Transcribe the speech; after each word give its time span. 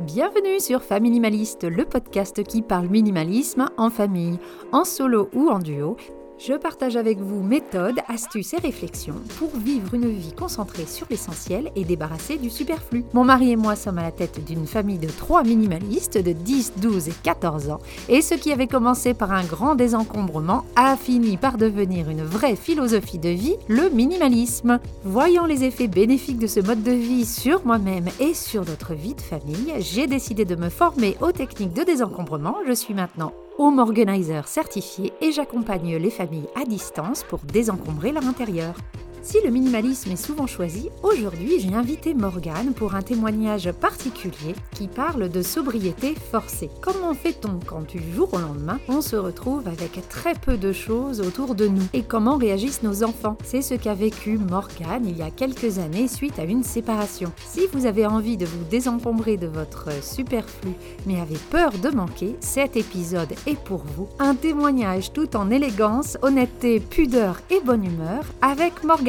Bienvenue 0.00 0.60
sur 0.60 0.84
Familimaliste, 0.84 1.64
le 1.64 1.84
podcast 1.84 2.44
qui 2.44 2.62
parle 2.62 2.86
minimalisme 2.86 3.68
en 3.76 3.90
famille, 3.90 4.38
en 4.70 4.84
solo 4.84 5.28
ou 5.34 5.48
en 5.48 5.58
duo 5.58 5.96
je 6.38 6.54
partage 6.54 6.96
avec 6.96 7.18
vous 7.18 7.42
méthodes, 7.42 7.98
astuces 8.08 8.54
et 8.54 8.58
réflexions 8.58 9.16
pour 9.38 9.50
vivre 9.56 9.94
une 9.94 10.08
vie 10.08 10.32
concentrée 10.32 10.86
sur 10.86 11.06
l'essentiel 11.10 11.70
et 11.74 11.84
débarrassée 11.84 12.36
du 12.36 12.48
superflu. 12.50 13.04
Mon 13.12 13.24
mari 13.24 13.52
et 13.52 13.56
moi 13.56 13.76
sommes 13.76 13.98
à 13.98 14.02
la 14.02 14.12
tête 14.12 14.44
d'une 14.44 14.66
famille 14.66 14.98
de 14.98 15.08
trois 15.08 15.42
minimalistes 15.42 16.18
de 16.18 16.32
10, 16.32 16.74
12 16.76 17.08
et 17.08 17.14
14 17.22 17.70
ans 17.70 17.80
et 18.08 18.22
ce 18.22 18.34
qui 18.34 18.52
avait 18.52 18.66
commencé 18.66 19.14
par 19.14 19.32
un 19.32 19.44
grand 19.44 19.74
désencombrement 19.74 20.64
a 20.76 20.96
fini 20.96 21.36
par 21.36 21.58
devenir 21.58 22.08
une 22.08 22.22
vraie 22.22 22.56
philosophie 22.56 23.18
de 23.18 23.30
vie, 23.30 23.56
le 23.66 23.90
minimalisme. 23.90 24.78
Voyant 25.04 25.46
les 25.46 25.64
effets 25.64 25.88
bénéfiques 25.88 26.38
de 26.38 26.46
ce 26.46 26.60
mode 26.60 26.82
de 26.82 26.92
vie 26.92 27.26
sur 27.26 27.66
moi-même 27.66 28.08
et 28.20 28.34
sur 28.34 28.64
notre 28.64 28.94
vie 28.94 29.14
de 29.14 29.20
famille, 29.20 29.74
j'ai 29.78 30.06
décidé 30.06 30.44
de 30.44 30.56
me 30.56 30.68
former 30.68 31.16
aux 31.20 31.32
techniques 31.32 31.74
de 31.74 31.82
désencombrement. 31.82 32.56
Je 32.66 32.72
suis 32.72 32.94
maintenant 32.94 33.32
home 33.58 33.80
organizer 33.80 34.46
certifié 34.46 35.12
et 35.20 35.32
j'accompagne 35.32 35.96
les 35.96 36.10
familles 36.10 36.48
à 36.54 36.64
distance 36.64 37.24
pour 37.24 37.40
désencombrer 37.40 38.12
leur 38.12 38.24
intérieur. 38.24 38.74
Si 39.22 39.38
le 39.44 39.50
minimalisme 39.50 40.12
est 40.12 40.16
souvent 40.16 40.46
choisi, 40.46 40.88
aujourd'hui 41.02 41.60
j'ai 41.60 41.74
invité 41.74 42.14
Morgane 42.14 42.72
pour 42.72 42.94
un 42.94 43.02
témoignage 43.02 43.70
particulier 43.72 44.54
qui 44.74 44.88
parle 44.88 45.28
de 45.28 45.42
sobriété 45.42 46.14
forcée. 46.30 46.70
Comment 46.80 47.14
fait-on 47.14 47.58
quand 47.66 47.86
du 47.86 48.00
jour 48.14 48.32
au 48.32 48.38
lendemain 48.38 48.78
on 48.88 49.00
se 49.02 49.16
retrouve 49.16 49.66
avec 49.68 50.08
très 50.08 50.34
peu 50.34 50.56
de 50.56 50.72
choses 50.72 51.20
autour 51.20 51.54
de 51.54 51.66
nous? 51.66 51.82
Et 51.92 52.02
comment 52.02 52.36
réagissent 52.36 52.82
nos 52.82 53.02
enfants? 53.02 53.36
C'est 53.44 53.60
ce 53.60 53.74
qu'a 53.74 53.94
vécu 53.94 54.38
Morgane 54.38 55.06
il 55.06 55.18
y 55.18 55.22
a 55.22 55.30
quelques 55.30 55.78
années 55.78 56.08
suite 56.08 56.38
à 56.38 56.44
une 56.44 56.62
séparation. 56.62 57.32
Si 57.46 57.62
vous 57.72 57.86
avez 57.86 58.06
envie 58.06 58.36
de 58.36 58.46
vous 58.46 58.64
désencombrer 58.70 59.36
de 59.36 59.46
votre 59.46 59.90
superflu 60.02 60.70
mais 61.06 61.20
avez 61.20 61.38
peur 61.50 61.72
de 61.72 61.90
manquer, 61.90 62.36
cet 62.40 62.76
épisode 62.76 63.34
est 63.46 63.58
pour 63.58 63.82
vous. 63.96 64.08
Un 64.18 64.34
témoignage 64.34 65.12
tout 65.12 65.36
en 65.36 65.50
élégance, 65.50 66.16
honnêteté, 66.22 66.80
pudeur 66.80 67.40
et 67.50 67.60
bonne 67.60 67.84
humeur 67.84 68.24
avec 68.40 68.84
Morgane. 68.84 69.07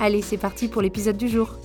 Allez, 0.00 0.22
c'est 0.22 0.36
parti 0.38 0.68
pour 0.68 0.80
l'épisode 0.80 1.16
du 1.16 1.28
jour. 1.28 1.58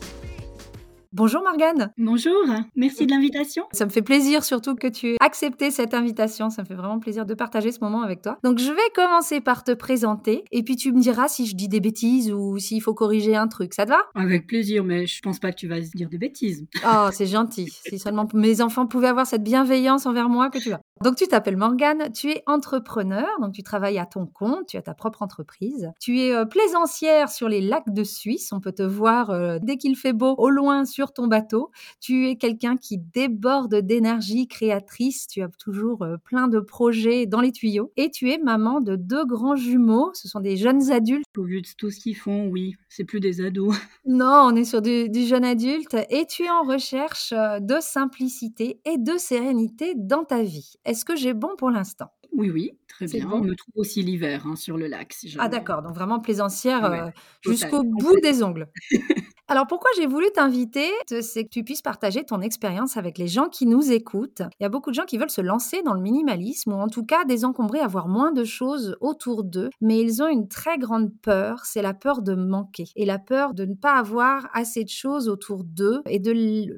Bonjour 1.15 1.43
Morgane. 1.43 1.93
Bonjour, 1.99 2.33
merci 2.75 3.05
de 3.05 3.11
l'invitation. 3.11 3.65
Ça 3.71 3.85
me 3.85 3.91
fait 3.91 4.01
plaisir 4.01 4.43
surtout 4.43 4.73
que 4.73 4.87
tu 4.87 5.11
aies 5.11 5.17
accepté 5.19 5.69
cette 5.69 5.93
invitation. 5.93 6.49
Ça 6.49 6.63
me 6.63 6.67
fait 6.67 6.73
vraiment 6.73 6.97
plaisir 6.97 7.27
de 7.27 7.35
partager 7.35 7.71
ce 7.71 7.77
moment 7.81 8.01
avec 8.01 8.23
toi. 8.23 8.39
Donc 8.43 8.57
je 8.57 8.71
vais 8.71 8.89
commencer 8.95 9.39
par 9.39 9.63
te 9.63 9.73
présenter 9.73 10.43
et 10.51 10.63
puis 10.63 10.75
tu 10.75 10.91
me 10.91 10.99
diras 10.99 11.27
si 11.27 11.45
je 11.45 11.55
dis 11.55 11.67
des 11.67 11.81
bêtises 11.81 12.31
ou 12.31 12.57
s'il 12.57 12.81
faut 12.81 12.95
corriger 12.95 13.35
un 13.35 13.47
truc. 13.47 13.75
Ça 13.75 13.85
te 13.85 13.91
va? 13.91 13.99
Avec 14.15 14.47
plaisir, 14.47 14.83
mais 14.83 15.05
je 15.05 15.21
pense 15.21 15.37
pas 15.37 15.51
que 15.51 15.57
tu 15.57 15.67
vas 15.67 15.79
dire 15.81 16.09
des 16.09 16.17
bêtises. 16.17 16.65
Oh, 16.83 17.09
c'est 17.11 17.27
gentil. 17.27 17.67
si 17.87 17.99
seulement 17.99 18.27
mes 18.33 18.61
enfants 18.61 18.87
pouvaient 18.87 19.09
avoir 19.09 19.27
cette 19.27 19.43
bienveillance 19.43 20.07
envers 20.07 20.29
moi 20.29 20.49
que 20.49 20.57
tu 20.57 20.73
as. 20.73 20.81
Donc 21.03 21.17
tu 21.17 21.27
t'appelles 21.27 21.57
Morgane, 21.57 22.11
tu 22.13 22.31
es 22.31 22.43
entrepreneur, 22.47 23.27
donc 23.41 23.53
tu 23.53 23.61
travailles 23.61 23.99
à 23.99 24.05
ton 24.05 24.25
compte, 24.25 24.67
tu 24.67 24.77
as 24.77 24.81
ta 24.81 24.93
propre 24.93 25.21
entreprise. 25.21 25.91
Tu 25.99 26.21
es 26.21 26.33
euh, 26.33 26.45
plaisancière 26.45 27.29
sur 27.29 27.49
les 27.49 27.59
lacs 27.59 27.93
de 27.93 28.03
Suisse, 28.03 28.51
on 28.53 28.61
peut 28.61 28.71
te 28.71 28.83
voir 28.83 29.29
euh, 29.29 29.57
dès 29.61 29.75
qu'il 29.75 29.97
fait 29.97 30.13
beau 30.13 30.33
au 30.37 30.49
loin 30.49 30.85
sur 30.85 31.02
ton 31.11 31.27
bateau. 31.27 31.71
Tu 31.99 32.29
es 32.29 32.35
quelqu'un 32.35 32.77
qui 32.77 32.97
déborde 32.97 33.75
d'énergie 33.75 34.47
créatrice, 34.47 35.27
tu 35.27 35.41
as 35.41 35.49
toujours 35.49 36.03
euh, 36.03 36.17
plein 36.17 36.47
de 36.47 36.59
projets 36.59 37.25
dans 37.25 37.41
les 37.41 37.51
tuyaux 37.51 37.91
et 37.97 38.09
tu 38.09 38.31
es 38.31 38.37
maman 38.37 38.79
de 38.79 38.95
deux 38.95 39.25
grands 39.25 39.55
jumeaux, 39.55 40.11
ce 40.13 40.27
sont 40.27 40.39
des 40.39 40.55
jeunes 40.55 40.91
adultes. 40.91 41.25
Au 41.37 41.43
vu 41.43 41.61
de 41.61 41.67
tout 41.77 41.89
ce 41.89 41.99
qu'ils 41.99 42.15
font, 42.15 42.47
oui, 42.47 42.75
c'est 42.89 43.03
plus 43.03 43.19
des 43.19 43.41
ados. 43.41 43.75
Non, 44.05 44.49
on 44.51 44.55
est 44.55 44.65
sur 44.65 44.81
du, 44.81 45.09
du 45.09 45.25
jeune 45.25 45.45
adulte 45.45 45.95
et 46.09 46.25
tu 46.25 46.43
es 46.43 46.49
en 46.49 46.63
recherche 46.63 47.31
de 47.33 47.79
simplicité 47.79 48.79
et 48.85 48.97
de 48.97 49.17
sérénité 49.17 49.93
dans 49.95 50.23
ta 50.23 50.43
vie. 50.43 50.73
Est-ce 50.85 51.05
que 51.05 51.15
j'ai 51.15 51.33
bon 51.33 51.55
pour 51.57 51.69
l'instant? 51.69 52.11
Oui, 52.35 52.49
oui, 52.49 52.71
très 52.87 53.05
bien. 53.05 53.29
On 53.31 53.41
me 53.41 53.55
trouve 53.55 53.73
aussi 53.75 54.01
l'hiver 54.01 54.47
hein, 54.47 54.55
sur 54.55 54.77
le 54.77 54.87
lac. 54.87 55.15
ah 55.37 55.49
d'accord, 55.49 55.83
donc 55.83 55.93
vraiment 55.93 56.19
plaisancière 56.19 56.85
euh, 56.85 57.09
jusqu'au 57.41 57.83
bout 57.83 58.19
des 58.21 58.41
ongles. 58.41 58.69
Alors 59.53 59.67
pourquoi 59.67 59.91
j'ai 59.95 60.07
voulu 60.07 60.25
t'inviter? 60.33 60.89
C'est 61.21 61.43
que 61.43 61.49
tu 61.49 61.63
puisses 61.63 61.83
partager 61.83 62.23
ton 62.23 62.41
expérience 62.41 62.97
avec 62.97 63.19
les 63.19 63.27
gens 63.27 63.49
qui 63.49 63.67
nous 63.67 63.91
écoutent. 63.91 64.41
Il 64.59 64.63
y 64.63 64.65
a 64.65 64.69
beaucoup 64.69 64.89
de 64.89 64.95
gens 64.95 65.05
qui 65.05 65.19
veulent 65.19 65.29
se 65.29 65.41
lancer 65.41 65.83
dans 65.83 65.93
le 65.93 66.01
minimalisme 66.01 66.73
ou 66.73 66.77
en 66.77 66.87
tout 66.87 67.05
cas 67.05 67.23
désencombrer, 67.23 67.77
avoir 67.77 68.07
moins 68.07 68.31
de 68.31 68.45
choses 68.45 68.97
autour 68.99 69.43
d'eux, 69.43 69.69
mais 69.79 70.01
ils 70.01 70.23
ont 70.23 70.27
une 70.27 70.47
très 70.47 70.79
grande 70.79 71.11
peur, 71.21 71.65
c'est 71.65 71.83
la 71.83 71.93
peur 71.93 72.23
de 72.23 72.33
manquer 72.33 72.85
et 72.95 73.05
la 73.05 73.19
peur 73.19 73.53
de 73.53 73.65
ne 73.65 73.75
pas 73.75 73.93
avoir 73.93 74.49
assez 74.55 74.83
de 74.83 74.89
choses 74.89 75.29
autour 75.29 75.63
d'eux 75.63 76.01
et 76.09 76.17
de 76.17 76.31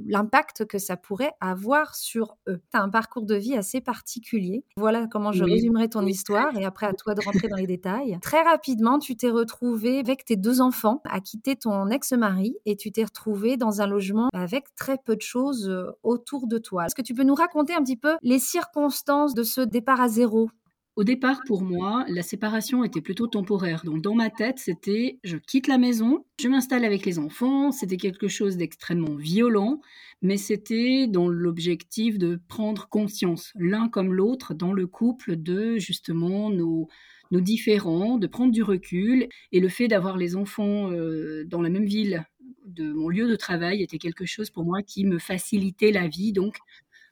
l'impact 0.06 0.66
que 0.66 0.78
ça 0.78 0.98
pourrait 0.98 1.32
avoir 1.40 1.96
sur 1.96 2.36
eux. 2.50 2.60
Tu 2.72 2.78
as 2.78 2.82
un 2.82 2.90
parcours 2.90 3.24
de 3.24 3.36
vie 3.36 3.56
assez 3.56 3.80
particulier. 3.80 4.66
Voilà 4.76 5.08
comment 5.10 5.32
je 5.32 5.46
résumerai 5.46 5.88
ton 5.88 6.06
histoire 6.06 6.54
et 6.58 6.66
après 6.66 6.88
à 6.88 6.94
toi 6.94 7.14
de 7.14 7.24
rentrer 7.24 7.48
dans 7.48 7.56
les 7.56 7.68
détails. 7.68 8.20
Très 8.22 8.42
rapidement, 8.42 9.00
tu 9.00 9.16
t'es 9.16 9.30
retrouvé 9.30 10.00
avec 10.00 10.26
tes 10.26 10.36
deux 10.36 10.60
enfants 10.60 11.02
à 11.06 11.22
quitter 11.22 11.56
ton 11.56 11.88
ex-mari 11.88 12.58
et 12.66 12.76
tu 12.76 12.92
t'es 12.92 13.04
retrouvé 13.04 13.58
dans 13.58 13.82
un 13.82 13.88
logement 13.88 14.30
avec 14.34 14.74
très 14.76 14.98
peu 14.98 15.16
de 15.16 15.22
choses 15.22 15.70
euh, 15.70 15.92
autour 16.04 16.48
de 16.48 16.58
toi. 16.58 16.86
Est-ce 16.86 16.96
que 16.96 17.02
tu 17.02 17.14
peux 17.14 17.24
nous 17.24 17.36
raconter 17.36 17.74
un 17.74 17.84
petit 17.84 17.98
peu 17.98 18.16
les 18.22 18.40
circonstances 18.40 19.34
de 19.34 19.44
ce 19.44 19.62
départ 19.62 20.02
à 20.02 20.08
zéro? 20.08 20.50
Au 20.96 21.04
départ, 21.04 21.42
pour 21.46 21.62
moi, 21.62 22.06
la 22.08 22.24
séparation 22.24 22.86
était 22.86 23.02
plutôt 23.02 23.28
temporaire. 23.28 23.82
Donc, 23.84 24.02
dans 24.02 24.16
ma 24.16 24.30
tête, 24.30 24.60
c'était 24.60 25.20
je 25.26 25.36
quitte 25.36 25.68
la 25.68 25.78
maison, 25.78 26.24
je 26.40 26.48
m'installe 26.48 26.86
avec 26.86 27.06
les 27.06 27.20
enfants. 27.20 27.74
C'était 27.74 27.98
quelque 27.98 28.30
chose 28.30 28.56
d'extrêmement 28.56 29.16
violent, 29.16 29.82
mais 30.22 30.38
c'était 30.38 31.08
dans 31.08 31.28
l'objectif 31.28 32.18
de 32.18 32.40
prendre 32.48 32.88
conscience, 32.88 33.52
l'un 33.56 33.90
comme 33.90 34.14
l'autre, 34.14 34.54
dans 34.54 34.72
le 34.72 34.88
couple, 34.88 35.36
de 35.36 35.78
justement 35.80 36.50
nos, 36.50 36.88
nos 37.30 37.42
différents, 37.42 38.18
de 38.18 38.28
prendre 38.28 38.54
du 38.54 38.64
recul. 38.64 39.28
Et 39.52 39.60
le 39.60 39.68
fait 39.68 39.90
d'avoir 39.90 40.16
les 40.16 40.38
enfants 40.38 40.92
euh, 40.92 41.44
dans 41.46 41.62
la 41.62 41.70
même 41.70 41.86
ville 41.86 42.26
de 42.66 42.92
mon 42.92 43.10
lieu 43.10 43.28
de 43.28 43.36
travail 43.36 43.82
était 43.82 43.98
quelque 43.98 44.26
chose 44.26 44.50
pour 44.50 44.66
moi 44.66 44.82
qui 44.82 45.06
me 45.06 45.20
facilitait 45.20 45.92
la 45.92 46.08
vie. 46.08 46.34
Donc, 46.34 46.58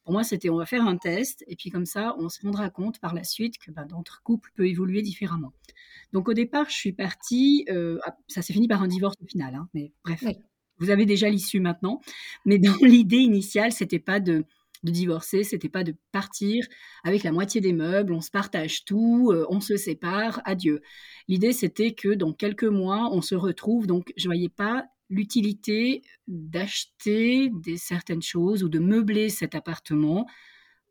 pour 0.03 0.13
moi, 0.13 0.23
c'était 0.23 0.49
on 0.49 0.57
va 0.57 0.65
faire 0.65 0.85
un 0.85 0.97
test 0.97 1.43
et 1.47 1.55
puis 1.55 1.69
comme 1.69 1.85
ça, 1.85 2.15
on 2.19 2.27
se 2.27 2.41
rendra 2.41 2.69
compte 2.69 2.99
par 2.99 3.13
la 3.13 3.23
suite 3.23 3.57
que 3.57 3.71
ben, 3.71 3.87
notre 3.89 4.21
couple 4.21 4.51
peut 4.55 4.67
évoluer 4.67 5.01
différemment. 5.01 5.53
Donc 6.11 6.27
au 6.27 6.33
départ, 6.33 6.69
je 6.69 6.75
suis 6.75 6.91
partie, 6.91 7.65
euh, 7.69 7.99
ah, 8.05 8.15
ça 8.27 8.41
s'est 8.41 8.53
fini 8.53 8.67
par 8.67 8.83
un 8.83 8.87
divorce 8.87 9.15
au 9.21 9.25
final, 9.25 9.55
hein, 9.55 9.69
mais 9.73 9.93
bref, 10.03 10.23
vous 10.77 10.89
avez 10.89 11.05
déjà 11.05 11.29
l'issue 11.29 11.61
maintenant. 11.61 12.01
Mais 12.45 12.59
dans 12.59 12.75
l'idée 12.81 13.17
initiale, 13.17 13.71
c'était 13.71 13.99
pas 13.99 14.19
de, 14.19 14.43
de 14.83 14.91
divorcer, 14.91 15.43
c'était 15.43 15.69
pas 15.69 15.83
de 15.83 15.95
partir 16.11 16.67
avec 17.05 17.23
la 17.23 17.31
moitié 17.31 17.61
des 17.61 17.73
meubles, 17.73 18.13
on 18.13 18.21
se 18.21 18.29
partage 18.29 18.83
tout, 18.83 19.31
euh, 19.31 19.45
on 19.49 19.61
se 19.61 19.77
sépare, 19.77 20.41
adieu. 20.43 20.81
L'idée 21.29 21.53
c'était 21.53 21.93
que 21.93 22.09
dans 22.09 22.33
quelques 22.33 22.63
mois, 22.63 23.09
on 23.13 23.21
se 23.21 23.35
retrouve, 23.35 23.87
donc 23.87 24.11
je 24.17 24.27
voyais 24.27 24.49
pas 24.49 24.85
l'utilité 25.13 26.01
d'acheter 26.27 27.49
des 27.63 27.77
certaines 27.77 28.21
choses 28.21 28.63
ou 28.63 28.69
de 28.69 28.79
meubler 28.79 29.29
cet 29.29 29.55
appartement 29.55 30.27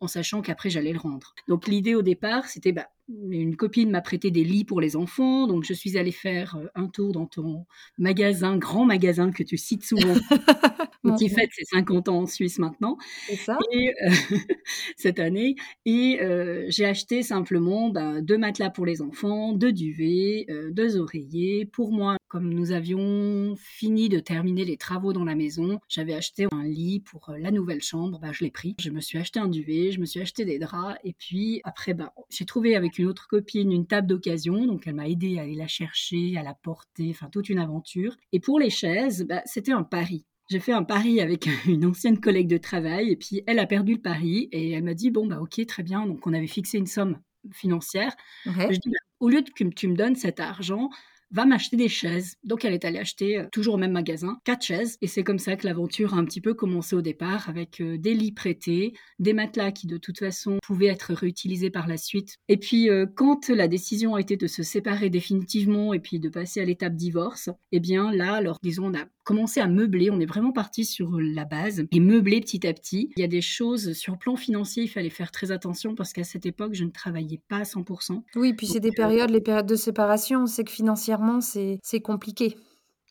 en 0.02 0.08
sachant 0.08 0.42
qu'après 0.42 0.68
j'allais 0.68 0.92
le 0.92 0.98
rendre. 0.98 1.34
Donc 1.48 1.68
l'idée 1.68 1.94
au 1.94 2.02
départ, 2.02 2.46
c'était 2.46 2.72
bah, 2.72 2.88
une 3.30 3.56
copine 3.56 3.90
m'a 3.90 4.00
prêté 4.00 4.30
des 4.30 4.42
lits 4.42 4.64
pour 4.64 4.80
les 4.80 4.96
enfants, 4.96 5.46
donc 5.46 5.64
je 5.64 5.72
suis 5.72 5.96
allée 5.96 6.12
faire 6.12 6.56
euh, 6.56 6.66
un 6.74 6.88
tour 6.88 7.12
dans 7.12 7.26
ton 7.26 7.66
magasin, 7.98 8.56
grand 8.56 8.84
magasin 8.84 9.30
que 9.30 9.44
tu 9.44 9.56
cites 9.56 9.84
souvent, 9.84 10.14
qui 11.18 11.28
fête 11.28 11.50
ses 11.52 11.64
50 11.64 12.08
ans 12.08 12.22
en 12.22 12.26
Suisse 12.26 12.58
maintenant, 12.58 12.96
ça. 13.44 13.58
Et, 13.72 13.94
euh, 14.04 14.10
cette 14.96 15.20
année. 15.20 15.54
Et 15.84 16.18
euh, 16.20 16.66
j'ai 16.68 16.84
acheté 16.84 17.22
simplement 17.22 17.90
bah, 17.90 18.20
deux 18.20 18.38
matelas 18.38 18.70
pour 18.70 18.86
les 18.86 19.02
enfants, 19.02 19.52
deux 19.52 19.72
duvets, 19.72 20.46
deux 20.70 20.96
oreillers. 20.96 21.66
Pour 21.66 21.92
moi, 21.92 22.16
comme 22.32 22.48
nous 22.48 22.72
avions 22.72 23.54
fini 23.58 24.08
de 24.08 24.18
terminer 24.18 24.64
les 24.64 24.78
travaux 24.78 25.12
dans 25.12 25.22
la 25.22 25.34
maison, 25.34 25.80
j'avais 25.86 26.14
acheté 26.14 26.46
un 26.50 26.64
lit 26.64 27.00
pour 27.00 27.30
la 27.38 27.50
nouvelle 27.50 27.82
chambre, 27.82 28.18
bah, 28.22 28.32
je 28.32 28.42
l'ai 28.42 28.50
pris. 28.50 28.74
Je 28.80 28.88
me 28.88 29.02
suis 29.02 29.18
acheté 29.18 29.38
un 29.38 29.48
duvet, 29.48 29.92
je 29.92 30.00
me 30.00 30.06
suis 30.06 30.18
acheté 30.18 30.46
des 30.46 30.58
draps, 30.58 30.98
et 31.04 31.12
puis 31.12 31.60
après, 31.62 31.92
bah, 31.92 32.14
j'ai 32.30 32.46
trouvé 32.46 32.74
avec 32.74 32.98
une 32.98 33.04
autre 33.04 33.28
copine 33.28 33.70
une 33.70 33.86
table 33.86 34.06
d'occasion, 34.06 34.64
donc 34.64 34.86
elle 34.86 34.94
m'a 34.94 35.10
aidé 35.10 35.38
à 35.38 35.42
aller 35.42 35.56
la 35.56 35.66
chercher, 35.66 36.38
à 36.38 36.42
la 36.42 36.54
porter, 36.54 37.10
enfin 37.10 37.28
toute 37.30 37.50
une 37.50 37.58
aventure. 37.58 38.16
Et 38.32 38.40
pour 38.40 38.58
les 38.58 38.70
chaises, 38.70 39.26
bah, 39.28 39.42
c'était 39.44 39.72
un 39.72 39.82
pari. 39.82 40.24
J'ai 40.48 40.58
fait 40.58 40.72
un 40.72 40.84
pari 40.84 41.20
avec 41.20 41.46
une 41.66 41.84
ancienne 41.84 42.18
collègue 42.18 42.48
de 42.48 42.56
travail 42.56 43.10
et 43.10 43.16
puis 43.16 43.42
elle 43.46 43.58
a 43.58 43.66
perdu 43.66 43.92
le 43.92 44.00
pari 44.00 44.48
et 44.52 44.70
elle 44.70 44.84
m'a 44.84 44.94
dit 44.94 45.10
bon 45.10 45.26
bah 45.26 45.40
ok 45.40 45.64
très 45.66 45.82
bien 45.82 46.06
donc 46.06 46.26
on 46.26 46.32
avait 46.32 46.46
fixé 46.46 46.78
une 46.78 46.86
somme 46.86 47.18
financière. 47.52 48.14
Je 48.44 48.78
dis, 48.78 48.90
bah, 48.90 48.98
au 49.20 49.28
lieu 49.28 49.42
que 49.42 49.64
tu 49.64 49.88
me 49.88 49.96
donnes 49.96 50.16
cet 50.16 50.40
argent, 50.40 50.90
va 51.32 51.44
m'acheter 51.44 51.76
des 51.76 51.88
chaises. 51.88 52.36
Donc 52.44 52.64
elle 52.64 52.74
est 52.74 52.84
allée 52.84 52.98
acheter, 52.98 53.38
euh, 53.38 53.46
toujours 53.50 53.74
au 53.74 53.78
même 53.78 53.92
magasin, 53.92 54.38
quatre 54.44 54.64
chaises. 54.64 54.98
Et 55.00 55.06
c'est 55.06 55.24
comme 55.24 55.38
ça 55.38 55.56
que 55.56 55.66
l'aventure 55.66 56.14
a 56.14 56.18
un 56.18 56.24
petit 56.24 56.40
peu 56.40 56.54
commencé 56.54 56.94
au 56.94 57.02
départ, 57.02 57.48
avec 57.48 57.80
euh, 57.80 57.98
des 57.98 58.14
lits 58.14 58.32
prêtés, 58.32 58.92
des 59.18 59.32
matelas 59.32 59.72
qui 59.72 59.86
de 59.86 59.96
toute 59.96 60.18
façon 60.18 60.58
pouvaient 60.62 60.86
être 60.86 61.14
réutilisés 61.14 61.70
par 61.70 61.86
la 61.86 61.96
suite. 61.96 62.36
Et 62.48 62.56
puis 62.56 62.90
euh, 62.90 63.06
quand 63.06 63.48
la 63.48 63.68
décision 63.68 64.14
a 64.14 64.20
été 64.20 64.36
de 64.36 64.46
se 64.46 64.62
séparer 64.62 65.10
définitivement 65.10 65.94
et 65.94 66.00
puis 66.00 66.20
de 66.20 66.28
passer 66.28 66.60
à 66.60 66.64
l'étape 66.64 66.94
divorce, 66.94 67.50
eh 67.72 67.80
bien 67.80 68.12
là, 68.12 68.34
alors 68.34 68.58
disons, 68.62 68.86
on 68.86 68.94
a 68.94 69.04
commencé 69.24 69.60
à 69.60 69.68
meubler, 69.68 70.10
on 70.10 70.20
est 70.20 70.26
vraiment 70.26 70.52
parti 70.52 70.84
sur 70.84 71.18
la 71.20 71.44
base 71.44 71.84
et 71.90 72.00
meubler 72.00 72.40
petit 72.40 72.66
à 72.66 72.72
petit. 72.72 73.10
Il 73.16 73.20
y 73.20 73.24
a 73.24 73.28
des 73.28 73.40
choses 73.40 73.92
sur 73.92 74.14
le 74.14 74.18
plan 74.18 74.36
financier, 74.36 74.82
il 74.84 74.88
fallait 74.88 75.10
faire 75.10 75.30
très 75.30 75.52
attention 75.52 75.94
parce 75.94 76.12
qu'à 76.12 76.24
cette 76.24 76.44
époque, 76.44 76.74
je 76.74 76.84
ne 76.84 76.90
travaillais 76.90 77.40
pas 77.48 77.58
à 77.58 77.62
100%. 77.62 78.22
Oui, 78.34 78.52
puis 78.52 78.66
c'est 78.66 78.80
des 78.80 78.90
périodes, 78.90 79.30
les 79.30 79.40
périodes 79.40 79.66
de 79.66 79.76
séparation, 79.76 80.46
c'est 80.46 80.64
que 80.64 80.72
financièrement, 80.72 81.21
c'est 81.40 82.00
compliqué. 82.02 82.56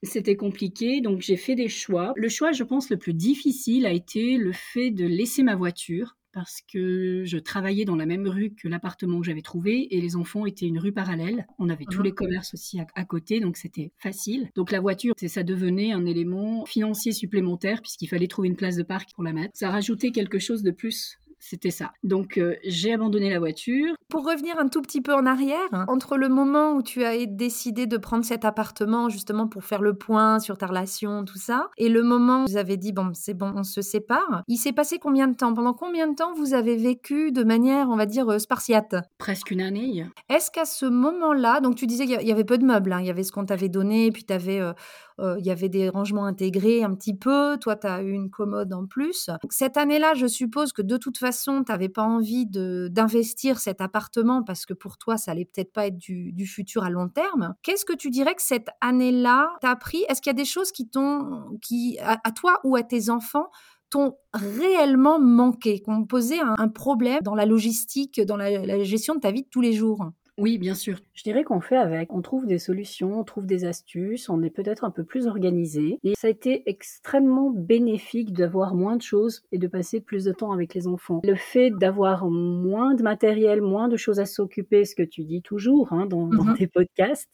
C'était 0.04 0.36
compliqué, 0.36 1.00
donc 1.00 1.22
j'ai 1.22 1.38
fait 1.38 1.56
des 1.56 1.68
choix. 1.68 2.14
Le 2.16 2.28
choix, 2.28 2.52
je 2.52 2.64
pense, 2.64 2.90
le 2.90 2.98
plus 2.98 3.14
difficile 3.14 3.86
a 3.86 3.92
été 3.92 4.38
le 4.38 4.52
fait 4.52 4.90
de 4.90 5.06
laisser 5.06 5.44
ma 5.44 5.56
voiture 5.56 6.16
parce 6.34 6.62
que 6.72 7.24
je 7.26 7.38
travaillais 7.38 7.86
dans 7.86 7.96
la 7.96 8.06
même 8.06 8.28
rue 8.28 8.54
que 8.54 8.68
l'appartement 8.68 9.20
que 9.20 9.26
j'avais 9.26 9.42
trouvé 9.42 9.94
et 9.94 10.02
les 10.02 10.16
enfants 10.16 10.46
étaient 10.46 10.66
une 10.66 10.80
rue 10.80 10.94
parallèle. 10.94 11.46
On 11.60 11.70
avait 11.70 11.86
tous 11.86 12.00
mhm. 12.00 12.06
les 12.06 12.12
commerces 12.12 12.54
aussi 12.54 12.80
à, 12.80 13.06
côté, 13.06 13.40
donc 13.40 13.58
c'était 13.58 13.92
facile. 13.98 14.50
Donc 14.56 14.72
la 14.72 14.80
voiture, 14.80 15.14
ça 15.18 15.44
devenait 15.44 15.92
un 15.92 16.06
élément 16.06 16.66
financier 16.66 17.12
supplémentaire 17.12 17.82
puisqu'il 17.82 18.08
fallait 18.08 18.28
trouver 18.28 18.48
une 18.48 18.56
place 18.56 18.76
de 18.78 18.84
parc 18.84 19.10
pour 19.14 19.24
la 19.24 19.34
mettre. 19.34 19.52
Ça 19.56 19.70
rajoutait 19.70 20.12
quelque 20.12 20.40
chose 20.40 20.64
de 20.64 20.72
plus 20.72 21.18
c'était 21.42 21.72
ça. 21.72 21.92
Donc 22.04 22.38
euh, 22.38 22.56
j'ai 22.64 22.94
abandonné 22.94 23.30
la 23.30 23.40
voiture. 23.40 23.96
Pour 24.10 24.26
revenir 24.26 24.60
un 24.60 24.68
tout 24.68 24.82
petit 24.82 25.02
peu 25.02 25.14
en 25.14 25.26
arrière, 25.26 25.86
entre 25.88 26.18
le 26.18 26.30
moment 26.30 26.74
où 26.74 26.84
tu 26.84 27.04
as 27.04 27.26
décidé 27.26 27.88
de 27.88 27.98
prendre 27.98 28.24
cet 28.24 28.46
appartement 28.46 29.10
justement 29.10 29.48
pour 29.48 29.64
faire 29.64 29.82
le 29.82 29.96
point 29.96 30.40
sur 30.40 30.58
ta 30.58 30.68
relation, 30.68 31.26
tout 31.26 31.38
ça, 31.38 31.70
et 31.78 31.90
le 31.90 32.04
moment 32.04 32.44
où 32.44 32.48
vous 32.48 32.58
avez 32.58 32.78
dit 32.78 32.94
bon 32.94 33.12
c'est 33.14 33.34
bon 33.34 33.52
on 33.56 33.64
se 33.64 33.82
sépare, 33.82 34.44
il 34.48 34.58
s'est 34.58 34.72
passé 34.74 35.00
combien 35.00 35.28
de 35.28 35.36
temps? 35.36 35.54
Pendant 35.54 35.74
combien 35.74 36.08
de 36.08 36.16
temps 36.16 36.34
vous 36.34 36.54
avez 36.54 36.78
vécu 36.78 37.32
de 37.32 37.44
manière 37.44 37.90
on 37.90 37.96
va 37.96 38.06
dire 38.06 38.30
euh, 38.30 38.38
spartiate? 38.38 38.96
Presque 39.18 39.52
une 39.52 39.62
année. 39.62 40.06
Est-ce 40.30 40.52
qu'à 40.52 40.66
ce 40.66 40.86
moment-là, 40.86 41.60
donc 41.60 41.76
tu 41.76 41.88
disais 41.88 42.06
qu'il 42.06 42.28
y 42.28 42.32
avait 42.32 42.44
peu 42.44 42.58
de 42.58 42.66
meubles, 42.66 42.94
hein, 42.94 43.00
il 43.02 43.08
y 43.08 43.10
avait 43.10 43.24
ce 43.24 43.32
qu'on 43.32 43.46
t'avait 43.46 43.70
donné, 43.70 44.12
puis 44.12 44.24
tu 44.24 44.34
avais 44.34 44.60
euh, 44.60 44.74
euh, 45.22 45.36
il 45.40 45.46
y 45.46 45.52
avait 45.52 45.70
des 45.70 45.90
rangements 45.90 46.26
intégrés 46.26 46.84
un 46.84 46.94
petit 46.96 47.16
peu, 47.16 47.58
toi 47.60 47.76
tu 47.76 47.88
as 47.88 48.02
eu 48.02 48.12
une 48.12 48.30
commode 48.30 48.74
en 48.74 48.86
plus. 48.86 49.30
Cette 49.50 49.78
année-là, 49.78 50.14
je 50.16 50.28
suppose 50.28 50.74
que 50.74 50.82
de 50.82 50.98
toute 50.98 51.18
façon, 51.18 51.31
tu 51.32 51.72
n'avais 51.72 51.90
pas 51.90 52.04
envie 52.04 52.46
d'investir 52.46 53.60
cet 53.60 53.82
appartement 53.82 54.44
parce 54.44 54.66
que 54.66 54.74
pour 54.74 54.98
toi, 54.98 55.18
ça 55.18 55.32
allait 55.32 55.46
peut-être 55.46 55.74
pas 55.74 55.88
être 55.88 55.98
du, 55.98 56.46
futur 56.46 56.84
à 56.84 56.90
long 56.90 57.10
terme. 57.10 57.56
Qu'est-ce 57.64 57.86
que 57.86 57.94
tu 57.94 58.10
dirais 58.10 58.36
que 58.36 58.42
cette 58.42 58.70
année-là 58.82 59.56
t'a 59.62 59.72
appris? 59.72 60.04
Est-ce 60.10 60.22
qu'il 60.22 60.30
y 60.30 60.36
a 60.36 60.38
des 60.38 60.46
choses 60.46 60.72
qui 60.72 60.90
t'ont, 60.90 61.58
qui 61.62 61.98
à, 62.00 62.32
toi 62.32 62.60
ou 62.64 62.76
à 62.76 62.84
tes 62.84 63.10
enfants, 63.10 63.50
t'ont 63.90 64.16
réellement 64.34 65.20
manqué, 65.20 65.82
qui 65.82 65.90
ont 65.90 66.06
posé 66.06 66.40
un, 66.40 66.68
problème 66.68 67.20
dans 67.24 67.36
la 67.36 67.46
logistique, 67.46 68.22
dans 68.22 68.38
la 68.38 68.84
gestion 68.84 69.16
de 69.16 69.20
ta 69.20 69.32
vie 69.32 69.44
de 69.44 69.50
tous 69.50 69.62
les 69.62 69.74
jours? 69.74 70.12
Oui, 70.42 70.58
bien 70.58 70.74
sûr. 70.74 70.98
Je 71.14 71.22
dirais 71.22 71.44
qu'on 71.44 71.62
fait 71.62 71.78
avec. 71.78 72.12
On 72.12 72.24
trouve 72.24 72.48
des 72.48 72.58
solutions, 72.58 73.20
on 73.20 73.24
trouve 73.24 73.46
des 73.46 73.64
astuces, 73.64 74.28
on 74.28 74.42
est 74.42 74.50
peut-être 74.50 74.84
un 74.84 74.90
peu 74.90 75.04
plus 75.04 75.28
organisé. 75.28 76.00
Et 76.04 76.14
ça 76.18 76.26
a 76.26 76.30
été 76.32 76.64
extrêmement 76.66 77.52
bénéfique 77.52 78.34
d'avoir 78.34 78.74
moins 78.74 78.96
de 78.96 79.04
choses 79.04 79.44
et 79.52 79.60
de 79.60 79.68
passer 79.68 80.02
plus 80.02 80.24
de 80.24 80.32
temps 80.32 80.52
avec 80.52 80.74
les 80.74 80.88
enfants. 80.88 81.22
Le 81.24 81.36
fait 81.36 81.70
d'avoir 81.70 82.26
moins 82.26 82.96
de 82.96 83.04
matériel, 83.04 83.62
moins 83.62 83.88
de 83.88 83.98
choses 83.98 84.20
à 84.20 84.26
s'occuper, 84.26 84.84
ce 84.84 84.96
que 84.96 85.04
tu 85.04 85.26
dis 85.26 85.44
toujours 85.44 85.94
hein, 85.94 86.08
dans, 86.08 86.26
mhm. 86.26 86.56
tes 86.58 86.66
podcasts, 86.66 87.30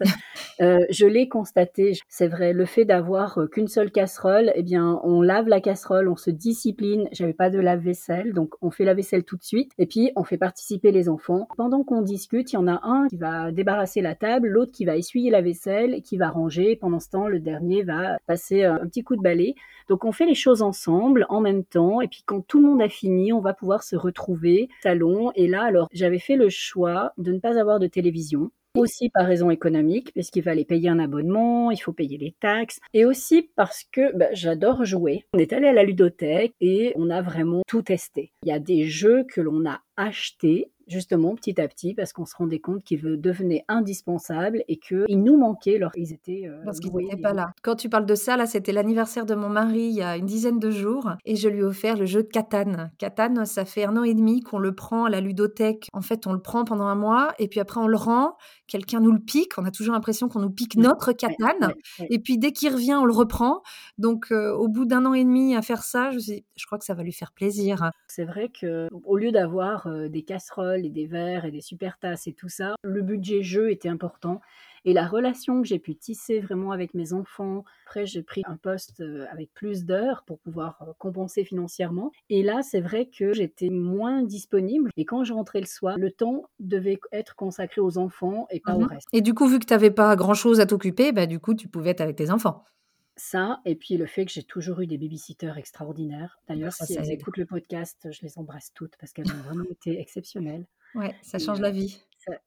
euh, 0.61 0.79
je 0.89 1.05
l'ai 1.05 1.29
constaté. 1.29 1.93
C'est 2.09 2.27
vrai, 2.27 2.51
le 2.51 2.65
fait 2.65 2.83
d'avoir 2.83 3.37
euh, 3.37 3.47
qu'une 3.47 3.69
seule 3.69 3.89
casserole, 3.89 4.51
eh 4.53 4.63
bien, 4.63 4.99
on 5.03 5.21
lave 5.21 5.47
la 5.47 5.61
casserole, 5.61 6.09
on 6.09 6.17
se 6.17 6.29
discipline. 6.29 7.07
J'avais 7.13 7.33
pas 7.33 7.49
de 7.49 7.59
lave-vaisselle, 7.59 8.33
donc 8.33 8.55
on 8.61 8.69
fait 8.69 8.83
la 8.83 8.93
vaisselle 8.93 9.23
tout 9.23 9.37
de 9.37 9.43
suite. 9.43 9.71
Et 9.77 9.85
puis, 9.85 10.11
on 10.17 10.25
fait 10.25 10.37
participer 10.37 10.91
les 10.91 11.07
enfants. 11.07 11.47
Pendant 11.55 11.85
qu'on 11.85 12.01
discute, 12.01 12.51
il 12.51 12.55
y 12.55 12.59
en 12.59 12.67
a 12.67 12.81
un 12.83 12.96
qui 13.07 13.17
va 13.17 13.51
débarrasser 13.51 14.01
la 14.01 14.15
table, 14.15 14.47
l'autre 14.47 14.71
qui 14.71 14.85
va 14.85 14.97
essuyer 14.97 15.29
la 15.29 15.41
vaisselle, 15.41 16.01
qui 16.01 16.17
va 16.17 16.29
ranger. 16.29 16.75
Pendant 16.75 16.99
ce 16.99 17.09
temps, 17.09 17.27
le 17.27 17.39
dernier 17.39 17.83
va 17.83 18.17
passer 18.25 18.63
euh, 18.63 18.73
un 18.73 18.87
petit 18.87 19.03
coup 19.03 19.15
de 19.15 19.21
balai. 19.21 19.55
Donc 19.87 20.05
on 20.05 20.11
fait 20.11 20.25
les 20.25 20.35
choses 20.35 20.61
ensemble, 20.61 21.25
en 21.29 21.39
même 21.39 21.63
temps, 21.63 22.01
et 22.01 22.07
puis 22.07 22.23
quand 22.25 22.45
tout 22.45 22.59
le 22.59 22.67
monde 22.67 22.81
a 22.81 22.89
fini, 22.89 23.31
on 23.31 23.39
va 23.39 23.53
pouvoir 23.53 23.83
se 23.83 23.95
retrouver 23.95 24.67
salon. 24.83 25.31
Et 25.35 25.47
là, 25.47 25.63
alors 25.63 25.87
j'avais 25.93 26.19
fait 26.19 26.35
le 26.35 26.49
choix 26.49 27.13
de 27.17 27.31
ne 27.31 27.39
pas 27.39 27.59
avoir 27.59 27.79
de 27.79 27.87
télévision 27.87 28.51
aussi 28.77 29.09
par 29.09 29.25
raison 29.25 29.49
économique, 29.49 30.13
puisqu'il 30.13 30.43
fallait 30.43 30.65
payer 30.65 30.89
un 30.89 30.99
abonnement, 30.99 31.71
il 31.71 31.77
faut 31.77 31.93
payer 31.93 32.17
les 32.17 32.35
taxes, 32.39 32.79
et 32.93 33.05
aussi 33.05 33.49
parce 33.55 33.83
que 33.91 34.15
bah, 34.15 34.27
j'adore 34.33 34.85
jouer. 34.85 35.25
On 35.33 35.39
est 35.39 35.53
allé 35.53 35.67
à 35.67 35.73
la 35.73 35.83
ludothèque 35.83 36.53
et 36.61 36.93
on 36.95 37.09
a 37.09 37.21
vraiment 37.21 37.63
tout 37.67 37.81
testé. 37.81 38.31
Il 38.43 38.49
y 38.49 38.51
a 38.51 38.59
des 38.59 38.85
jeux 38.85 39.25
que 39.33 39.41
l'on 39.41 39.67
a 39.67 39.81
achetés 39.97 40.71
justement 40.87 41.35
petit 41.35 41.59
à 41.59 41.67
petit 41.67 41.93
parce 41.93 42.13
qu'on 42.13 42.25
se 42.25 42.35
rendait 42.35 42.59
compte 42.59 42.83
qu'ils 42.83 43.01
devenaient 43.19 43.65
indispensables 43.67 44.63
et 44.67 44.77
qu'ils 44.77 45.21
nous 45.21 45.37
manquaient 45.37 45.77
lorsqu'ils 45.77 46.13
étaient 46.13 46.43
euh, 46.45 46.63
n'étaient 46.63 47.21
pas 47.21 47.33
là. 47.33 47.51
Quand 47.61 47.75
tu 47.75 47.89
parles 47.89 48.05
de 48.05 48.15
ça, 48.15 48.37
là, 48.37 48.45
c'était 48.45 48.71
l'anniversaire 48.71 49.25
de 49.25 49.35
mon 49.35 49.49
mari 49.49 49.87
il 49.89 49.95
y 49.95 50.01
a 50.01 50.17
une 50.17 50.25
dizaine 50.25 50.59
de 50.59 50.71
jours 50.71 51.11
et 51.25 51.35
je 51.35 51.49
lui 51.49 51.59
ai 51.59 51.63
offert 51.63 51.97
le 51.97 52.05
jeu 52.05 52.23
de 52.23 52.27
Catane. 52.27 52.91
Catane, 52.97 53.45
ça 53.45 53.65
fait 53.65 53.85
un 53.85 53.97
an 53.97 54.03
et 54.03 54.13
demi 54.13 54.41
qu'on 54.41 54.59
le 54.59 54.73
prend 54.73 55.05
à 55.05 55.09
la 55.09 55.21
ludothèque. 55.21 55.89
En 55.93 56.01
fait, 56.01 56.27
on 56.27 56.33
le 56.33 56.41
prend 56.41 56.63
pendant 56.63 56.85
un 56.85 56.95
mois 56.95 57.33
et 57.39 57.47
puis 57.47 57.59
après 57.59 57.79
on 57.79 57.87
le 57.87 57.97
rend. 57.97 58.37
Quelqu'un 58.67 58.99
nous 58.99 59.11
le 59.11 59.19
pique. 59.19 59.57
On 59.57 59.65
a 59.65 59.71
toujours 59.71 59.93
l'impression 59.93 60.27
qu'on 60.29 60.39
nous 60.39 60.49
pique 60.49 60.75
notre 60.75 61.13
Catane. 61.13 61.73
Et 62.09 62.19
puis 62.19 62.37
dès 62.37 62.51
qu'il 62.51 62.73
revient, 62.73 62.95
on 62.95 63.05
le 63.05 63.13
reprend. 63.13 63.61
Donc 63.97 64.31
euh, 64.31 64.51
au 64.53 64.67
bout 64.67 64.85
d'un 64.85 65.05
an 65.05 65.13
et 65.13 65.23
demi 65.23 65.55
à 65.55 65.61
faire 65.61 65.83
ça, 65.83 66.11
je, 66.11 66.19
je 66.19 66.65
crois 66.65 66.77
que 66.77 66.85
ça 66.85 66.93
va 66.93 67.03
lui 67.03 67.13
faire 67.13 67.31
plaisir. 67.31 67.91
C'est 68.07 68.25
vrai 68.25 68.49
que 68.49 68.87
au 69.05 69.17
lieu 69.17 69.31
d'avoir 69.31 69.86
euh, 69.87 70.09
des 70.09 70.23
casseroles 70.23 70.85
et 70.85 70.89
des 70.89 71.05
verres 71.05 71.45
et 71.45 71.51
des 71.51 71.61
super 71.61 71.97
tasses 71.97 72.27
et 72.27 72.33
tout 72.33 72.49
ça, 72.49 72.75
le 72.83 73.01
budget 73.01 73.43
jeu 73.43 73.71
était 73.71 73.89
important. 73.89 74.41
Et 74.85 74.93
la 74.93 75.05
relation 75.05 75.61
que 75.61 75.67
j'ai 75.67 75.79
pu 75.79 75.95
tisser 75.95 76.39
vraiment 76.39 76.71
avec 76.71 76.93
mes 76.93 77.11
enfants, 77.11 77.65
après 77.85 78.05
j'ai 78.05 78.23
pris 78.23 78.43
un 78.45 78.55
poste 78.55 79.01
euh, 79.01 79.25
avec 79.31 79.53
plus 79.53 79.83
d'heures 79.83 80.23
pour 80.25 80.39
pouvoir 80.39 80.77
euh, 80.81 80.93
compenser 80.97 81.43
financièrement. 81.43 82.11
Et 82.29 82.41
là, 82.41 82.61
c'est 82.61 82.79
vrai 82.79 83.07
que 83.07 83.33
j'étais 83.33 83.69
moins 83.69 84.23
disponible. 84.23 84.91
Et 84.95 85.03
quand 85.03 85.25
je 85.25 85.33
rentrais 85.33 85.59
le 85.59 85.65
soir, 85.65 85.97
le 85.97 86.09
temps 86.09 86.43
devait 86.59 86.99
être 87.11 87.35
consacré 87.35 87.81
aux 87.81 87.97
enfants 87.97 88.47
et 88.49 88.61
pas 88.61 88.75
au 88.75 88.81
mhm. 88.81 88.87
reste. 88.87 89.07
Et 89.11 89.21
du 89.21 89.33
coup, 89.33 89.47
vu 89.47 89.59
que 89.59 89.65
tu 89.65 89.73
n'avais 89.73 89.91
pas 89.91 90.15
grand-chose 90.15 90.61
à 90.61 90.65
t'occuper, 90.65 91.11
bah, 91.11 91.25
du 91.25 91.39
coup, 91.39 91.53
tu 91.53 91.67
pouvais 91.67 91.89
être 91.89 92.01
avec 92.01 92.15
tes 92.15 92.31
enfants. 92.31 92.63
Ça, 93.17 93.61
et 93.65 93.75
puis 93.75 93.97
le 93.97 94.05
fait 94.05 94.25
que 94.25 94.31
j'ai 94.31 94.43
toujours 94.43 94.79
eu 94.81 94.87
des 94.87 94.97
babysitters 94.97 95.57
extraordinaires. 95.57 96.39
D'ailleurs, 96.47 96.71
si 96.71 96.93
elles 96.93 97.11
écoutent 97.11 97.37
le 97.37 97.47
podcast, 97.47 98.07
je 98.11 98.21
les 98.21 98.37
embrasse 98.37 98.71
toutes 98.73 98.95
parce 98.97 99.11
qu'elles 99.11 99.31
ont 99.31 99.43
vraiment 99.43 99.65
été 99.71 99.99
exceptionnelles. 99.99 100.65
Ouais, 100.95 101.15
ça 101.23 101.39
change 101.39 101.59
la 101.59 101.71
vie 101.71 101.99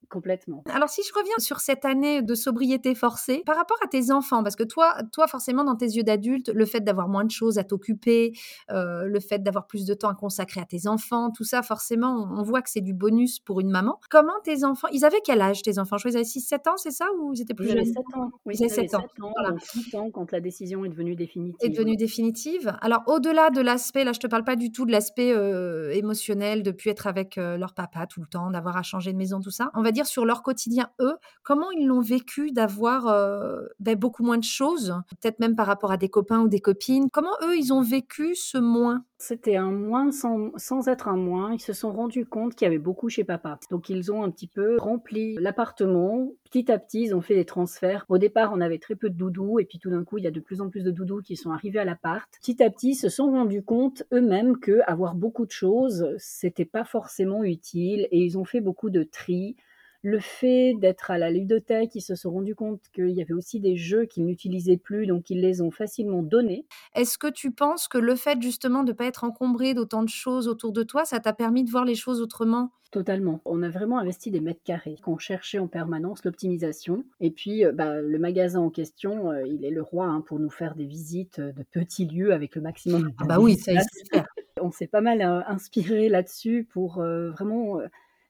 complètement. 0.09 0.62
Alors 0.73 0.88
si 0.88 1.03
je 1.03 1.12
reviens 1.19 1.38
sur 1.38 1.61
cette 1.61 1.85
année 1.85 2.23
de 2.23 2.35
sobriété 2.35 2.94
forcée, 2.94 3.43
par 3.47 3.56
rapport 3.56 3.79
à 3.82 3.87
tes 3.87 4.11
enfants, 4.11 4.43
parce 4.43 4.56
que 4.56 4.65
toi, 4.65 4.97
toi 5.12 5.27
forcément 5.27 5.65
dans 5.65 5.77
tes 5.77 5.87
yeux 5.87 6.03
d'adulte, 6.03 6.49
le 6.49 6.67
fait 6.67 6.81
d'avoir 6.81 7.09
moins 7.09 7.25
de 7.25 7.31
choses 7.31 7.59
à 7.59 7.65
t'occuper, 7.65 8.32
euh, 8.71 9.05
le 9.05 9.21
fait 9.21 9.43
d'avoir 9.43 9.66
plus 9.66 9.87
de 9.87 9.95
temps 9.95 10.09
à 10.09 10.14
consacrer 10.14 10.61
à 10.61 10.64
tes 10.64 10.87
enfants, 10.87 11.31
tout 11.31 11.45
ça, 11.45 11.62
forcément, 11.62 12.28
on 12.37 12.43
voit 12.43 12.62
que 12.62 12.71
c'est 12.71 12.81
du 12.81 12.95
bonus 12.95 13.38
pour 13.38 13.61
une 13.61 13.71
maman. 13.71 13.99
Comment 14.11 14.40
tes 14.45 14.64
enfants, 14.64 14.88
ils 14.93 15.05
avaient 15.05 15.21
quel 15.25 15.40
âge 15.40 15.62
tes 15.62 15.78
enfants? 15.78 15.97
Je 15.97 16.02
crois 16.02 16.11
qu'ils 16.11 16.19
avaient 16.19 16.25
6-7 16.25 16.69
ans, 16.69 16.76
c'est 16.76 16.90
ça 16.90 17.07
Ou 17.19 17.33
ils 17.35 17.43
étaient 17.43 17.55
plus 17.55 17.69
jeunes? 17.69 17.85
7 17.85 17.97
ans. 18.14 18.31
Oui, 18.47 18.55
ils 18.59 18.64
avaient 18.64 18.88
7 18.88 18.95
ans. 18.95 19.07
Voilà. 19.19 19.57
8 19.75 19.95
ans 19.95 20.11
quand 20.11 20.33
la 20.33 20.40
décision 20.40 20.85
est 20.85 20.88
devenue 20.88 21.14
définitive. 21.14 21.57
Est 21.61 21.71
devenue 21.71 21.97
définitive. 21.97 22.76
Alors 22.81 23.02
au-delà 23.07 23.50
de 23.50 23.61
l'aspect, 23.61 24.05
là 24.05 24.12
je 24.12 24.21
te 24.21 24.26
parle 24.26 24.45
pas 24.45 24.57
du 24.57 24.73
tout 24.73 24.87
de 24.87 24.93
l'aspect 24.93 25.33
euh, 25.33 25.90
émotionnel, 25.93 26.62
de 26.62 26.71
plus 26.71 26.90
être 26.90 27.07
avec 27.07 27.38
euh, 27.38 27.57
leur 27.57 27.75
papa 27.75 28.07
tout 28.07 28.21
le 28.21 28.26
temps, 28.26 28.50
d'avoir 28.50 28.76
à 28.76 28.83
changer 28.83 29.12
de 29.12 29.19
maison, 29.19 29.40
tout 29.40 29.50
ça. 29.50 29.70
On 29.75 29.83
va 29.83 29.93
dire 29.93 30.07
sur 30.07 30.25
leur 30.25 30.43
quotidien, 30.43 30.91
eux, 31.00 31.17
comment 31.43 31.71
ils 31.71 31.87
l'ont 31.87 32.00
vécu 32.00 32.53
d'avoir 32.53 33.09
euh, 33.09 33.62
ben, 33.79 33.97
beaucoup 33.97 34.23
moins 34.23 34.39
de 34.39 34.45
choses, 34.45 34.95
peut-être 35.21 35.41
même 35.41 35.57
par 35.57 35.67
rapport 35.67 35.93
à 35.93 35.97
des 35.97 36.09
copains 36.09 36.41
ou 36.41 36.49
des 36.49 36.61
copines? 36.61 37.09
Comment 37.11 37.35
eux, 37.43 37.57
ils 37.57 37.73
ont 37.73 37.83
vécu 37.83 38.35
ce 38.35 38.59
moins? 38.59 39.05
C'était 39.19 39.57
un 39.57 39.71
moins 39.71 40.12
sans, 40.12 40.50
sans, 40.57 40.89
être 40.89 41.09
un 41.09 41.17
moins. 41.17 41.53
Ils 41.53 41.61
se 41.61 41.75
sont 41.75 41.93
rendus 41.93 42.25
compte 42.25 42.55
qu'il 42.55 42.65
y 42.65 42.69
avait 42.69 42.79
beaucoup 42.79 43.11
chez 43.11 43.23
papa. 43.23 43.59
Donc 43.71 43.91
ils 43.91 44.11
ont 44.11 44.23
un 44.23 44.31
petit 44.31 44.47
peu 44.47 44.79
rempli 44.79 45.35
l'appartement. 45.39 46.31
Petit 46.50 46.73
à 46.73 46.80
petit, 46.80 47.02
ils 47.02 47.14
ont 47.14 47.21
fait 47.21 47.37
des 47.37 47.45
transferts. 47.45 48.04
Au 48.09 48.19
départ, 48.19 48.50
on 48.52 48.61
avait 48.61 48.80
très 48.80 48.97
peu 48.97 49.09
de 49.09 49.14
doudous 49.14 49.61
et 49.61 49.64
puis 49.64 49.78
tout 49.78 49.88
d'un 49.88 50.02
coup, 50.02 50.19
il 50.19 50.25
y 50.25 50.26
a 50.26 50.33
de 50.33 50.40
plus 50.40 50.61
en 50.61 50.69
plus 50.69 50.83
de 50.83 50.90
doudous 50.90 51.23
qui 51.23 51.37
sont 51.37 51.52
arrivés 51.52 51.78
à 51.78 51.85
l'appart. 51.85 52.28
Petit 52.40 52.61
à 52.61 52.71
petit, 52.71 52.90
ils 52.90 52.97
se 52.97 53.09
sont 53.09 53.30
rendus 53.30 53.62
compte 53.62 54.02
eux-mêmes 54.12 54.59
que 54.59 54.80
avoir 54.88 55.14
beaucoup 55.14 55.47
de 55.47 55.52
choses, 55.52 56.09
c'était 56.19 56.64
pas 56.64 56.83
forcément 56.83 57.45
utile 57.45 58.09
et 58.11 58.19
ils 58.19 58.37
ont 58.37 58.45
fait 58.45 58.61
beaucoup 58.61 58.90
de 58.90 59.04
tri 59.04 59.54
Le 60.02 60.19
fait 60.19 60.75
d'être 60.75 61.11
à 61.11 61.19
la 61.19 61.30
ludothèque, 61.30 61.95
ils 61.95 62.00
se 62.00 62.14
sont 62.14 62.30
rendus 62.30 62.54
compte 62.54 62.80
qu'il 62.95 63.11
y 63.11 63.21
avait 63.21 63.35
aussi 63.35 63.61
des 63.61 63.76
jeux 63.76 64.07
qu'ils 64.07 64.25
n'utilisaient 64.25 64.78
plus, 64.78 65.07
donc 65.07 65.28
ils 65.28 65.40
les 65.40 65.61
ont 65.61 65.71
facilement 65.71 66.23
donnés. 66.23 66.66
Est-ce 66.95 67.19
que 67.19 67.30
tu 67.30 67.50
penses 67.52 67.87
que 67.87 67.99
le 67.99 68.16
fait 68.16 68.40
justement 68.40 68.83
de 68.83 68.92
ne 68.92 68.97
pas 68.97 69.04
être 69.04 69.25
encombré 69.25 69.75
d'autant 69.75 70.02
de 70.02 70.09
choses 70.09 70.49
autour 70.49 70.73
de 70.73 70.83
toi, 70.83 71.04
ça 71.04 71.21
t'a 71.21 71.35
permis 71.35 71.64
de 71.64 71.71
voir 71.71 71.85
les 71.85 71.95
choses 71.95 72.23
autrement? 72.23 72.71
Totalement. 72.90 73.40
On 73.45 73.62
a 73.62 73.69
vraiment 73.69 73.99
investi 73.99 74.33
des 74.33 74.40
mètres 74.40 74.62
carrés. 74.64 74.97
On 75.07 75.16
cherchait 75.16 75.61
en 75.61 75.69
permanence 75.69 76.25
l'optimisation. 76.25 77.04
Et 77.21 77.30
puis, 77.30 77.64
euh, 77.64 77.71
bah, 77.71 78.00
le 78.00 78.19
magasin 78.19 78.61
en 78.61 78.71
question, 78.71 79.30
euh, 79.30 79.47
il 79.47 79.64
est 79.64 79.71
le 79.71 79.83
roi 79.83 80.07
hein, 80.07 80.23
pour 80.23 80.40
nous 80.40 80.50
faire 80.50 80.75
des 80.75 80.87
visites 80.87 81.38
euh, 81.38 81.52
de 81.52 81.62
petits 81.62 82.07
lieux 82.07 82.33
avec 82.33 82.57
le 82.57 82.62
maximum 82.62 83.02
de 83.02 83.11
Ah 83.19 83.26
bah 83.26 83.38
oui, 83.38 83.57
ça. 83.57 83.73
On 84.61 84.73
s'est 84.73 84.88
pas 84.88 85.00
mal 85.00 85.23
inspiré 85.23 86.09
là-dessus 86.09 86.69
pour 86.71 86.97
vraiment 86.97 87.80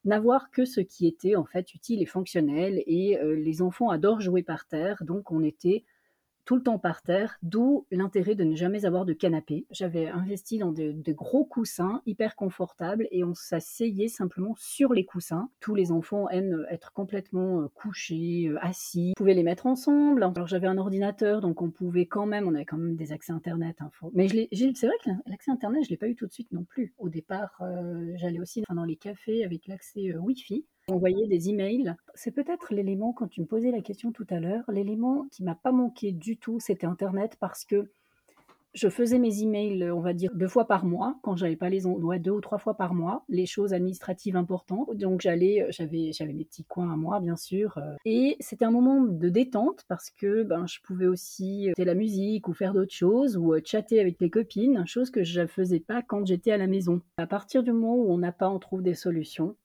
n'avoir 0.04 0.50
que 0.50 0.64
ce 0.64 0.80
qui 0.80 1.07
était 1.07 1.37
en 1.37 1.45
fait 1.45 1.75
utile 1.75 2.02
et 2.02 2.07
fonctionnel. 2.07 2.83
Et 2.87 3.19
les 3.23 3.62
enfants 3.62 3.90
adorent 3.90 4.21
jouer 4.21 4.42
par 4.42 4.66
terre, 4.66 5.04
donc 5.04 5.30
on 5.30 5.42
était 5.42 5.85
tout 6.50 6.57
le 6.57 6.64
temps 6.64 6.80
par 6.80 7.02
terre, 7.02 7.38
d'où 7.45 7.87
l'intérêt 7.92 8.35
de 8.35 8.42
ne 8.42 8.57
jamais 8.57 8.85
avoir 8.85 9.04
de 9.04 9.12
canapé. 9.12 9.66
J'avais 9.71 10.09
investi 10.09 10.59
dans 10.59 10.73
de, 10.73 11.12
gros 11.12 11.45
coussins 11.45 12.02
hyper 12.07 12.35
confortables 12.35 13.07
et 13.12 13.23
on 13.23 13.35
s'asseyait 13.37 14.09
simplement 14.09 14.57
sur 14.59 14.92
les 14.92 15.04
coussins. 15.04 15.49
Tous 15.61 15.76
les 15.76 15.92
enfants 15.92 16.28
aiment 16.28 16.66
être 16.69 16.92
complètement 16.92 17.61
euh, 17.61 17.69
couchés, 17.73 18.49
euh, 18.49 18.59
assis. 18.62 19.12
On 19.16 19.19
pouvait 19.19 19.35
les 19.35 19.45
mettre 19.45 19.66
ensemble. 19.66 20.25
Alors 20.25 20.49
j'avais 20.49 20.66
un 20.66 20.76
ordinateur, 20.76 21.40
donc 21.40 21.62
on 21.62 21.71
pouvait 21.71 22.07
quand 22.07 22.26
même, 22.26 22.49
on 22.49 22.54
avait 22.57 22.64
quand 22.64 22.78
même 22.78 22.97
des 22.97 23.12
accès 23.12 23.30
internet. 23.30 23.76
Hein, 23.78 23.92
Mais 24.12 24.26
c'est 24.28 24.87
vrai 24.87 24.97
que 25.04 25.11
l'accès 25.26 25.52
internet, 25.52 25.85
je 25.85 25.90
l'ai 25.90 25.99
pas 25.99 26.09
eu 26.09 26.16
tout 26.16 26.26
de 26.26 26.33
suite 26.33 26.50
non 26.50 26.64
plus. 26.64 26.95
Au 26.99 27.09
départ, 27.09 27.61
euh, 27.61 28.11
j'allais 28.16 28.40
aussi 28.40 28.64
dans 28.69 28.85
les 28.85 28.97
cafés 28.97 29.45
avec 29.45 29.69
l'accès 29.69 30.16
Wi-Fi 30.16 30.66
envoyer 30.88 31.26
des 31.28 31.49
emails. 31.49 31.94
C'est 32.14 32.30
peut-être 32.30 32.75
l'élément, 32.75 33.12
quand 33.12 33.28
tu 33.28 33.40
me 33.40 33.46
posais 33.46 33.70
la 33.70 33.80
question 33.80 34.12
tout 34.12 34.26
à 34.30 34.40
l'heure, 34.40 34.64
l'élément 34.68 35.26
qui 35.30 35.44
m'a 35.44 35.54
pas 35.54 35.72
manqué 35.72 36.12
du 36.12 36.37
tout, 36.37 36.60
c'était 36.60 36.87
Internet 36.87 37.37
parce 37.40 37.64
que 37.64 37.90
je 38.75 38.88
faisais 38.88 39.18
mes 39.18 39.42
emails, 39.42 39.90
on 39.90 40.00
va 40.00 40.12
dire, 40.12 40.30
deux 40.34 40.49
fois 40.49 40.66
par 40.66 40.84
mois, 40.84 41.16
quand 41.22 41.37
j'avais 41.37 41.56
pas 41.56 41.68
les 41.68 41.87
ouais, 41.87 42.18
deux 42.18 42.30
ou 42.30 42.40
trois 42.40 42.58
fois 42.58 42.75
par 42.75 42.94
mois, 42.94 43.25
les 43.28 43.46
choses 43.46 43.72
administratives 43.72 44.37
importantes. 44.37 44.96
Donc 44.96 45.20
j'allais, 45.20 45.66
j'avais, 45.70 46.12
j'avais 46.12 46.32
mes 46.32 46.44
petits 46.44 46.64
coins 46.64 46.92
à 46.92 46.96
moi, 46.96 47.20
bien 47.20 47.37
sûr. 47.37 47.78
Euh, 47.78 47.96
et 48.04 48.37
c'était 48.40 48.64
un 48.64 48.70
moment 48.70 49.02
de 49.02 49.28
détente 49.28 49.84
parce 49.88 50.10
que 50.10 50.44
ben, 50.44 50.66
je 50.66 50.78
pouvais 50.82 51.06
aussi 51.06 51.66
écouter 51.66 51.84
la 51.84 51.94
musique 51.94 52.46
ou 52.49 52.52
faire 52.52 52.72
d'autres 52.72 52.94
choses 52.94 53.37
ou 53.37 53.54
euh, 53.54 53.60
chatter 53.64 54.00
avec 54.00 54.20
les 54.20 54.30
copines, 54.30 54.87
chose 54.87 55.10
que 55.10 55.25
je 55.25 55.40
ne 55.40 55.46
faisais 55.46 55.80
pas 55.80 56.02
quand 56.02 56.25
j'étais 56.25 56.52
à 56.52 56.56
la 56.56 56.66
maison. 56.66 57.00
À 57.16 57.26
partir 57.26 57.62
du 57.62 57.72
moment 57.72 57.96
où 57.96 58.12
on 58.12 58.18
n'a 58.18 58.32
pas, 58.32 58.49
on 58.49 58.58
trouve 58.58 58.82
des 58.82 58.94
solutions. 58.94 59.56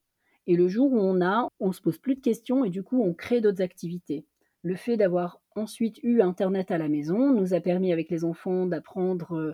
Et 0.47 0.55
le 0.55 0.67
jour 0.67 0.91
où 0.91 0.99
on 0.99 1.21
a, 1.21 1.47
on 1.59 1.71
se 1.71 1.81
pose 1.81 1.97
plus 1.97 2.15
de 2.15 2.21
questions 2.21 2.63
et 2.63 2.69
du 2.69 2.83
coup 2.83 3.01
on 3.01 3.13
crée 3.13 3.41
d'autres 3.41 3.61
activités. 3.61 4.25
Le 4.61 4.75
fait 4.75 4.97
d'avoir 4.97 5.41
ensuite 5.55 5.99
eu 6.03 6.21
Internet 6.21 6.71
à 6.71 6.77
la 6.77 6.89
maison 6.89 7.31
nous 7.31 7.53
a 7.53 7.59
permis 7.59 7.93
avec 7.93 8.09
les 8.09 8.25
enfants 8.25 8.65
d'apprendre 8.65 9.35
euh, 9.35 9.53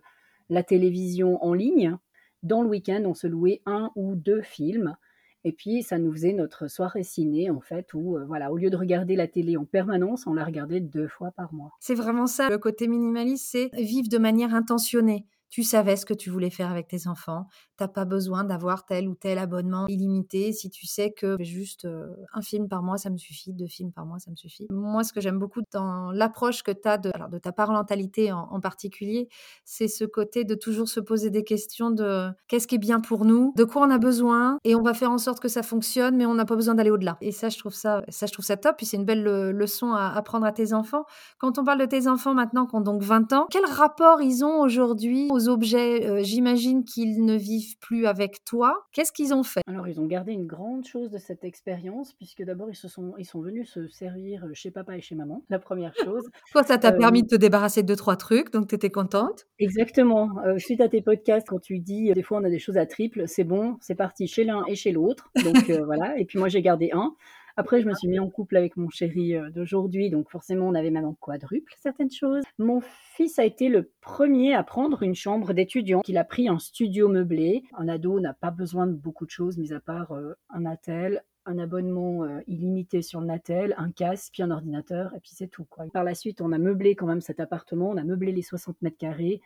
la 0.49 0.63
télévision 0.63 1.43
en 1.43 1.53
ligne. 1.53 1.97
Dans 2.43 2.61
le 2.61 2.69
week-end, 2.69 3.03
on 3.05 3.13
se 3.13 3.27
louait 3.27 3.61
un 3.65 3.91
ou 3.95 4.15
deux 4.15 4.41
films. 4.41 4.95
Et 5.43 5.51
puis, 5.51 5.81
ça 5.81 5.97
nous 5.97 6.11
faisait 6.11 6.33
notre 6.33 6.67
soirée 6.67 7.03
ciné, 7.03 7.49
en 7.49 7.61
fait, 7.61 7.93
où, 7.93 8.15
euh, 8.15 8.25
voilà, 8.25 8.51
au 8.51 8.57
lieu 8.57 8.69
de 8.69 8.77
regarder 8.77 9.15
la 9.15 9.27
télé 9.27 9.57
en 9.57 9.65
permanence, 9.65 10.27
on 10.27 10.33
la 10.33 10.45
regardait 10.45 10.79
deux 10.79 11.07
fois 11.07 11.31
par 11.31 11.53
mois. 11.53 11.71
C'est 11.79 11.95
vraiment 11.95 12.27
ça, 12.27 12.49
le 12.49 12.59
côté 12.59 12.87
minimaliste, 12.87 13.47
c'est 13.49 13.69
vivre 13.73 14.07
de 14.07 14.17
manière 14.17 14.53
intentionnée. 14.53 15.25
Tu 15.51 15.63
savais 15.63 15.95
ce 15.95 16.05
que 16.05 16.13
tu 16.13 16.29
voulais 16.29 16.49
faire 16.49 16.71
avec 16.71 16.87
tes 16.87 17.07
enfants. 17.07 17.45
Tu 17.77 17.83
n'as 17.83 17.87
pas 17.87 18.05
besoin 18.05 18.43
d'avoir 18.43 18.85
tel 18.85 19.07
ou 19.07 19.15
tel 19.15 19.37
abonnement 19.37 19.85
illimité 19.87 20.51
si 20.53 20.69
tu 20.69 20.87
sais 20.87 21.11
que 21.11 21.35
juste 21.39 21.87
un 22.33 22.41
film 22.41 22.67
par 22.67 22.81
mois, 22.81 22.97
ça 22.97 23.09
me 23.09 23.17
suffit, 23.17 23.53
deux 23.53 23.67
films 23.67 23.91
par 23.91 24.05
mois, 24.05 24.17
ça 24.19 24.31
me 24.31 24.35
suffit. 24.35 24.67
Moi, 24.69 25.03
ce 25.03 25.13
que 25.13 25.21
j'aime 25.21 25.39
beaucoup 25.39 25.61
dans 25.71 26.11
l'approche 26.11 26.63
que 26.63 26.71
tu 26.71 26.87
as 26.87 26.97
de, 26.97 27.11
ta 27.39 27.51
parentalité 27.51 28.31
en, 28.31 28.59
particulier, 28.61 29.27
c'est 29.65 29.87
ce 29.87 30.05
côté 30.05 30.43
de 30.43 30.55
toujours 30.55 30.87
se 30.87 30.99
poser 30.99 31.29
des 31.29 31.43
questions 31.43 31.91
de 31.91 32.29
qu'est-ce 32.47 32.67
qui 32.67 32.75
est 32.75 32.79
bien 32.79 33.01
pour 33.01 33.25
nous, 33.25 33.53
de 33.57 33.63
quoi 33.63 33.81
on 33.85 33.89
a 33.89 33.97
besoin, 33.97 34.57
et 34.63 34.75
on 34.75 34.81
va 34.81 34.93
faire 34.93 35.11
en 35.11 35.17
sorte 35.17 35.39
que 35.39 35.47
ça 35.47 35.63
fonctionne, 35.63 36.15
mais 36.15 36.25
on 36.25 36.35
n'a 36.35 36.45
pas 36.45 36.55
besoin 36.55 36.75
d'aller 36.75 36.91
au-delà. 36.91 37.17
Et 37.21 37.31
ça, 37.31 37.49
je 37.49 37.57
trouve 37.57 37.73
ça, 37.73 38.03
ça, 38.09 38.25
je 38.25 38.31
trouve 38.31 38.45
ça 38.45 38.57
top. 38.57 38.77
Puis 38.77 38.85
c'est 38.85 38.97
une 38.97 39.05
belle 39.05 39.23
leçon 39.23 39.93
à 39.93 40.07
apprendre 40.09 40.45
à 40.45 40.51
tes 40.51 40.73
enfants. 40.73 41.05
Quand 41.39 41.57
on 41.57 41.63
parle 41.63 41.79
de 41.79 41.85
tes 41.85 42.07
enfants 42.07 42.33
maintenant, 42.33 42.65
qui 42.67 42.75
ont 42.75 42.81
donc 42.81 43.01
20 43.01 43.33
ans, 43.33 43.47
quel 43.49 43.65
rapport 43.65 44.21
ils 44.21 44.45
ont 44.45 44.61
aujourd'hui 44.61 45.27
objets, 45.47 46.05
euh, 46.05 46.23
j'imagine 46.23 46.83
qu'ils 46.83 47.23
ne 47.25 47.35
vivent 47.35 47.77
plus 47.79 48.07
avec 48.07 48.43
toi. 48.43 48.85
Qu'est-ce 48.91 49.11
qu'ils 49.11 49.33
ont 49.33 49.43
fait? 49.43 49.61
Alors, 49.67 49.87
ils 49.87 49.99
ont 49.99 50.05
gardé 50.05 50.31
une 50.31 50.47
grande 50.47 50.85
chose 50.85 51.11
de 51.11 51.17
cette 51.17 51.43
expérience, 51.43 52.13
puisque 52.13 52.43
d'abord, 52.43 52.69
ils, 52.69 52.75
se 52.75 52.87
sont, 52.87 53.13
ils 53.17 53.25
sont 53.25 53.41
venus 53.41 53.69
se 53.69 53.87
servir 53.87 54.45
euh, 54.45 54.51
chez 54.53 54.71
papa 54.71 54.97
et 54.97 55.01
chez 55.01 55.15
maman, 55.15 55.43
la 55.49 55.59
première 55.59 55.93
chose. 56.03 56.29
Toi, 56.51 56.63
ça 56.63 56.77
t'a 56.77 56.93
euh, 56.93 56.97
permis 56.97 57.23
de 57.23 57.27
te 57.27 57.35
débarrasser 57.35 57.83
de 57.83 57.87
deux, 57.87 57.95
trois 57.95 58.15
trucs, 58.15 58.51
donc 58.51 58.67
tu 58.67 58.75
étais 58.75 58.89
contente? 58.89 59.47
Exactement. 59.59 60.29
suite 60.57 60.81
à 60.81 60.89
tes 60.89 61.01
podcasts, 61.01 61.47
quand 61.47 61.59
tu 61.59 61.79
dis, 61.79 62.11
des 62.13 62.23
fois, 62.23 62.39
on 62.39 62.43
a 62.43 62.49
des 62.49 62.59
choses 62.59 62.77
à 62.77 62.85
triple, 62.85 63.23
c'est 63.27 63.43
bon, 63.43 63.77
c'est 63.81 63.95
parti 63.95 64.27
chez 64.27 64.43
l'un 64.43 64.63
et 64.67 64.75
chez 64.75 64.91
l'autre. 64.91 65.31
Donc, 65.43 65.55
voilà. 65.85 66.17
Et 66.17 66.25
puis, 66.25 66.39
moi, 66.39 66.49
j'ai 66.49 66.61
gardé 66.61 66.89
un. 66.93 67.15
Après, 67.57 67.81
je 67.81 67.87
me 67.87 67.93
suis 67.93 68.07
mis 68.07 68.19
en 68.19 68.29
couple 68.29 68.57
avec 68.57 68.77
mon 68.77 68.89
chéri 68.89 69.35
euh, 69.35 69.49
d'aujourd'hui, 69.49 70.09
donc 70.09 70.29
forcément, 70.29 70.67
on 70.67 70.75
avait 70.75 70.91
maintenant 70.91 71.15
quadruple 71.19 71.73
certaines 71.81 72.11
choses. 72.11 72.43
Mon 72.57 72.81
fils 73.15 73.39
a 73.39 73.45
été 73.45 73.69
le 73.69 73.91
premier 74.01 74.53
à 74.53 74.63
prendre 74.63 75.03
une 75.03 75.15
chambre 75.15 75.53
d'étudiant, 75.53 76.01
qu'il 76.01 76.17
a 76.17 76.23
pris 76.23 76.47
un 76.47 76.59
studio 76.59 77.07
meublé. 77.09 77.63
Un 77.77 77.87
ado 77.87 78.19
n'a 78.19 78.33
pas 78.33 78.51
besoin 78.51 78.87
de 78.87 78.93
beaucoup 78.93 79.25
de 79.25 79.31
choses, 79.31 79.57
mis 79.57 79.73
à 79.73 79.79
part 79.79 80.11
euh, 80.13 80.33
un 80.49 80.65
attel, 80.65 81.23
un 81.45 81.57
abonnement 81.57 82.23
euh, 82.23 82.39
illimité 82.47 83.01
sur 83.01 83.19
le 83.19 83.27
Natel, 83.27 83.73
un 83.77 83.91
casque, 83.91 84.33
puis 84.33 84.43
un 84.43 84.51
ordinateur, 84.51 85.13
et 85.15 85.19
puis 85.19 85.31
c'est 85.33 85.47
tout. 85.47 85.65
Quoi. 85.65 85.85
Par 85.91 86.03
la 86.03 86.15
suite, 86.15 86.41
on 86.41 86.51
a 86.51 86.57
meublé 86.57 86.95
quand 86.95 87.07
même 87.07 87.21
cet 87.21 87.39
appartement, 87.39 87.89
on 87.89 87.97
a 87.97 88.03
meublé 88.03 88.31
les 88.31 88.41
60 88.41 88.81
mètres 88.81 88.97
carrés. 88.97 89.41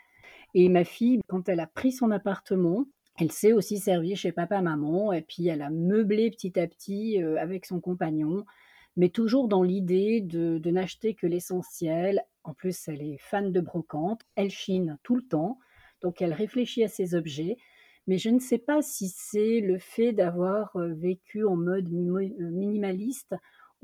Et 0.54 0.70
ma 0.70 0.84
fille, 0.84 1.22
quand 1.28 1.48
elle 1.50 1.60
a 1.60 1.68
pris 1.68 1.92
son 1.92 2.12
appartement, 2.12 2.86
elle 3.18 3.32
s'est 3.32 3.54
aussi 3.54 3.80
servie 3.80 4.16
chez 4.16 4.32
papa, 4.32 4.62
maman, 4.62 5.14
et 5.14 5.22
puis 5.22 5.48
elle 5.48 5.62
a 5.62 5.70
meublé 5.70 6.30
petit 6.32 6.60
à 6.60 6.68
petit 6.68 7.24
euh, 7.24 7.40
avec 7.40 7.66
son 7.66 7.80
compagnon, 7.80 8.46
mais 8.98 9.10
toujours 9.10 9.48
dans 9.48 9.64
l'idée 9.64 10.22
de, 10.22 10.60
n'acheter 10.70 11.14
que 11.14 11.28
l'essentiel. 11.28 12.24
En 12.44 12.54
plus, 12.54 12.88
elle 12.88 13.02
est 13.02 13.18
fan 13.20 13.52
de 13.52 13.62
brocante, 13.62 14.22
elle 14.36 14.52
chine 14.52 14.98
tout 15.04 15.16
le 15.16 15.24
temps, 15.24 15.60
donc 16.02 16.22
elle 16.22 16.34
réfléchit 16.34 16.84
à 16.84 16.90
ses 16.90 17.16
objets. 17.16 17.58
Mais 18.08 18.18
je 18.18 18.30
ne 18.30 18.40
sais 18.40 18.60
pas 18.60 18.82
si 18.82 19.08
c'est 19.08 19.62
le 19.62 19.80
fait 19.80 20.12
d'avoir 20.12 20.76
euh, 20.76 20.94
vécu 20.94 21.46
en 21.46 21.56
mode 21.56 21.88
euh, 21.88 22.52
minimaliste 22.52 23.36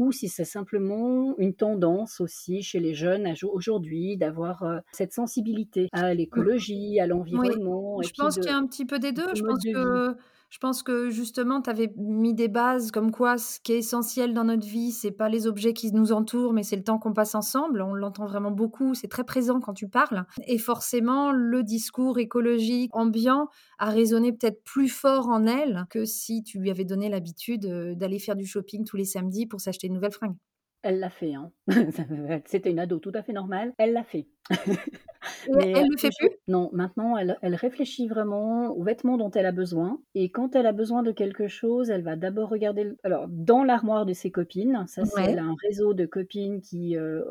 ou 0.02 0.12
si 0.12 0.30
c'est 0.30 0.46
simplement 0.46 1.36
une 1.38 1.54
tendance 1.54 2.22
aussi 2.22 2.64
chez 2.64 2.80
les 2.80 2.96
jeunes 2.96 3.32
aujourd'hui 3.44 4.18
d'avoir 4.18 4.64
euh, 4.64 4.80
cette 4.92 5.14
sensibilité 5.14 5.90
à 5.92 6.16
l'écologie, 6.16 7.00
à 7.00 7.06
l'environnement. 7.06 8.02
Je 8.02 8.10
pense 8.18 8.34
qu'il 8.34 8.46
y 8.46 8.50
a 8.50 8.58
un 8.58 8.66
petit 8.66 8.86
peu 8.86 8.98
des 8.98 9.12
deux. 9.12 9.28
Je 9.36 9.44
pense 9.44 9.64
que 9.64 10.18
je 10.52 10.58
pense 10.58 10.84
que 10.84 11.10
justement, 11.10 11.62
tu 11.62 11.70
avais 11.70 11.94
mis 11.96 12.34
des 12.34 12.50
bases 12.50 12.92
comme 12.92 13.12
quoi 13.12 13.38
ce 13.38 13.62
qui 13.62 13.72
est 13.72 13.78
essentiel 13.78 14.34
dans 14.34 14.44
notre 14.44 14.68
vie, 14.68 14.92
c'est 14.92 15.12
pas 15.12 15.30
les 15.30 15.48
objets 15.48 15.72
qui 15.72 15.94
nous 15.94 16.12
entourent, 16.12 16.52
mais 16.52 16.64
c'est 16.64 16.76
le 16.76 16.84
temps 16.84 17.00
qu'on 17.00 17.14
passe 17.14 17.36
ensemble. 17.36 17.82
On 17.82 17.94
l'entend 17.94 18.26
vraiment 18.26 18.52
beaucoup, 18.52 18.94
c'est 18.94 19.08
très 19.08 19.24
présent 19.24 19.62
quand 19.62 19.74
tu 19.74 19.88
parles. 19.88 20.26
Et 20.48 20.58
forcément, 20.58 21.32
le 21.32 21.64
discours 21.64 22.20
écologique, 22.20 22.94
ambiant, 22.94 23.48
a 23.80 23.90
résonné 23.90 24.34
peut-être 24.34 24.62
plus 24.66 24.90
fort 24.90 25.30
en 25.30 25.48
elle 25.48 25.86
que 25.90 26.04
si 26.04 26.44
tu 26.44 26.60
lui 26.60 26.70
avais 26.70 26.86
donné 26.86 27.08
l'habitude 27.08 27.66
euh, 27.68 27.96
d'aller 27.96 28.20
faire 28.20 28.36
du 28.36 28.46
shopping 28.46 28.84
tous 28.84 28.98
les 28.98 29.06
samedis 29.06 29.46
pour 29.46 29.62
s'acheter 29.62 29.88
une 29.88 29.94
nouvelle 29.94 30.12
fringue. 30.12 30.36
Elle 30.84 31.00
l'a 31.00 31.10
fait, 31.10 31.36
hein. 31.36 31.52
C'était 32.46 32.72
une 32.72 32.80
ado 32.80 32.98
tout 33.00 33.12
à 33.14 33.22
fait 33.22 33.34
normale, 33.34 33.74
elle 33.78 33.94
l'a 33.94 34.04
fait. 34.04 34.28
Mais 35.56 35.72
elle 35.72 35.86
ne 35.86 35.92
le 35.92 35.98
fait 35.98 36.10
plus? 36.18 36.30
Non, 36.48 36.70
maintenant, 36.74 37.16
elle, 37.18 37.56
réfléchit 37.56 38.08
vraiment 38.08 38.70
aux 38.70 38.84
vêtements 38.84 39.18
dont 39.18 39.30
elle 39.30 39.46
a 39.46 39.52
besoin. 39.52 40.00
Et 40.16 40.30
quand 40.32 40.56
elle 40.56 40.66
a 40.66 40.72
besoin 40.72 41.04
de 41.04 41.12
quelque 41.12 41.48
chose, 41.48 41.90
elle 41.90 42.02
va 42.02 42.16
d'abord 42.16 42.50
regarder, 42.50 42.94
alors 43.04 43.28
dans 43.28 43.64
l'armoire 43.64 44.06
de 44.06 44.14
ses 44.14 44.32
copines, 44.32 44.84
ça 44.88 45.06
c'est, 45.06 45.22
elle 45.24 45.40
a 45.40 45.44
un 45.44 45.56
réseau 45.62 45.94
de 45.94 46.06
copines 46.06 46.62
qui 46.62 46.98
euh, 46.98 47.24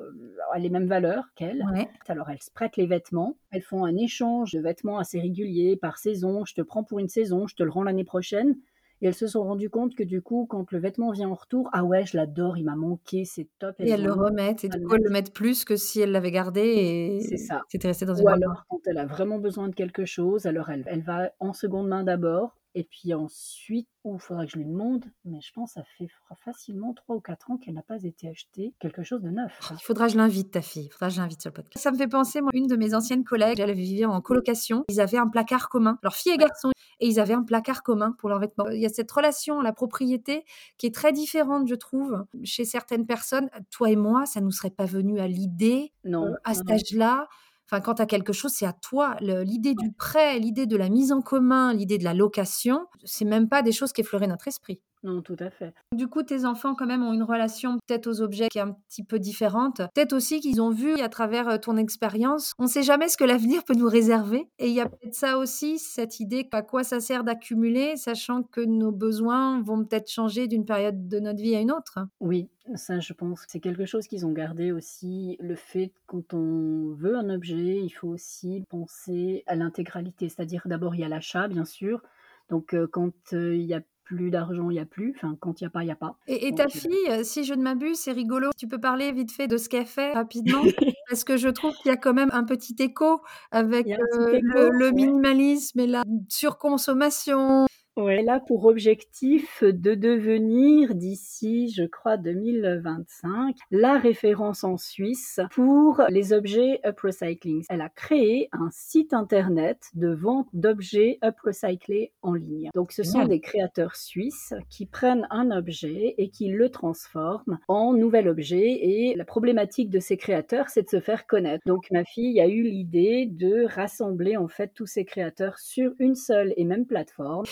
a 0.53 0.59
les 0.59 0.71
mêmes 0.71 0.87
valeurs 0.87 1.25
qu'elle. 1.35 1.65
Alors 2.09 2.31
elles 2.31 2.43
se 2.43 2.51
prêtent 2.51 2.77
les 2.77 2.87
vêtements, 2.87 3.37
elles 3.51 3.63
font 3.63 3.85
un 3.85 3.97
échange 3.97 4.53
de 4.53 4.61
vêtements 4.61 4.99
assez 4.99 5.21
régulier 5.21 5.77
par 5.77 5.99
saison. 5.99 6.45
Je 6.45 6.55
te 6.55 6.63
prends 6.63 6.85
pour 6.85 7.01
une 7.01 7.09
saison, 7.09 7.47
je 7.47 7.57
te 7.57 7.63
le 7.63 7.71
rends 7.71 7.83
l'année 7.83 8.05
prochaine. 8.05 8.57
Et 9.03 9.07
elles 9.07 9.15
se 9.15 9.27
sont 9.27 9.43
rendues 9.43 9.71
compte 9.71 9.95
que 9.95 10.03
du 10.05 10.21
coup, 10.21 10.47
quand 10.49 10.71
le 10.73 10.79
vêtement 10.79 11.11
vient 11.11 11.29
en 11.29 11.35
retour, 11.35 11.71
ah 11.73 11.85
ouais, 11.85 12.05
je 12.05 12.17
l'adore, 12.17 12.59
il 12.59 12.65
m'a 12.65 12.77
manqué, 12.77 13.25
c'est 13.25 13.49
top. 13.59 13.75
Et 13.79 13.89
elles 13.89 14.03
le 14.03 14.13
remettent, 14.13 14.65
et 14.65 14.69
du 14.69 14.81
coup, 14.83 14.95
elles 14.95 15.03
le 15.03 15.11
mettent 15.11 15.33
plus 15.33 15.65
que 15.65 15.77
si 15.77 16.01
elles 16.01 16.13
l'avaient 16.13 16.31
gardé 16.31 16.61
et 16.61 17.21
c'est 17.23 17.39
ça. 17.39 17.63
c'était 17.69 17.89
resté 17.89 18.05
dans 18.05 18.15
une 18.15 18.25
Ou 18.25 18.29
alors, 18.29 18.65
quand 18.69 18.81
elle 18.87 18.99
a 18.99 19.07
vraiment 19.07 19.39
besoin 19.39 19.69
de 19.69 19.75
quelque 19.75 20.05
chose, 20.05 20.47
alors 20.47 20.69
elle, 20.71 20.85
elle 20.87 21.03
va 21.03 21.31
en 21.41 21.53
seconde 21.53 21.89
main 21.89 22.05
d'abord, 22.05 22.60
Et 22.75 22.85
puis 22.85 23.15
ensuite, 23.15 23.89
il 24.05 24.19
faudra 24.21 24.47
que 24.47 24.53
je 24.53 24.59
lui 24.59 24.65
demande, 24.65 25.05
mais 25.25 25.41
je 25.41 25.53
pense 25.53 25.75
que 25.75 25.81
ça 25.81 25.87
fait 25.99 26.09
facilement 26.45 26.95
3 26.95 27.17
ou 27.17 27.21
4 27.21 27.51
ans 27.51 27.57
qu'elle 27.57 27.75
n'a 27.75 27.83
pas 27.83 28.03
été 28.03 28.29
achetée 28.29 28.75
quelque 28.79 29.03
chose 29.03 29.23
de 29.23 29.31
neuf. 29.31 29.59
Il 29.73 29.83
faudra 29.83 30.07
que 30.07 30.13
je 30.13 30.17
l'invite, 30.17 30.53
ta 30.53 30.63
fille. 30.63 30.87
Il 30.87 30.91
faudra 30.91 31.09
que 31.09 31.15
je 31.15 31.21
l'invite 31.21 31.43
sur 31.43 31.51
le 31.51 31.55
podcast. 31.55 31.83
Ça 31.83 31.91
me 31.91 31.97
fait 31.97 32.07
penser, 32.07 32.41
moi, 32.41 32.51
une 32.55 32.69
de 32.69 32.77
mes 32.77 32.95
anciennes 32.95 33.25
collègues, 33.25 33.59
elle 33.59 33.75
vivait 33.75 34.05
en 34.05 34.21
colocation. 34.21 34.85
Ils 34.89 35.01
avaient 35.01 35.19
un 35.19 35.29
placard 35.29 35.69
commun. 35.69 35.99
Alors, 36.03 36.15
fille 36.15 36.33
et 36.33 36.37
garçon, 36.37 36.71
et 37.01 37.09
ils 37.09 37.19
avaient 37.19 37.35
un 37.35 37.43
placard 37.43 37.83
commun 37.83 38.13
pour 38.13 38.29
leurs 38.29 38.39
vêtements. 38.39 38.69
Il 38.69 38.81
y 38.81 38.87
a 38.87 38.89
cette 38.89 39.11
relation 39.11 39.61
à 39.61 39.63
la 39.65 39.73
propriété 39.73 40.45
qui 40.79 40.87
est 40.87 40.95
très 40.95 41.13
différente, 41.13 41.67
je 41.67 41.75
trouve, 41.75 42.25
chez 42.45 42.65
certaines 42.65 43.07
personnes. 43.07 43.51
Toi 43.71 43.91
et 43.91 43.97
moi, 43.97 44.27
ça 44.27 44.41
nous 44.41 44.53
serait 44.53 44.71
pas 44.71 44.87
venu 44.87 45.19
à 45.19 45.27
l'idée, 45.27 45.93
non, 46.05 46.35
à 46.45 46.55
cet 46.55 46.71
âge-là, 46.71 47.29
Enfin, 47.71 47.81
quand 47.81 47.95
tu 47.95 48.03
as 48.03 48.07
quelque 48.07 48.33
chose, 48.33 48.53
c'est 48.53 48.67
à 48.67 48.73
toi. 48.73 49.17
L'idée 49.21 49.75
du 49.75 49.93
prêt, 49.93 50.41
l'idée 50.41 50.67
de 50.67 50.77
la 50.77 50.89
mise 50.89 51.13
en 51.13 51.23
commun, 51.23 51.73
l'idée 51.73 51.99
de 51.99 52.05
la 52.05 52.15
location, 52.15 52.87
c'est 53.05 53.25
même 53.25 53.49
pas 53.49 53.63
des 53.63 53.71
choses 53.73 53.93
qui 53.93 54.01
effleuraient 54.01 54.27
notre 54.27 54.49
esprit. 54.49 54.83
Non, 55.03 55.23
tout 55.23 55.37
à 55.39 55.49
fait. 55.51 55.73
Du 55.95 56.09
coup, 56.09 56.23
tes 56.23 56.45
enfants, 56.45 56.75
quand 56.75 56.87
même, 56.87 57.03
ont 57.03 57.13
une 57.13 57.23
relation 57.23 57.79
peut-être 57.87 58.07
aux 58.07 58.21
objets 58.21 58.49
qui 58.49 58.59
est 58.59 58.63
un 58.63 58.77
petit 58.89 59.03
peu 59.03 59.19
différente. 59.19 59.79
Peut-être 59.95 60.13
aussi 60.13 60.41
qu'ils 60.41 60.61
ont 60.61 60.71
vu 60.71 60.95
à 61.01 61.09
travers 61.09 61.49
euh, 61.49 61.57
ton 61.57 61.77
expérience. 61.77 62.53
On 62.59 62.65
ne 62.65 62.69
sait 62.69 62.83
jamais 62.83 63.09
ce 63.09 63.17
que 63.17 63.25
l'avenir 63.25 63.65
peut 63.67 63.75
nous 63.75 63.89
réserver. 63.89 64.49
Et 64.59 64.69
il 64.69 64.75
y 64.75 64.81
a 64.81 64.87
peut-être 64.87 65.15
ça 65.15 65.39
aussi, 65.39 65.79
cette 65.79 66.21
idée 66.21 66.47
à 66.53 66.63
quoi 66.63 66.85
ça 66.85 67.01
sert 67.01 67.25
d'accumuler, 67.25 67.97
sachant 67.97 68.43
que 68.43 68.61
nos 68.61 68.93
besoins 68.93 69.63
vont 69.63 69.85
peut-être 69.85 70.11
changer 70.11 70.49
d'une 70.49 70.65
période 70.65 71.09
de 71.09 71.21
notre 71.21 71.41
vie 71.41 71.55
à 71.55 71.61
une 71.61 71.73
autre. 71.73 72.01
Oui, 72.21 72.49
ça, 72.75 73.01
je 73.01 73.13
pense, 73.13 73.45
c'est 73.49 73.61
quelque 73.61 73.87
chose 73.87 74.07
qu'ils 74.07 74.27
ont 74.27 74.33
gardé 74.33 74.73
aussi. 74.73 75.37
Le 75.41 75.57
fait, 75.57 75.93
quand 76.07 76.35
on 76.35 76.93
veut 76.95 77.17
un 77.17 77.31
objet, 77.31 77.81
il 77.83 77.91
faut 77.91 78.09
aussi 78.09 78.65
penser 78.69 79.45
à 79.47 79.57
l'intégralité. 79.57 80.29
C'est-à-dire, 80.29 80.63
d'abord, 80.67 80.95
il 80.95 81.01
y 81.01 81.05
a 81.05 81.09
l'achat, 81.09 81.49
bien 81.49 81.65
sûr. 81.65 82.03
Donc, 82.51 82.75
euh, 82.75 82.87
quand 82.87 83.13
euh, 83.33 83.55
il 83.55 83.63
y 83.63 83.75
a 83.75 83.81
plus 84.11 84.31
d'argent, 84.31 84.71
il 84.71 84.75
n'y 84.75 84.81
a 84.81 84.85
plus. 84.85 85.15
Enfin, 85.17 85.37
quand 85.39 85.61
il 85.61 85.65
n'y 85.65 85.69
a 85.69 85.71
pas, 85.71 85.83
il 85.83 85.87
n'y 85.87 85.93
a 85.93 85.97
pas. 85.97 86.17
Et, 86.27 86.53
ta 86.53 86.65
euh, 86.65 86.69
fille, 86.69 87.25
si 87.25 87.45
je 87.45 87.55
ne 87.55 87.63
m'abuse, 87.63 87.97
c'est 87.97 88.11
rigolo. 88.11 88.51
Tu 88.57 88.67
peux 88.67 88.81
parler 88.81 89.13
vite 89.13 89.31
fait 89.31 89.47
de 89.47 89.57
ce 89.57 89.69
qu'elle 89.69 89.87
fait 89.87 90.13
rapidement 90.15 90.63
Parce 91.09 91.23
que 91.23 91.37
je 91.37 91.49
trouve 91.49 91.75
qu'il 91.77 91.91
y 91.91 91.95
a 91.95 91.97
quand 91.97 92.13
même 92.13 92.31
un 92.33 92.43
petit 92.43 92.75
écho 92.81 93.21
avec 93.53 93.87
le, 93.87 94.91
minimalisme 94.91 95.79
et 95.79 95.87
la 95.87 96.03
surconsommation. 96.29 97.67
Ouais, 97.97 98.23
là 98.23 98.41
pour 98.41 98.67
objectif 98.67 99.65
de 99.65 99.95
devenir 99.95 100.95
d'ici, 100.95 101.73
je 101.77 101.83
crois, 101.83 102.17
2025, 102.17 103.57
la 103.73 103.99
référence 103.99 104.63
en 104.63 104.77
Suisse 104.77 105.41
pour 105.51 106.01
les 106.09 106.33
objets 106.33 106.81
up 106.87 107.01
recycling. 107.01 107.65
Elle 107.69 107.81
a 107.81 107.89
créé 107.89 108.49
un 108.53 108.69
site 108.71 109.13
internet 109.13 109.91
de 109.95 110.15
vente 110.15 110.47
d'objets 110.53 111.19
up 111.25 111.35
recyclés 111.45 112.13
en 112.23 112.35
ligne. 112.35 112.71
Donc 112.75 112.93
ce 112.93 113.03
sont 113.03 113.25
des 113.25 113.41
créateurs 113.41 113.97
suisses 113.97 114.55
qui 114.69 114.87
prennent 114.87 115.27
un 115.31 115.51
objet 115.51 116.15
et 116.17 116.31
qui 116.31 116.49
le 116.49 116.71
transforment 116.71 117.59
en 117.67 117.93
nouvel 117.93 118.29
objet 118.29 118.79
et 118.83 119.17
la 119.17 119.25
problématique 119.25 119.91
de 119.91 119.99
ces 119.99 120.17
créateurs, 120.17 120.69
c'est 120.69 120.85
de 120.85 120.89
se 120.89 121.01
faire 121.01 121.27
connaître. 121.27 121.63
Donc 121.67 121.91
ma 121.91 122.05
fille 122.05 122.41
a 122.41 122.47
eu 122.47 122.63
l'idée 122.63 123.27
de 123.27 123.67
rassembler 123.67 124.37
en 124.37 124.49
fait 124.49 124.73
tous 124.75 124.87
ces 124.87 125.05
créateurs 125.05 125.59
sur 125.59 125.93
une 125.99 126.15
seule 126.15 126.55
et 126.57 126.65
même 126.65 126.87
plateforme 126.87 127.45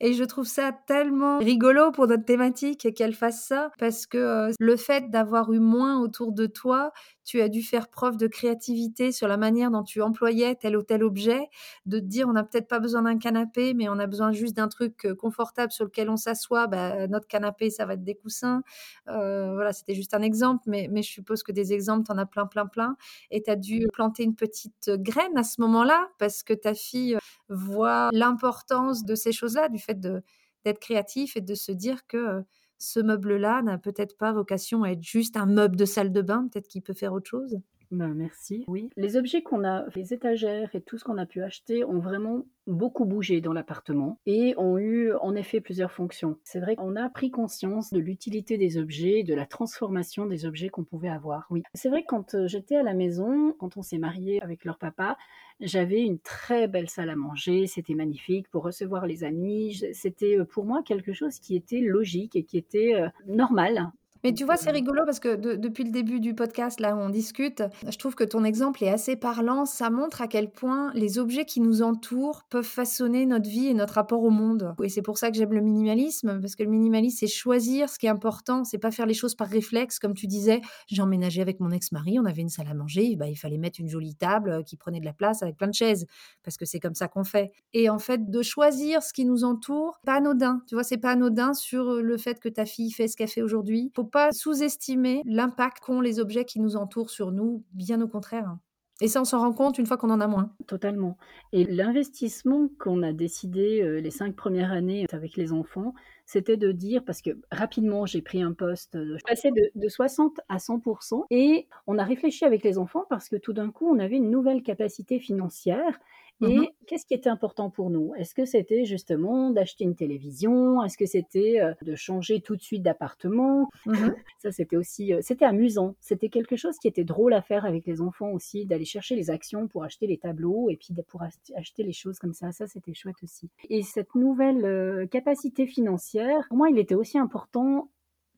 et 0.00 0.12
je 0.12 0.24
trouve 0.24 0.46
ça 0.46 0.72
tellement 0.86 1.38
rigolo 1.38 1.90
pour 1.92 2.06
notre 2.06 2.24
thématique 2.24 2.94
qu'elle 2.94 3.14
fasse 3.14 3.44
ça, 3.44 3.70
parce 3.78 4.06
que 4.06 4.18
euh, 4.18 4.52
le 4.58 4.76
fait 4.76 5.10
d'avoir 5.10 5.52
eu 5.52 5.58
moins 5.58 6.00
autour 6.00 6.32
de 6.32 6.46
toi, 6.46 6.92
tu 7.26 7.42
as 7.42 7.48
dû 7.48 7.62
faire 7.62 7.88
preuve 7.88 8.16
de 8.16 8.28
créativité 8.28 9.10
sur 9.10 9.26
la 9.26 9.36
manière 9.36 9.72
dont 9.72 9.82
tu 9.82 10.00
employais 10.00 10.54
tel 10.54 10.76
ou 10.76 10.82
tel 10.82 11.02
objet, 11.02 11.50
de 11.84 11.98
te 11.98 12.04
dire 12.04 12.28
on 12.28 12.32
n'a 12.32 12.44
peut-être 12.44 12.68
pas 12.68 12.78
besoin 12.78 13.02
d'un 13.02 13.18
canapé, 13.18 13.74
mais 13.74 13.88
on 13.88 13.98
a 13.98 14.06
besoin 14.06 14.30
juste 14.30 14.56
d'un 14.56 14.68
truc 14.68 15.04
euh, 15.04 15.14
confortable 15.14 15.72
sur 15.72 15.84
lequel 15.84 16.08
on 16.08 16.16
s'assoit. 16.16 16.68
Bah, 16.68 17.08
notre 17.08 17.26
canapé, 17.26 17.68
ça 17.68 17.84
va 17.84 17.94
être 17.94 18.04
des 18.04 18.14
coussins. 18.14 18.62
Euh, 19.08 19.52
voilà, 19.54 19.72
c'était 19.72 19.94
juste 19.94 20.14
un 20.14 20.22
exemple, 20.22 20.62
mais, 20.68 20.88
mais 20.90 21.02
je 21.02 21.10
suppose 21.10 21.42
que 21.42 21.50
des 21.50 21.72
exemples, 21.72 22.06
tu 22.06 22.12
en 22.12 22.18
as 22.18 22.26
plein, 22.26 22.46
plein, 22.46 22.66
plein. 22.66 22.96
Et 23.32 23.42
tu 23.42 23.50
as 23.50 23.56
dû 23.56 23.88
planter 23.92 24.22
une 24.22 24.36
petite 24.36 24.90
graine 24.90 25.36
à 25.36 25.42
ce 25.42 25.60
moment-là, 25.62 26.08
parce 26.18 26.44
que 26.44 26.54
ta 26.54 26.74
fille 26.74 27.18
voit 27.48 28.08
l'importance 28.12 29.04
de 29.04 29.16
ces 29.16 29.32
choses-là, 29.32 29.68
du 29.68 29.80
fait 29.80 29.98
d'être 29.98 30.78
créatif 30.78 31.36
et 31.36 31.40
de 31.40 31.54
se 31.56 31.72
dire 31.72 32.06
que 32.06 32.44
ce 32.78 33.00
meuble-là 33.00 33.62
n'a 33.62 33.78
peut-être 33.78 34.16
pas 34.18 34.32
vocation 34.32 34.82
à 34.84 34.90
être 34.90 35.02
juste 35.02 35.36
un 35.36 35.46
meuble 35.46 35.76
de 35.76 35.84
salle 35.84 36.12
de 36.12 36.22
bain, 36.22 36.48
peut-être 36.52 36.68
qu'il 36.68 36.82
peut 36.82 36.94
faire 36.94 37.12
autre 37.12 37.28
chose? 37.30 37.58
Ben, 37.96 38.12
merci. 38.12 38.64
Oui, 38.68 38.90
les 38.98 39.16
objets 39.16 39.42
qu'on 39.42 39.64
a, 39.64 39.86
les 39.94 40.12
étagères 40.12 40.74
et 40.74 40.82
tout 40.82 40.98
ce 40.98 41.04
qu'on 41.04 41.16
a 41.16 41.24
pu 41.24 41.42
acheter 41.42 41.82
ont 41.82 41.98
vraiment 41.98 42.44
beaucoup 42.66 43.06
bougé 43.06 43.40
dans 43.40 43.54
l'appartement 43.54 44.18
et 44.26 44.54
ont 44.58 44.76
eu 44.76 45.14
en 45.14 45.34
effet 45.34 45.62
plusieurs 45.62 45.92
fonctions. 45.92 46.36
C'est 46.44 46.60
vrai 46.60 46.76
qu'on 46.76 46.94
a 46.96 47.08
pris 47.08 47.30
conscience 47.30 47.92
de 47.94 47.98
l'utilité 47.98 48.58
des 48.58 48.76
objets, 48.76 49.22
de 49.22 49.32
la 49.34 49.46
transformation 49.46 50.26
des 50.26 50.44
objets 50.44 50.68
qu'on 50.68 50.84
pouvait 50.84 51.08
avoir. 51.08 51.46
Oui, 51.48 51.62
c'est 51.72 51.88
vrai 51.88 52.02
que 52.02 52.08
quand 52.08 52.34
euh, 52.34 52.46
j'étais 52.46 52.76
à 52.76 52.82
la 52.82 52.92
maison, 52.92 53.54
quand 53.58 53.78
on 53.78 53.82
s'est 53.82 53.98
marié 53.98 54.42
avec 54.42 54.66
leur 54.66 54.76
papa, 54.76 55.16
j'avais 55.60 56.02
une 56.02 56.18
très 56.18 56.68
belle 56.68 56.90
salle 56.90 57.08
à 57.08 57.16
manger, 57.16 57.66
c'était 57.66 57.94
magnifique 57.94 58.50
pour 58.50 58.62
recevoir 58.62 59.06
les 59.06 59.24
amis. 59.24 59.80
C'était 59.94 60.38
euh, 60.38 60.44
pour 60.44 60.66
moi 60.66 60.82
quelque 60.82 61.14
chose 61.14 61.38
qui 61.38 61.56
était 61.56 61.80
logique 61.80 62.36
et 62.36 62.44
qui 62.44 62.58
était 62.58 62.94
euh, 62.94 63.08
normal. 63.26 63.90
Mais 64.26 64.34
tu 64.34 64.44
vois, 64.44 64.56
c'est 64.56 64.72
rigolo 64.72 65.02
parce 65.04 65.20
que 65.20 65.36
depuis 65.36 65.84
le 65.84 65.92
début 65.92 66.18
du 66.18 66.34
podcast, 66.34 66.80
là 66.80 66.96
où 66.96 66.98
on 66.98 67.10
discute, 67.10 67.62
je 67.88 67.96
trouve 67.96 68.16
que 68.16 68.24
ton 68.24 68.42
exemple 68.42 68.82
est 68.82 68.88
assez 68.88 69.14
parlant. 69.14 69.66
Ça 69.66 69.88
montre 69.88 70.20
à 70.20 70.26
quel 70.26 70.50
point 70.50 70.90
les 70.94 71.20
objets 71.20 71.44
qui 71.44 71.60
nous 71.60 71.80
entourent 71.80 72.42
peuvent 72.50 72.64
façonner 72.64 73.24
notre 73.24 73.48
vie 73.48 73.68
et 73.68 73.74
notre 73.74 73.94
rapport 73.94 74.24
au 74.24 74.30
monde. 74.30 74.74
Et 74.82 74.88
c'est 74.88 75.00
pour 75.00 75.16
ça 75.16 75.30
que 75.30 75.36
j'aime 75.36 75.52
le 75.52 75.60
minimalisme, 75.60 76.40
parce 76.40 76.56
que 76.56 76.64
le 76.64 76.70
minimalisme, 76.70 77.18
c'est 77.20 77.28
choisir 77.28 77.88
ce 77.88 78.00
qui 78.00 78.06
est 78.06 78.08
important. 78.08 78.64
C'est 78.64 78.78
pas 78.78 78.90
faire 78.90 79.06
les 79.06 79.14
choses 79.14 79.36
par 79.36 79.46
réflexe, 79.46 80.00
comme 80.00 80.14
tu 80.14 80.26
disais. 80.26 80.60
J'ai 80.88 81.02
emménagé 81.02 81.40
avec 81.40 81.60
mon 81.60 81.70
ex-mari, 81.70 82.18
on 82.18 82.24
avait 82.24 82.42
une 82.42 82.48
salle 82.48 82.66
à 82.66 82.74
manger, 82.74 83.14
bah, 83.14 83.28
il 83.28 83.36
fallait 83.36 83.58
mettre 83.58 83.78
une 83.78 83.88
jolie 83.88 84.16
table 84.16 84.50
euh, 84.50 84.62
qui 84.64 84.76
prenait 84.76 84.98
de 84.98 85.04
la 85.04 85.12
place 85.12 85.44
avec 85.44 85.56
plein 85.56 85.68
de 85.68 85.74
chaises, 85.74 86.04
parce 86.42 86.56
que 86.56 86.64
c'est 86.64 86.80
comme 86.80 86.96
ça 86.96 87.06
qu'on 87.06 87.22
fait. 87.22 87.52
Et 87.74 87.88
en 87.88 88.00
fait, 88.00 88.28
de 88.28 88.42
choisir 88.42 89.04
ce 89.04 89.12
qui 89.12 89.24
nous 89.24 89.44
entoure, 89.44 90.00
pas 90.04 90.14
anodin. 90.14 90.62
Tu 90.66 90.74
vois, 90.74 90.82
c'est 90.82 90.98
pas 90.98 91.10
anodin 91.10 91.54
sur 91.54 92.02
le 92.02 92.16
fait 92.16 92.40
que 92.40 92.48
ta 92.48 92.66
fille 92.66 92.90
fait 92.90 93.06
ce 93.06 93.16
qu'elle 93.16 93.28
fait 93.28 93.42
aujourd'hui. 93.42 93.92
Faut 93.94 94.15
sous-estimer 94.32 95.22
l'impact 95.24 95.80
qu'ont 95.80 96.00
les 96.00 96.20
objets 96.20 96.44
qui 96.44 96.60
nous 96.60 96.76
entourent 96.76 97.10
sur 97.10 97.32
nous, 97.32 97.64
bien 97.72 98.00
au 98.00 98.08
contraire. 98.08 98.56
Et 99.02 99.08
ça, 99.08 99.20
on 99.20 99.24
s'en 99.24 99.40
rend 99.40 99.52
compte 99.52 99.76
une 99.76 99.84
fois 99.84 99.98
qu'on 99.98 100.08
en 100.08 100.22
a 100.22 100.26
moins. 100.26 100.54
Totalement. 100.66 101.18
Et 101.52 101.64
l'investissement 101.64 102.68
qu'on 102.78 103.02
a 103.02 103.12
décidé 103.12 103.82
euh, 103.82 104.00
les 104.00 104.10
cinq 104.10 104.34
premières 104.34 104.72
années 104.72 105.04
avec 105.12 105.36
les 105.36 105.52
enfants, 105.52 105.92
c'était 106.24 106.56
de 106.56 106.72
dire, 106.72 107.04
parce 107.04 107.20
que 107.20 107.30
rapidement, 107.52 108.06
j'ai 108.06 108.22
pris 108.22 108.40
un 108.40 108.54
poste, 108.54 108.94
je 108.94 109.22
passais 109.24 109.50
de, 109.50 109.70
de 109.74 109.88
60 109.88 110.40
à 110.48 110.56
100%, 110.56 111.24
et 111.30 111.68
on 111.86 111.98
a 111.98 112.04
réfléchi 112.04 112.46
avec 112.46 112.64
les 112.64 112.78
enfants 112.78 113.04
parce 113.10 113.28
que 113.28 113.36
tout 113.36 113.52
d'un 113.52 113.70
coup, 113.70 113.86
on 113.86 113.98
avait 113.98 114.16
une 114.16 114.30
nouvelle 114.30 114.62
capacité 114.62 115.18
financière 115.20 116.00
Mmh 116.40 116.64
Et 116.64 116.74
qu'est-ce 116.86 117.06
qui 117.06 117.14
était 117.14 117.30
important 117.30 117.70
pour 117.70 117.88
nous? 117.90 118.14
Est-ce 118.16 118.34
que 118.34 118.44
c'était 118.44 118.84
justement 118.84 119.50
d'acheter 119.50 119.84
une 119.84 119.96
télévision? 119.96 120.82
Est-ce 120.82 120.98
que 120.98 121.06
c'était 121.06 121.60
de 121.82 121.94
changer 121.94 122.40
tout 122.40 122.56
de 122.56 122.62
suite 122.62 122.82
d'appartement? 122.82 123.68
Mmh 123.86 123.94
Ça, 124.42 124.52
c'était 124.52 124.76
aussi, 124.76 125.12
c'était 125.22 125.46
amusant. 125.46 125.96
C'était 126.00 126.28
quelque 126.28 126.56
chose 126.56 126.76
qui 126.78 126.88
était 126.88 127.04
drôle 127.04 127.32
à 127.32 127.42
faire 127.42 127.64
avec 127.64 127.86
les 127.86 128.00
enfants 128.00 128.30
aussi, 128.30 128.66
d'aller 128.66 128.84
chercher 128.84 129.16
les 129.16 129.30
actions 129.30 129.66
pour 129.66 129.84
acheter 129.84 130.06
les 130.06 130.18
tableaux 130.18 130.68
et 130.68 130.76
puis 130.76 130.94
pour 131.08 131.22
acheter 131.22 131.82
les 131.82 131.92
choses 131.92 132.18
comme 132.18 132.34
ça. 132.34 132.52
Ça, 132.52 132.66
c'était 132.66 132.94
chouette 132.94 133.22
aussi. 133.22 133.50
Et 133.70 133.82
cette 133.82 134.14
nouvelle 134.14 135.08
capacité 135.08 135.66
financière, 135.66 136.46
pour 136.48 136.58
moi, 136.58 136.68
il 136.68 136.78
était 136.78 136.94
aussi 136.94 137.18
important 137.18 137.90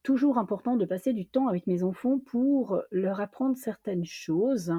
toujours 0.05 0.39
important 0.39 0.77
de 0.77 0.85
passer 0.87 1.13
du 1.13 1.27
temps 1.27 1.49
avec 1.49 1.67
mes 1.67 1.83
enfants 1.83 2.19
pour 2.19 2.81
leur 2.91 3.21
apprendre 3.21 3.57
certaines 3.57 4.05
choses 4.05 4.73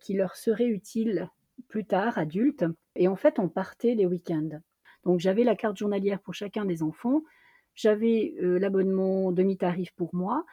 qui 0.00 0.14
leur 0.14 0.34
seraient 0.34 0.66
utiles 0.66 1.28
plus 1.68 1.84
tard, 1.84 2.18
adulte. 2.18 2.64
Et 2.96 3.08
en 3.08 3.16
fait, 3.16 3.38
on 3.38 3.48
partait 3.48 3.94
les 3.94 4.06
week-ends. 4.06 4.60
Donc 5.04 5.20
j'avais 5.20 5.44
la 5.44 5.56
carte 5.56 5.76
journalière 5.76 6.20
pour 6.20 6.34
chacun 6.34 6.64
des 6.64 6.82
enfants, 6.82 7.22
j'avais 7.74 8.34
euh, 8.42 8.58
l'abonnement 8.58 9.32
demi-tarif 9.32 9.92
pour 9.92 10.14
moi, 10.14 10.44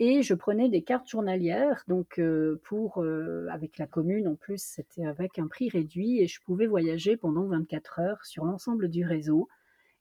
et 0.00 0.22
je 0.22 0.34
prenais 0.34 0.68
des 0.68 0.82
cartes 0.82 1.08
journalières, 1.08 1.84
donc 1.86 2.18
euh, 2.18 2.60
pour 2.64 3.02
euh, 3.02 3.46
avec 3.50 3.78
la 3.78 3.86
commune 3.86 4.26
en 4.26 4.34
plus, 4.34 4.60
c'était 4.60 5.06
avec 5.06 5.38
un 5.38 5.46
prix 5.46 5.68
réduit, 5.68 6.20
et 6.20 6.26
je 6.26 6.40
pouvais 6.40 6.66
voyager 6.66 7.16
pendant 7.16 7.46
24 7.46 8.00
heures 8.00 8.24
sur 8.24 8.44
l'ensemble 8.44 8.88
du 8.88 9.06
réseau, 9.06 9.48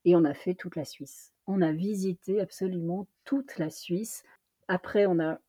et 0.06 0.16
on 0.16 0.24
a 0.26 0.34
fait 0.34 0.56
toute 0.56 0.76
la 0.76 0.86
Suisse. 0.86 1.32
On 1.46 1.62
a 1.62 1.72
visité 1.72 2.42
absolument 2.42 3.08
toute 3.26 3.60
la 3.60 3.70
Suisse. 3.70 4.24
Après, 4.68 5.06
on 5.06 5.20
a 5.20 5.40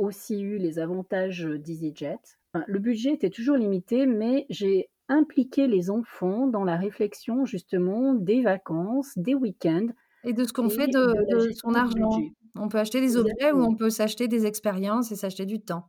aussi 0.00 0.40
eu 0.40 0.58
les 0.58 0.78
avantages 0.78 1.44
d'EasyJet, 1.44 2.18
le 2.66 2.78
budget 2.78 3.12
était 3.12 3.30
toujours 3.30 3.56
limité, 3.56 4.06
mais 4.06 4.46
j'ai 4.50 4.88
impliqué 5.08 5.66
les 5.66 5.90
enfants 5.90 6.46
dans 6.46 6.64
la 6.64 6.76
réflexion 6.76 7.44
justement 7.44 8.14
des 8.14 8.42
vacances, 8.42 9.12
des 9.16 9.34
week-ends. 9.34 9.88
Et 10.24 10.32
de 10.32 10.44
ce 10.44 10.52
qu'on 10.52 10.68
fait 10.68 10.88
de, 10.88 11.50
son 11.52 11.74
argent. 11.74 12.20
On 12.56 12.68
peut 12.68 12.78
acheter 12.78 13.00
des 13.00 13.16
objets 13.16 13.52
ou 13.52 13.62
on 13.62 13.74
peut 13.74 13.90
s'acheter 13.90 14.28
des 14.28 14.46
expériences 14.46 15.12
et 15.12 15.16
s'acheter 15.16 15.46
du 15.46 15.60
temps. 15.60 15.88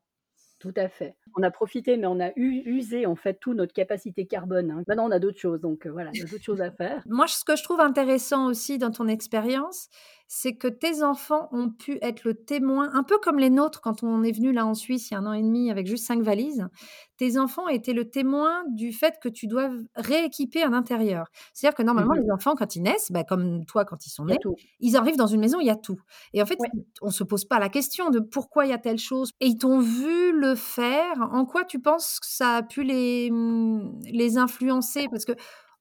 Tout 0.60 0.74
à 0.76 0.90
fait. 0.90 1.16
On 1.36 1.42
a 1.42 1.50
profité, 1.50 1.98
mais 1.98 2.06
on 2.06 2.20
a 2.20 2.32
usé 2.36 3.08
en 3.08 3.16
fait 3.16 3.40
toute 3.40 3.58
notre 3.58 3.74
capacité 3.74 4.28
carbone. 4.28 4.70
Hein. 4.70 4.84
Maintenant, 4.88 5.08
on 5.08 5.12
a 5.12 5.18
d'autres 5.18 5.40
choses, 5.40 5.60
donc 5.60 5.88
euh, 5.88 5.92
voilà, 5.92 6.12
d'autres 6.12 6.44
choses 6.44 6.62
à 6.62 6.70
faire. 6.70 7.02
Moi, 7.08 7.26
ce 7.26 7.44
que 7.44 7.56
je 7.56 7.64
trouve 7.64 7.80
intéressant 7.80 8.46
aussi 8.46 8.78
dans 8.78 8.92
ton 8.92 9.08
expérience, 9.08 9.90
c'est 10.34 10.54
que 10.56 10.70
tes 10.70 11.04
enfants 11.04 11.50
ont 11.52 11.70
pu 11.70 11.98
être 12.02 12.24
le 12.24 12.34
témoin, 12.34 12.90
un 12.94 13.04
peu 13.04 13.18
comme 13.22 13.38
les 13.38 13.50
nôtres 13.50 13.82
quand 13.82 14.02
on 14.02 14.24
est 14.24 14.32
venu 14.32 14.54
là 14.54 14.66
en 14.66 14.74
Suisse 14.74 15.12
il 15.12 15.14
y 15.14 15.18
a 15.18 15.20
un 15.20 15.26
an 15.26 15.34
et 15.34 15.42
demi 15.42 15.70
avec 15.70 15.88
juste 15.88 16.06
cinq 16.08 16.22
valises. 16.22 16.70
Tes 17.18 17.38
enfants 17.38 17.68
étaient 17.68 17.92
le 17.92 18.10
témoin 18.10 18.64
du 18.70 18.94
fait 18.94 19.16
que 19.22 19.28
tu 19.28 19.46
dois 19.48 19.70
rééquiper 19.94 20.64
un 20.64 20.72
intérieur. 20.72 21.28
C'est-à-dire 21.54 21.76
que 21.76 21.84
normalement, 21.84 22.14
Mhm. 22.16 22.22
les 22.24 22.32
enfants, 22.32 22.56
quand 22.56 22.78
ils 22.78 22.82
naissent, 22.82 23.12
bah, 23.12 23.26
comme 23.26 23.66
toi, 23.66 23.84
quand 23.84 24.06
ils 24.06 24.10
sont 24.10 24.24
nés, 24.24 24.38
ils 24.80 24.96
arrivent 24.96 25.18
dans 25.18 25.28
une 25.28 25.42
maison, 25.42 25.60
il 25.60 25.68
y 25.68 25.70
a 25.70 25.76
tout. 25.76 26.00
Et 26.34 26.42
en 26.42 26.46
fait, 26.46 26.58
Ouais. 26.60 26.70
on 27.02 27.12
se 27.12 27.26
pose 27.26 27.44
pas 27.44 27.60
la 27.60 27.68
question 27.68 28.10
de 28.10 28.20
pourquoi 28.22 28.66
il 28.66 28.70
y 28.70 28.74
a 28.74 28.78
telle 28.78 29.00
chose. 29.00 29.32
Et 29.42 29.48
ils 29.48 29.58
t'ont 29.58 29.80
vu 29.80 30.32
le 30.32 30.56
faire. 30.56 31.28
En 31.34 31.46
quoi 31.46 31.66
tu 31.66 31.80
penses 31.82 32.20
que 32.22 32.28
ça 32.28 32.56
a 32.56 32.64
pu 32.64 32.84
les, 32.84 33.30
mmh, 33.32 34.00
les 34.14 34.38
influencer? 34.38 35.08
Parce 35.12 35.26
que 35.26 35.34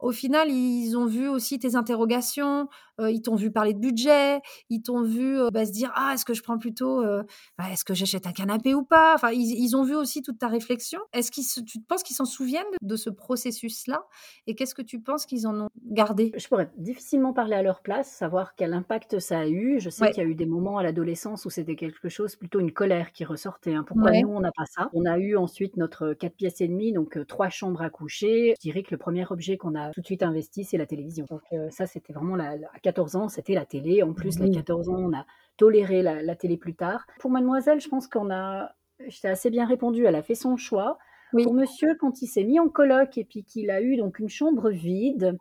au 0.03 0.13
final, 0.13 0.51
ils 0.51 0.97
ont 0.97 1.05
vu 1.05 1.29
aussi 1.29 1.59
tes 1.59 1.77
interrogations, 1.77 2.69
euh, 3.01 3.11
ils 3.11 3.23
t'ont 3.23 3.35
vu 3.37 3.51
parler 3.51 3.75
de 3.75 3.79
budget, 3.81 4.41
ils 4.69 4.83
t'ont 4.83 5.03
vu 5.03 5.39
euh, 5.39 5.49
bah, 5.53 5.65
se 5.67 5.73
dire 5.73 5.91
ah 5.95 6.13
est-ce 6.15 6.25
que 6.25 6.35
je 6.35 6.43
prends 6.43 6.59
plutôt, 6.59 7.03
euh, 7.03 7.23
bah, 7.59 7.65
est-ce 7.73 7.85
que 7.85 7.95
j'achète 7.95 8.27
un 8.27 8.33
canapé 8.33 8.75
ou 8.75 8.83
pas? 8.85 9.15
Enfin, 9.15 9.31
ils, 9.31 9.55
ils 9.59 9.77
ont 9.77 9.83
vu 9.85 9.95
aussi 9.95 10.23
toute 10.23 10.39
ta 10.39 10.49
réflexion. 10.49 11.01
Est-ce 11.13 11.31
qu'ils, 11.31 11.45
se- 11.45 11.61
tu 11.61 11.81
penses 11.81 12.03
qu'ils 12.03 12.17
s'en 12.17 12.25
souviennent 12.25 12.65
de 12.83 12.97
ce 12.97 13.11
processus-là? 13.11 14.05
Et 14.47 14.55
qu'est-ce 14.55 14.75
que 14.75 14.83
tu 14.83 15.01
penses 15.01 15.27
qu'ils 15.27 15.47
en 15.47 15.59
ont 15.61 15.69
gardé? 15.91 16.33
Je 16.37 16.47
pourrais 16.49 16.71
difficilement 16.77 17.33
parler 17.33 17.55
à 17.55 17.63
leur 17.63 17.81
place, 17.83 18.11
savoir 18.11 18.55
quel 18.55 18.73
impact 18.75 19.19
ça 19.19 19.41
a 19.41 19.47
eu. 19.47 19.81
Je 19.81 19.91
sais 19.91 20.03
Ouais. 20.03 20.11
qu'il 20.13 20.23
y 20.23 20.27
a 20.27 20.29
eu 20.29 20.35
des 20.35 20.47
moments 20.47 20.79
à 20.79 20.83
l'adolescence 20.83 21.45
où 21.45 21.51
c'était 21.51 21.77
quelque 21.77 22.09
chose, 22.09 22.37
plutôt 22.37 22.61
une 22.61 22.73
colère 22.73 23.13
qui 23.13 23.25
ressortait. 23.25 23.75
hein. 23.75 23.85
Pourquoi 23.87 24.11
Ouais. 24.11 24.23
nous, 24.23 24.29
on 24.31 24.41
n'a 24.41 24.53
pas 24.57 24.65
ça? 24.67 24.89
On 24.93 25.05
a 25.05 25.19
eu 25.19 25.37
ensuite 25.37 25.77
notre 25.77 26.13
4 26.15 26.35
pièces 26.37 26.61
et 26.61 26.69
demie, 26.69 26.93
donc 26.93 27.19
trois 27.27 27.49
chambres 27.49 27.83
à 27.83 27.91
coucher. 27.91 28.55
Je 28.57 28.61
dirais 28.61 28.83
que 28.83 28.91
le 28.91 28.99
premier 28.99 29.25
objet 29.31 29.57
qu'on 29.57 29.75
a 29.75 29.91
tout 29.91 30.01
de 30.01 30.07
suite 30.07 30.23
investi, 30.23 30.65
c'est 30.65 30.79
la 30.79 30.87
télévision. 30.87 31.27
Donc 31.31 31.43
euh, 31.53 31.69
ça, 31.71 31.87
c'était 31.87 32.13
vraiment, 32.13 32.37
la, 32.37 32.57
la- 32.57 32.69
14 32.93 33.17
ans, 33.17 33.29
c'était 33.29 33.55
la 33.55 33.65
télé. 33.65 34.03
En 34.03 34.13
plus, 34.13 34.39
Oui. 34.41 34.51
à 34.51 34.55
14 34.55 34.89
ans, 34.89 34.99
on 34.99 35.13
a 35.13 35.25
toléré 35.57 36.03
la, 36.03 36.23
la 36.23 36.35
télé 36.37 36.57
plus 36.57 36.75
tard. 36.75 37.07
Pour 37.19 37.31
mademoiselle, 37.31 37.81
je 37.81 37.89
pense 37.89 38.07
qu'on 38.07 38.31
a... 38.31 38.73
J'étais 39.07 39.29
assez 39.29 39.51
bien 39.51 39.67
répondu, 39.67 40.05
elle 40.05 40.15
a 40.17 40.23
fait 40.23 40.35
son 40.35 40.57
choix. 40.57 40.99
Oui. 41.33 41.45
Pour 41.45 41.55
monsieur, 41.55 41.95
quand 41.95 42.23
il 42.23 42.27
s'est 42.27 42.45
mis 42.45 42.59
en 42.59 42.69
coloc 42.69 43.17
et 43.17 43.25
puis 43.25 43.45
qu'il 43.45 43.71
a 43.71 43.81
eu 43.81 43.97
donc 43.97 44.19
une 44.19 44.29
chambre 44.29 44.71
vide, 44.71 45.39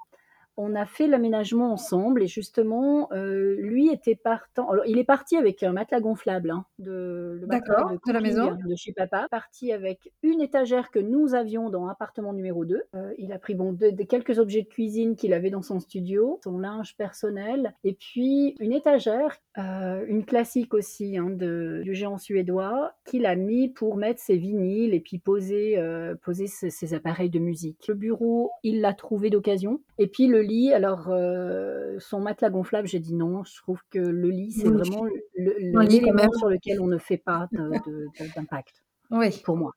on 0.62 0.76
a 0.76 0.86
fait 0.86 1.08
l'aménagement 1.08 1.72
ensemble 1.72 2.22
et 2.22 2.28
justement, 2.28 3.08
euh, 3.13 3.56
lui 3.60 3.88
était 3.88 4.15
partant. 4.15 4.69
Alors, 4.69 4.86
il 4.86 5.00
est 5.00 5.06
parti 5.06 5.38
avec 5.38 5.63
un 5.63 5.72
matelas 5.72 6.02
gonflable 6.02 6.52
hein, 6.52 6.65
de, 6.80 7.38
le 7.39 7.48
matelas 7.48 7.78
D'accord, 7.78 7.91
de 8.06 8.12
la 8.12 8.19
maison. 8.19 8.58
de 8.67 8.76
chez 8.76 8.91
papa. 8.91 9.28
Parti 9.32 9.72
avec 9.72 10.12
une 10.22 10.41
étagère 10.41 10.91
que 10.91 11.00
nous 11.00 11.34
avions 11.34 11.69
dans 11.69 11.88
appartement 11.88 12.34
numéro 12.34 12.65
2. 12.65 12.84
Euh, 12.93 13.13
il 13.17 13.32
a 13.32 13.39
pris 13.39 13.56
bon, 13.56 13.72
de, 13.72 13.91
de 13.91 14.04
quelques 14.04 14.38
objets 14.38 14.63
de 14.63 14.67
cuisine 14.67 15.15
qu'il 15.15 15.34
avait 15.34 15.50
dans 15.50 15.62
son 15.62 15.80
studio, 15.80 16.41
son 16.43 16.58
linge 16.58 16.98
personnel, 16.98 17.74
et 17.86 17.93
puis 17.93 18.58
une 18.60 18.74
étagère, 18.74 19.38
euh, 19.58 20.04
une 20.10 20.26
classique 20.26 20.74
aussi 20.74 21.17
hein, 21.17 21.30
de, 21.30 21.80
du 21.86 21.93
géant 21.93 22.17
suédois, 22.17 22.91
qu'il 23.06 23.26
a 23.26 23.38
mis 23.38 23.69
pour 23.69 23.95
mettre 23.95 24.19
ses 24.19 24.36
vinyles 24.36 24.93
et 24.93 25.00
puis 25.00 25.19
poser, 25.19 25.82
poser 26.22 26.48
ses, 26.48 26.69
ses 26.69 26.93
appareils 26.93 27.30
de 27.30 27.39
musique. 27.39 27.88
Le 27.88 27.93
bureau, 27.93 28.52
il 28.63 28.82
l'a 28.82 28.93
trouvé 28.93 29.30
d'occasion. 29.30 29.80
Et 29.98 30.08
puis 30.08 30.28
le 30.28 30.48
lit, 30.49 30.73
alors 30.73 31.07
euh, 31.09 31.97
son 31.99 32.19
matelas 32.19 32.49
gonflable, 32.49 32.88
j'ai 32.88 32.99
dit 32.99 33.15
non. 33.15 33.43
Je 33.43 33.55
trouve 33.57 33.79
que 33.89 33.99
le 33.99 34.29
lit, 34.29 34.51
c'est 34.51 34.67
Oui. 34.67 34.73
vraiment 34.77 35.03
le- 35.05 35.13
le- 35.38 35.81
l'élément 35.83 36.13
même. 36.13 36.33
sur 36.38 36.49
lequel 36.49 36.81
on 36.81 36.88
ne 36.88 36.97
fait 36.97 37.17
pas 37.17 37.47
d'impact, 38.35 38.83
Oui. 39.12 39.29
pour 39.43 39.55
moi. 39.57 39.73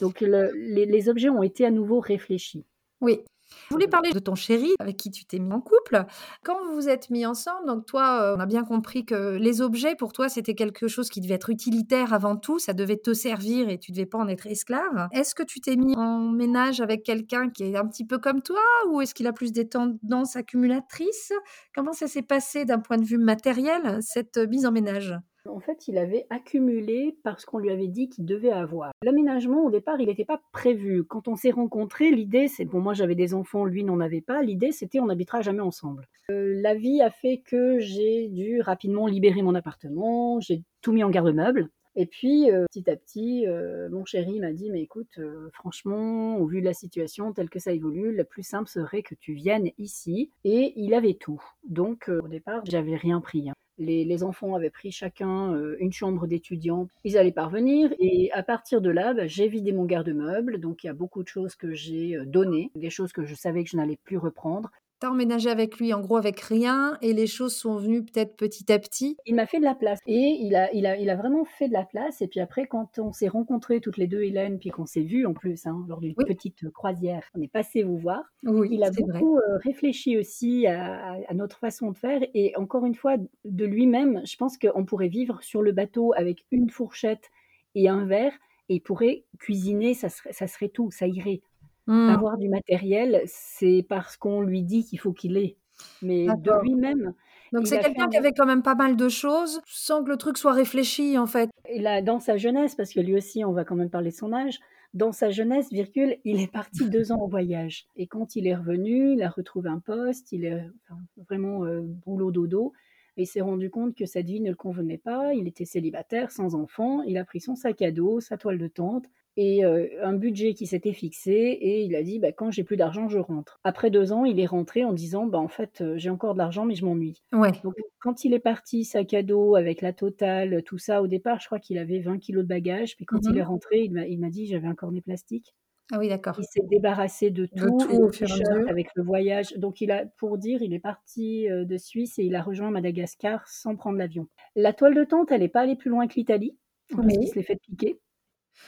Donc 0.00 0.20
le- 0.20 0.52
les, 0.54 0.86
les 0.86 1.08
objets 1.08 1.28
ont 1.28 1.42
été 1.42 1.64
à 1.66 1.70
nouveau 1.70 2.00
réfléchis. 2.00 2.64
Oui. 3.00 3.20
Je 3.68 3.74
voulais 3.74 3.88
parler 3.88 4.12
de 4.12 4.18
ton 4.18 4.34
chéri 4.34 4.70
avec 4.78 4.96
qui 4.96 5.10
tu 5.10 5.24
t'es 5.24 5.38
mis 5.38 5.52
en 5.52 5.60
couple. 5.60 6.04
Quand 6.44 6.64
vous 6.64 6.74
vous 6.74 6.88
êtes 6.88 7.10
mis 7.10 7.26
ensemble, 7.26 7.66
donc 7.66 7.86
toi, 7.86 8.22
euh, 8.22 8.36
on 8.36 8.40
a 8.40 8.46
bien 8.46 8.64
compris 8.64 9.04
que 9.04 9.36
les 9.36 9.60
objets, 9.60 9.94
pour 9.94 10.12
toi, 10.12 10.28
c'était 10.28 10.54
quelque 10.54 10.88
chose 10.88 11.08
qui 11.08 11.20
devait 11.20 11.34
être 11.34 11.50
utilitaire 11.50 12.12
avant 12.12 12.36
tout, 12.36 12.58
ça 12.58 12.72
devait 12.72 12.96
te 12.96 13.14
servir 13.14 13.68
et 13.68 13.78
tu 13.78 13.92
devais 13.92 14.06
pas 14.06 14.18
en 14.18 14.28
être 14.28 14.46
esclave. 14.46 15.08
Est-ce 15.12 15.34
que 15.34 15.42
tu 15.42 15.60
t'es 15.60 15.76
mis 15.76 15.96
en 15.96 16.18
ménage 16.30 16.80
avec 16.80 17.02
quelqu'un 17.02 17.50
qui 17.50 17.64
est 17.64 17.76
un 17.76 17.86
petit 17.86 18.04
peu 18.04 18.18
comme 18.18 18.42
toi 18.42 18.62
ou 18.88 19.00
est-ce 19.00 19.14
qu'il 19.14 19.26
a 19.26 19.32
plus 19.32 19.52
des 19.52 19.68
tendances 19.68 20.36
accumulatrices? 20.36 21.32
Comment 21.74 21.92
ça 21.92 22.08
s'est 22.08 22.22
passé 22.22 22.64
d'un 22.64 22.78
point 22.78 22.98
de 22.98 23.04
vue 23.04 23.18
matériel, 23.18 23.98
cette 24.02 24.38
mise 24.38 24.66
en 24.66 24.72
ménage? 24.72 25.14
En 25.48 25.58
fait, 25.58 25.88
il 25.88 25.98
avait 25.98 26.26
accumulé 26.30 27.16
parce 27.24 27.44
qu'on 27.44 27.58
lui 27.58 27.70
avait 27.70 27.88
dit 27.88 28.08
qu'il 28.08 28.24
devait 28.24 28.52
avoir. 28.52 28.92
L'aménagement, 29.02 29.64
au 29.64 29.70
départ, 29.70 30.00
il 30.00 30.06
n'était 30.06 30.24
pas 30.24 30.40
prévu. 30.52 31.02
Quand 31.04 31.26
on 31.26 31.34
s'est 31.34 31.50
rencontrés, 31.50 32.12
l'idée, 32.12 32.46
c'est 32.46 32.64
bon, 32.64 32.80
moi 32.80 32.94
j'avais 32.94 33.16
des 33.16 33.34
enfants, 33.34 33.64
lui 33.64 33.82
n'en 33.82 33.98
avait 33.98 34.20
pas. 34.20 34.42
L'idée, 34.42 34.70
c'était 34.70 35.00
on 35.00 35.06
n'habitera 35.06 35.40
jamais 35.40 35.60
ensemble. 35.60 36.06
Euh, 36.30 36.60
la 36.62 36.74
vie 36.76 37.02
a 37.02 37.10
fait 37.10 37.38
que 37.44 37.80
j'ai 37.80 38.28
dû 38.28 38.60
rapidement 38.60 39.08
libérer 39.08 39.42
mon 39.42 39.56
appartement, 39.56 40.38
j'ai 40.40 40.62
tout 40.80 40.92
mis 40.92 41.02
en 41.02 41.10
garde-meuble. 41.10 41.68
Et 41.96 42.06
puis, 42.06 42.50
euh, 42.50 42.64
petit 42.70 42.88
à 42.88 42.96
petit, 42.96 43.46
euh, 43.46 43.90
mon 43.90 44.04
chéri 44.04 44.38
m'a 44.38 44.52
dit, 44.52 44.70
mais 44.70 44.80
écoute, 44.80 45.18
franchement, 45.52 46.38
au 46.38 46.46
vu 46.46 46.60
de 46.60 46.66
la 46.66 46.72
situation 46.72 47.32
telle 47.32 47.50
que 47.50 47.58
ça 47.58 47.72
évolue, 47.72 48.14
le 48.14 48.24
plus 48.24 48.44
simple 48.44 48.68
serait 48.68 49.02
que 49.02 49.14
tu 49.16 49.34
viennes 49.34 49.70
ici. 49.76 50.30
Et 50.44 50.72
il 50.76 50.94
avait 50.94 51.14
tout. 51.14 51.42
Donc, 51.68 52.08
au 52.08 52.28
départ, 52.28 52.62
j'avais 52.64 52.96
rien 52.96 53.20
pris. 53.20 53.50
hein. 53.50 53.54
Les, 53.78 54.22
enfants 54.22 54.54
avaient 54.54 54.70
pris 54.70 54.92
chacun 54.92 55.54
euh, 55.54 55.76
une 55.80 55.92
chambre 55.92 56.26
d'étudiant. 56.26 56.88
Ils 57.04 57.16
allaient 57.16 57.32
parvenir. 57.32 57.92
Et 57.98 58.30
à 58.32 58.42
partir 58.42 58.80
de 58.80 58.90
là, 58.90 59.14
bah, 59.14 59.26
j'ai 59.26 59.48
vidé 59.48 59.72
mon 59.72 59.84
garde-meuble. 59.84 60.60
Donc, 60.60 60.84
il 60.84 60.88
y 60.88 60.90
a 60.90 60.94
beaucoup 60.94 61.22
de 61.22 61.28
choses 61.28 61.54
que 61.56 61.72
j'ai 61.72 62.16
euh, 62.16 62.24
données, 62.24 62.70
des 62.74 62.90
choses 62.90 63.12
que 63.12 63.24
je 63.24 63.34
savais 63.34 63.64
que 63.64 63.70
je 63.70 63.76
n'allais 63.76 63.98
plus 64.04 64.18
reprendre. 64.18 64.70
T'as 65.02 65.10
emménagé 65.10 65.50
avec 65.50 65.80
lui 65.80 65.92
en 65.92 66.00
gros 66.00 66.16
avec 66.16 66.38
rien 66.38 66.96
et 67.02 67.12
les 67.12 67.26
choses 67.26 67.56
sont 67.56 67.74
venues 67.74 68.04
peut-être 68.04 68.36
petit 68.36 68.72
à 68.72 68.78
petit. 68.78 69.16
Il 69.26 69.34
m'a 69.34 69.46
fait 69.46 69.58
de 69.58 69.64
la 69.64 69.74
place 69.74 69.98
et 70.06 70.38
il 70.40 70.54
a, 70.54 70.72
il, 70.72 70.86
a, 70.86 70.96
il 70.96 71.10
a 71.10 71.16
vraiment 71.16 71.44
fait 71.44 71.66
de 71.66 71.72
la 71.72 71.82
place. 71.84 72.22
Et 72.22 72.28
puis 72.28 72.38
après, 72.38 72.68
quand 72.68 73.00
on 73.00 73.10
s'est 73.10 73.26
rencontrés 73.26 73.80
toutes 73.80 73.96
les 73.96 74.06
deux, 74.06 74.22
Hélène, 74.22 74.60
puis 74.60 74.70
qu'on 74.70 74.86
s'est 74.86 75.00
vus 75.02 75.26
en 75.26 75.34
plus 75.34 75.66
hein, 75.66 75.84
lors 75.88 75.98
d'une 75.98 76.14
Oui. 76.18 76.24
petite 76.24 76.70
croisière, 76.70 77.24
on 77.34 77.42
est 77.42 77.50
passé 77.50 77.82
vous 77.82 77.98
voir. 77.98 78.22
Oui, 78.44 78.68
Il 78.70 78.84
a 78.84 78.90
vrai. 78.92 79.02
beaucoup 79.02 79.38
euh, 79.38 79.56
réfléchi 79.56 80.16
aussi 80.16 80.68
à 80.68 81.18
notre 81.34 81.58
façon 81.58 81.90
de 81.90 81.96
faire 81.96 82.20
et 82.32 82.56
encore 82.56 82.86
une 82.86 82.94
fois, 82.94 83.16
de 83.44 83.64
lui-même, 83.64 84.22
je 84.24 84.36
pense 84.36 84.56
qu'on 84.56 84.84
pourrait 84.84 85.08
vivre 85.08 85.42
sur 85.42 85.62
le 85.62 85.72
bateau 85.72 86.12
avec 86.16 86.44
une 86.52 86.70
fourchette 86.70 87.28
et 87.74 87.88
un 87.88 88.06
verre 88.06 88.34
et 88.68 88.76
il 88.76 88.80
pourrait 88.80 89.24
cuisiner, 89.40 89.94
ça 89.94 90.08
serait, 90.08 90.32
ça 90.32 90.46
serait 90.46 90.68
tout, 90.68 90.92
ça 90.92 91.08
irait. 91.08 91.42
Hmm. 91.86 92.08
Avoir 92.10 92.38
du 92.38 92.48
matériel, 92.48 93.22
c'est 93.26 93.84
parce 93.88 94.16
qu'on 94.16 94.40
lui 94.40 94.62
dit 94.62 94.84
qu'il 94.84 95.00
faut 95.00 95.12
qu'il 95.12 95.36
ait. 95.36 95.56
Mais 96.00 96.26
de 96.26 96.62
lui-même, 96.62 97.12
Donc 97.52 97.62
il 97.62 97.66
c'est 97.66 97.78
a 97.78 97.82
quelqu'un 97.82 98.04
un- 98.04 98.08
qui 98.08 98.16
avait 98.16 98.32
quand 98.32 98.46
même 98.46 98.62
pas 98.62 98.76
mal 98.76 98.96
de 98.96 99.08
choses 99.08 99.60
sans 99.66 100.04
que 100.04 100.10
le 100.10 100.16
truc 100.16 100.38
soit 100.38 100.52
réfléchi 100.52 101.18
en 101.18 101.26
fait. 101.26 101.50
Et 101.68 101.80
là, 101.80 102.00
dans 102.02 102.20
sa 102.20 102.36
jeunesse, 102.36 102.76
parce 102.76 102.92
que 102.92 103.00
lui 103.00 103.16
aussi, 103.16 103.44
on 103.44 103.52
va 103.52 103.64
quand 103.64 103.74
même 103.74 103.90
parler 103.90 104.10
de 104.10 104.14
son 104.16 104.32
âge, 104.32 104.60
dans 104.94 105.10
sa 105.10 105.30
jeunesse, 105.30 105.70
virgule, 105.72 106.18
il 106.24 106.40
est 106.40 106.52
parti 106.52 106.88
deux 106.88 107.10
ans 107.10 107.20
en 107.20 107.26
voyage. 107.26 107.86
Et 107.96 108.06
quand 108.06 108.36
il 108.36 108.46
est 108.46 108.54
revenu, 108.54 109.14
il 109.14 109.22
a 109.22 109.28
retrouvé 109.30 109.70
un 109.70 109.80
poste, 109.80 110.30
il 110.32 110.44
est 110.44 110.62
enfin, 110.88 111.00
vraiment 111.28 111.64
euh, 111.64 111.80
boulot 111.82 112.30
dodo, 112.30 112.74
et 113.16 113.22
il 113.22 113.26
s'est 113.26 113.40
rendu 113.40 113.70
compte 113.70 113.96
que 113.96 114.06
cette 114.06 114.26
vie 114.26 114.40
ne 114.40 114.50
le 114.50 114.56
convenait 114.56 114.98
pas. 114.98 115.34
Il 115.34 115.48
était 115.48 115.64
célibataire, 115.64 116.30
sans 116.30 116.54
enfant. 116.54 117.02
Il 117.02 117.16
a 117.18 117.24
pris 117.24 117.40
son 117.40 117.56
sac 117.56 117.82
à 117.82 117.90
dos, 117.90 118.20
sa 118.20 118.36
toile 118.36 118.58
de 118.58 118.68
tente 118.68 119.06
et 119.36 119.64
euh, 119.64 119.86
un 120.02 120.12
budget 120.14 120.54
qui 120.54 120.66
s'était 120.66 120.92
fixé, 120.92 121.32
et 121.32 121.82
il 121.82 121.94
a 121.96 122.02
dit 122.02 122.18
bah, 122.18 122.32
quand 122.32 122.50
j'ai 122.50 122.64
plus 122.64 122.76
d'argent, 122.76 123.08
je 123.08 123.18
rentre. 123.18 123.58
Après 123.64 123.90
deux 123.90 124.12
ans, 124.12 124.24
il 124.24 124.38
est 124.40 124.46
rentré 124.46 124.84
en 124.84 124.92
disant 124.92 125.26
bah, 125.26 125.38
en 125.38 125.48
fait, 125.48 125.80
euh, 125.80 125.96
j'ai 125.96 126.10
encore 126.10 126.34
de 126.34 126.38
l'argent, 126.38 126.64
mais 126.64 126.74
je 126.74 126.84
m'ennuie. 126.84 127.22
Ouais. 127.32 127.52
Donc, 127.64 127.74
quand 128.00 128.24
il 128.24 128.34
est 128.34 128.38
parti, 128.40 128.84
sac 128.84 129.14
à 129.14 129.22
dos, 129.22 129.54
avec 129.56 129.80
la 129.80 129.92
totale, 129.92 130.62
tout 130.64 130.78
ça, 130.78 131.02
au 131.02 131.06
départ, 131.06 131.40
je 131.40 131.46
crois 131.46 131.58
qu'il 131.60 131.78
avait 131.78 132.00
20 132.00 132.18
kilos 132.18 132.42
de 132.44 132.48
bagages. 132.48 132.96
Puis 132.96 133.06
quand 133.06 133.24
Mhm. 133.24 133.32
il 133.32 133.38
est 133.38 133.42
rentré, 133.42 133.80
il 133.84 134.18
m'a, 134.20 134.30
dit 134.30 134.46
j'avais 134.46 134.66
un 134.68 134.74
cornet 134.74 135.00
plastique. 135.00 135.54
Ah 135.92 135.98
oui, 135.98 136.08
d'accord. 136.08 136.36
Il 136.38 136.44
s'est 136.44 136.66
débarrassé 136.70 137.30
de 137.30 137.48
De 137.52 137.68
tout, 137.68 137.76
tout 137.78 138.06
et 138.06 138.10
t-shirt 138.10 138.40
mesure. 138.54 138.68
avec 138.68 138.88
le 138.94 139.02
voyage. 139.02 139.52
Donc, 139.58 139.80
il 139.80 139.90
a, 139.90 140.06
pour 140.18 140.38
dire, 140.38 140.62
il 140.62 140.72
est 140.72 140.78
parti 140.78 141.50
euh, 141.50 141.64
de 141.64 141.76
Suisse 141.76 142.18
et 142.18 142.24
il 142.24 142.34
a 142.34 142.42
rejoint 142.42 142.70
Madagascar 142.70 143.46
sans 143.48 143.76
prendre 143.76 143.98
l'avion. 143.98 144.28
La 144.56 144.72
toile 144.72 144.94
de 144.94 145.04
tente, 145.04 145.32
elle 145.32 145.40
n'est 145.40 145.48
pas 145.48 145.60
allée 145.62 145.76
plus 145.76 145.90
loin 145.90 146.06
que 146.06 146.14
l'Italie, 146.14 146.56
parce 146.90 147.06
Oui. 147.06 147.18
qu'il 147.18 147.28
se 147.28 147.34
l'est 147.34 147.42
fait 147.42 147.56
piquer. 147.60 147.98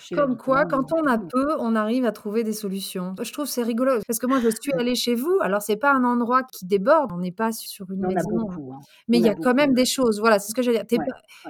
Chez 0.00 0.14
Comme 0.16 0.36
quoi, 0.36 0.64
quand 0.66 0.92
on 0.92 1.06
a 1.06 1.14
euh, 1.16 1.26
peu, 1.30 1.54
on 1.58 1.74
arrive 1.76 2.04
à 2.04 2.12
trouver 2.12 2.42
des 2.44 2.52
solutions. 2.52 3.14
Je 3.22 3.32
trouve 3.32 3.46
c'est 3.46 3.62
rigolo 3.62 3.92
parce 4.06 4.18
que 4.18 4.26
moi 4.26 4.38
je 4.40 4.48
suis 4.50 4.72
allée 4.78 4.94
chez 4.94 5.14
vous. 5.14 5.38
Alors 5.40 5.62
c'est 5.62 5.76
pas 5.76 5.92
un 5.92 6.04
endroit 6.04 6.42
qui 6.42 6.66
déborde, 6.66 7.12
on 7.12 7.18
n'est 7.18 7.32
pas 7.32 7.52
sur 7.52 7.90
une 7.90 8.00
maison, 8.06 8.30
beaucoup. 8.30 8.72
hein. 8.74 8.80
mais 9.08 9.18
il 9.18 9.24
y 9.24 9.28
a 9.28 9.32
a 9.32 9.34
quand 9.34 9.54
même 9.54 9.72
des 9.74 9.84
choses. 9.86 10.20
Voilà, 10.20 10.38
c'est 10.38 10.50
ce 10.50 10.54
que 10.54 10.62
j'allais 10.62 10.84
dire. 10.84 10.98
Ouais, 11.00 11.06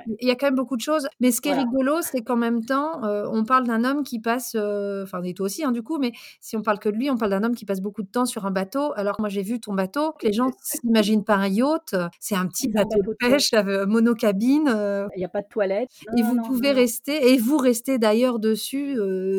ouais. 0.07 0.17
Il 0.21 0.29
y 0.29 0.31
a 0.31 0.37
quand 0.37 0.47
même 0.47 0.55
beaucoup 0.55 0.77
de 0.77 0.81
choses. 0.83 1.07
Mais 1.21 1.33
ce 1.33 1.41
qui 1.41 1.49
est 1.49 1.55
rigolo, 1.55 2.01
c'est 2.03 2.23
qu'en 2.23 2.37
même 2.37 2.65
temps, 2.65 3.05
euh, 3.05 3.27
on 3.31 3.45
parle 3.45 3.67
d'un 3.67 3.85
homme 3.85 4.03
qui 4.05 4.21
passe, 4.21 4.53
euh, 4.57 5.03
enfin 5.05 5.23
et 5.23 5.35
toi 5.35 5.47
aussi 5.47 5.65
hein, 5.65 5.73
du 5.73 5.83
coup, 5.83 5.99
mais 5.99 6.13
si 6.41 6.57
on 6.57 6.63
parle 6.63 6.79
que 6.79 6.89
de 6.89 6.97
lui, 6.97 7.11
on 7.11 7.17
parle 7.17 7.31
d'un 7.33 7.43
homme 7.45 7.55
qui 7.55 7.65
passe 7.67 7.81
beaucoup 7.81 8.03
de 8.03 8.09
temps 8.09 8.25
sur 8.27 8.47
un 8.47 8.51
bateau. 8.51 8.93
Alors 8.97 9.17
moi 9.19 9.29
j'ai 9.29 9.43
vu 9.43 9.61
ton 9.61 9.75
bateau, 9.75 10.15
les 10.23 10.33
gens 10.33 10.51
s'imaginent 10.63 11.25
pas 11.25 11.37
un 11.37 11.49
yacht, 11.49 11.95
euh, 11.95 12.09
c'est 12.21 12.37
un 12.37 12.47
petit 12.47 12.69
bateau 12.69 13.01
de 13.03 13.15
pêche, 13.19 13.51
monocabine. 13.89 14.69
euh, 14.69 15.07
Il 15.17 15.19
n'y 15.19 15.25
a 15.25 15.29
pas 15.29 15.43
de 15.43 15.49
toilette. 15.49 15.91
et 16.17 16.23
vous 16.23 16.37
non, 16.37 16.43
pouvez 16.43 16.73
rester, 16.73 17.33
et 17.33 17.39
vous 17.39 17.57
restez 17.59 17.99
d'ailleurs 17.99 18.24
d'ailleurs 18.25 18.39
dessus 18.39 18.97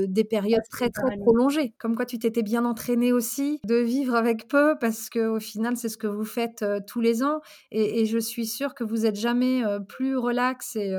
des 0.07 0.23
périodes 0.23 0.61
très, 0.69 0.89
très 0.89 1.17
prolongées. 1.17 1.73
Comme 1.79 1.95
quoi 1.95 2.05
tu 2.05 2.19
t'étais 2.19 2.43
bien 2.43 2.65
entraîné 2.65 3.11
aussi 3.11 3.59
de 3.65 3.75
vivre 3.75 4.15
avec 4.15 4.47
peu 4.47 4.75
parce 4.79 5.09
qu'au 5.09 5.39
final, 5.39 5.75
c'est 5.77 5.89
ce 5.89 5.97
que 5.97 6.07
vous 6.07 6.23
faites 6.23 6.63
tous 6.87 7.01
les 7.01 7.23
ans 7.23 7.41
et, 7.71 8.01
et, 8.01 8.05
je 8.05 8.19
suis 8.19 8.45
sûre 8.45 8.75
que 8.75 8.83
vous 8.83 9.05
êtes 9.05 9.15
jamais 9.15 9.63
plus 9.87 10.17
relax 10.17 10.75
et, 10.75 10.95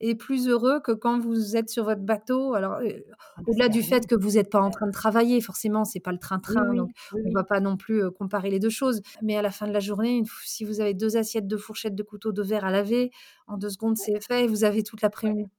et, 0.00 0.14
plus 0.14 0.48
heureux 0.48 0.80
que 0.80 0.92
quand 0.92 1.18
vous 1.18 1.56
êtes 1.56 1.68
sur 1.68 1.84
votre 1.84 2.00
bateau. 2.00 2.54
Alors, 2.54 2.78
ah, 2.80 3.40
au-delà 3.46 3.68
du 3.68 3.82
fait 3.82 4.06
que 4.06 4.14
vous 4.14 4.32
n'êtes 4.32 4.50
pas 4.50 4.60
en 4.60 4.70
train 4.70 4.86
de 4.86 4.92
travailler, 4.92 5.40
forcément, 5.40 5.84
c'est 5.84 6.00
pas 6.00 6.12
le 6.12 6.18
train-train, 6.18 6.74
donc 6.74 6.90
on 7.12 7.32
va 7.32 7.44
pas 7.44 7.60
non 7.60 7.76
plus 7.76 8.10
comparer 8.12 8.50
les 8.50 8.58
deux 8.58 8.70
choses. 8.70 9.02
Mais 9.22 9.36
à 9.36 9.42
la 9.42 9.50
fin 9.50 9.66
de 9.66 9.72
la 9.72 9.80
journée, 9.80 10.22
si 10.44 10.64
vous 10.64 10.80
avez 10.80 10.94
deux 10.94 11.16
assiettes, 11.16 11.46
de 11.46 11.56
fourchettes, 11.56 11.94
de 11.94 12.02
couteaux, 12.02 12.32
de 12.32 12.42
verre 12.42 12.64
à 12.64 12.70
laver, 12.70 13.10
en 13.46 13.56
deux 13.56 13.70
secondes, 13.70 13.96
c'est 13.96 14.20
fait 14.24 14.44
et 14.44 14.46
vous 14.46 14.64
avez 14.64 14.82
toute 14.82 15.02
la, 15.02 15.10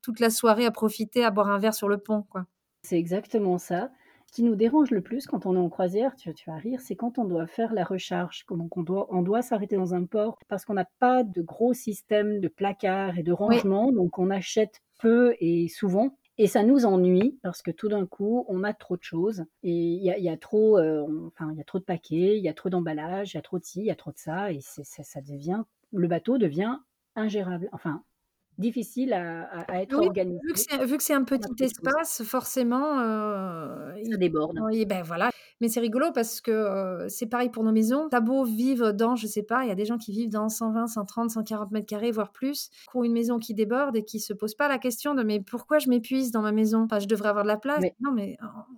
toute 0.02 0.20
la 0.20 0.30
soirée 0.30 0.66
à 0.66 0.72
profiter, 0.72 1.24
à 1.24 1.32
boire 1.32 1.50
un 1.50 1.60
verre 1.60 1.74
sur 1.74 1.88
le 1.88 1.98
pont. 1.98 2.24
quoi. 2.30 2.46
C'est 2.84 2.98
exactement 2.98 3.58
ça. 3.58 3.92
Ce 4.28 4.34
qui 4.34 4.44
nous 4.44 4.56
dérange 4.56 4.92
le 4.92 5.02
plus 5.02 5.26
quand 5.26 5.46
on 5.46 5.56
est 5.56 5.60
en 5.60 5.70
croisière, 5.70 6.16
tu, 6.18 6.34
tu 6.34 6.50
vas 6.50 6.58
rire, 6.58 6.82
c'est 6.82 6.96
quand 6.96 7.18
on 7.18 7.24
doit 7.24 7.48
faire 7.48 7.74
la 7.74 7.86
recharge. 7.86 8.46
Donc 8.50 8.76
on 8.76 8.84
doit, 8.84 9.08
on 9.10 9.22
doit 9.22 9.42
s'arrêter 9.42 9.78
dans 9.78 9.94
un 9.94 10.04
port 10.04 10.38
parce 10.50 10.66
qu'on 10.66 10.74
n'a 10.74 10.88
pas 11.00 11.24
de 11.24 11.42
gros 11.42 11.74
système 11.74 12.42
de 12.42 12.48
placards 12.50 13.18
et 13.18 13.24
de 13.24 13.32
rangement. 13.32 13.92
Donc 13.94 14.20
on 14.20 14.30
achète 14.30 14.82
peu 15.00 15.36
et 15.40 15.70
souvent. 15.70 16.18
Et 16.40 16.48
ça 16.48 16.62
nous 16.64 16.86
ennuie 16.86 17.40
parce 17.42 17.62
que 17.64 17.72
tout 17.72 17.88
d'un 17.88 18.06
coup, 18.06 18.46
on 18.48 18.64
a 18.64 18.74
trop 18.74 18.96
de 18.96 19.02
choses 19.02 19.46
et 19.64 19.72
il 19.72 20.04
y 20.04 20.30
a, 20.30 20.38
trop, 20.38 20.78
euh, 20.78 21.08
enfin, 21.28 21.50
il 21.52 21.58
y 21.58 21.62
a 21.62 21.64
trop 21.64 21.80
de 21.80 21.84
paquets, 21.84 22.38
il 22.38 22.44
y 22.44 22.50
a 22.50 22.54
trop 22.54 22.70
d'emballages, 22.70 23.34
il 23.34 23.38
y 23.38 23.40
a 23.40 23.42
trop 23.42 23.58
de 23.58 23.64
ci, 23.64 23.80
il 23.80 23.86
y 23.86 23.92
a 23.92 23.96
trop 23.96 24.12
de 24.12 24.20
ça 24.20 24.52
et 24.52 24.60
ça, 24.62 24.84
ça 24.84 25.22
devient, 25.22 25.64
le 25.92 26.08
bateau 26.08 26.38
devient 26.38 26.78
ingérable. 27.18 27.70
Enfin, 27.74 28.04
difficile 28.58 29.14
à, 29.14 29.82
être 29.82 29.96
organisé. 29.96 30.40
Vu 30.86 30.98
que 30.98 31.04
c'est 31.04 31.14
un 31.14 31.24
petit 31.24 31.64
espace, 31.64 32.24
forcément, 32.24 33.00
euh, 33.00 33.94
ça 34.10 34.18
déborde. 34.18 34.60
Oui, 34.64 34.86
ben 34.86 35.04
voilà. 35.04 35.30
Mais 35.60 35.70
c'est 35.70 35.80
rigolo 35.80 36.12
parce 36.12 36.40
que 36.40 36.52
euh, 36.52 37.10
c'est 37.10 37.26
pareil 37.26 37.50
pour 37.50 37.64
nos 37.64 37.72
maisons. 37.72 38.10
T'as 38.10 38.20
beau 38.20 38.44
vivre 38.44 38.92
dans, 38.92 39.16
je 39.16 39.26
sais 39.26 39.44
pas, 39.44 39.64
il 39.64 39.70
y 39.70 39.72
a 39.72 39.76
des 39.76 39.86
gens 39.86 39.98
qui 39.98 40.12
vivent 40.12 40.30
dans 40.30 40.50
120, 40.50 40.88
130, 40.88 41.32
140 41.32 41.72
mètres 41.72 41.88
carrés, 41.88 42.12
voire 42.12 42.32
plus, 42.32 42.70
pour 42.92 43.04
une 43.04 43.14
maison 43.14 43.40
qui 43.40 43.54
déborde 43.54 43.96
et 43.96 44.04
qui 44.04 44.20
se 44.20 44.34
pose 44.34 44.54
pas 44.54 44.68
la 44.68 44.78
question 44.78 45.16
de 45.16 45.24
mais 45.24 45.40
pourquoi 45.40 45.80
je 45.80 45.90
m'épuise 45.90 46.32
dans 46.32 46.42
ma 46.42 46.52
maison? 46.52 46.84
Enfin, 46.84 47.00
Je 47.00 47.08
devrais 47.08 47.30
avoir 47.30 47.44
de 47.44 47.50
la 47.50 47.58
place. 47.58 47.84
Non, 48.00 48.12
mais 48.12 48.38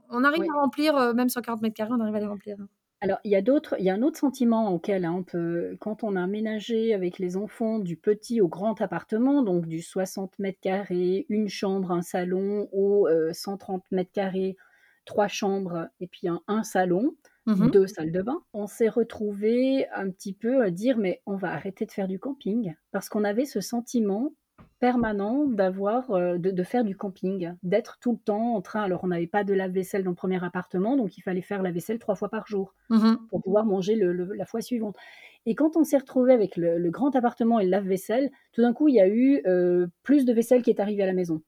on 0.10 0.24
arrive 0.24 0.44
à 0.44 0.60
remplir, 0.60 0.96
euh, 0.96 1.14
même 1.14 1.30
140 1.30 1.62
mètres 1.62 1.76
carrés, 1.76 1.92
on 1.94 2.00
arrive 2.00 2.16
à 2.16 2.20
les 2.20 2.28
remplir. 2.28 2.56
Hein. 2.60 2.68
Alors, 3.02 3.20
il 3.24 3.32
y 3.32 3.36
a 3.36 3.42
d'autres, 3.42 3.76
il 3.80 3.86
y 3.86 3.90
a 3.90 3.94
un 3.94 4.02
autre 4.02 4.20
sentiment 4.20 4.74
auquel 4.74 5.06
hein, 5.06 5.14
on 5.14 5.24
peut, 5.24 5.78
quand 5.80 6.04
on 6.04 6.18
a 6.18 6.24
aménagé 6.24 6.94
avec 6.94 7.18
les 7.18 7.38
enfants 7.38 7.80
du 7.80 7.96
petit 7.96 8.42
au 8.42 8.50
grand 8.50 8.82
appartement, 8.82 9.42
donc 9.42 9.68
du 9.68 9.82
60 9.82 10.38
mètres 10.38 10.60
carrés, 10.60 11.26
une 11.30 11.48
chambre, 11.48 11.92
un 11.92 12.02
salon, 12.02 12.68
au 12.74 13.08
130 13.32 13.82
euh, 13.82 13.96
mètres 13.96 14.12
carrés, 14.12 14.58
trois 15.06 15.30
chambres 15.30 15.88
et 16.02 16.08
puis 16.08 16.28
un, 16.28 16.64
salon, 16.64 17.16
mmh 17.46 17.72
deux 17.72 17.88
salles 17.88 18.12
de 18.12 18.22
bain, 18.22 18.44
on 18.54 18.68
s'est 18.68 18.90
retrouvé 18.90 19.88
un 19.96 20.12
petit 20.12 20.34
peu 20.34 20.62
à 20.62 20.70
dire 20.70 20.98
mais 20.98 21.22
on 21.26 21.36
va 21.36 21.52
arrêter 21.52 21.86
de 21.86 21.92
faire 21.92 22.08
du 22.08 22.20
camping. 22.20 22.76
Parce 22.92 23.08
qu'on 23.08 23.24
avait 23.24 23.46
ce 23.46 23.62
sentiment 23.62 24.34
permanent 24.80 25.46
d'avoir, 25.46 26.12
euh, 26.12 26.38
de, 26.38 26.64
faire 26.64 26.84
du 26.84 26.96
camping, 26.96 27.54
d'être 27.64 27.98
tout 28.00 28.14
le 28.14 28.18
temps 28.18 28.56
en 28.56 28.62
train. 28.62 28.82
Alors, 28.82 29.04
on 29.04 29.08
n'avait 29.08 29.28
pas 29.28 29.44
de 29.44 29.54
lave-vaisselle 29.54 30.04
dans 30.04 30.12
le 30.12 30.16
premier 30.16 30.44
appartement, 30.44 30.96
donc 30.96 31.18
il 31.18 31.22
fallait 31.22 31.42
faire 31.42 31.62
la 31.62 31.72
vaisselle 31.72 32.00
trois 32.00 32.16
fois 32.16 32.30
par 32.30 32.48
jour 32.48 32.74
mmh 32.90 33.16
pour 33.30 33.42
pouvoir 33.42 33.66
manger 33.66 33.96
la 33.96 34.46
fois 34.46 34.62
suivante. 34.62 34.96
Et 35.46 35.56
quand 35.56 35.78
on 35.78 35.84
s'est 35.84 35.98
retrouvé 35.98 36.34
avec 36.34 36.58
le, 36.58 36.90
grand 36.90 37.16
appartement 37.16 37.60
et 37.60 37.66
le 37.66 37.72
lave-vaisselle, 37.72 38.32
tout 38.54 38.62
d'un 38.62 38.74
coup, 38.74 38.88
il 38.88 38.96
y 38.96 39.02
a 39.02 39.08
eu 39.08 39.42
euh, 39.46 39.88
plus 40.04 40.26
de 40.26 40.34
vaisselle 40.34 40.62
qui 40.62 40.70
est 40.70 40.80
arrivée 40.80 41.04
à 41.04 41.08
la 41.08 41.14
maison. 41.14 41.42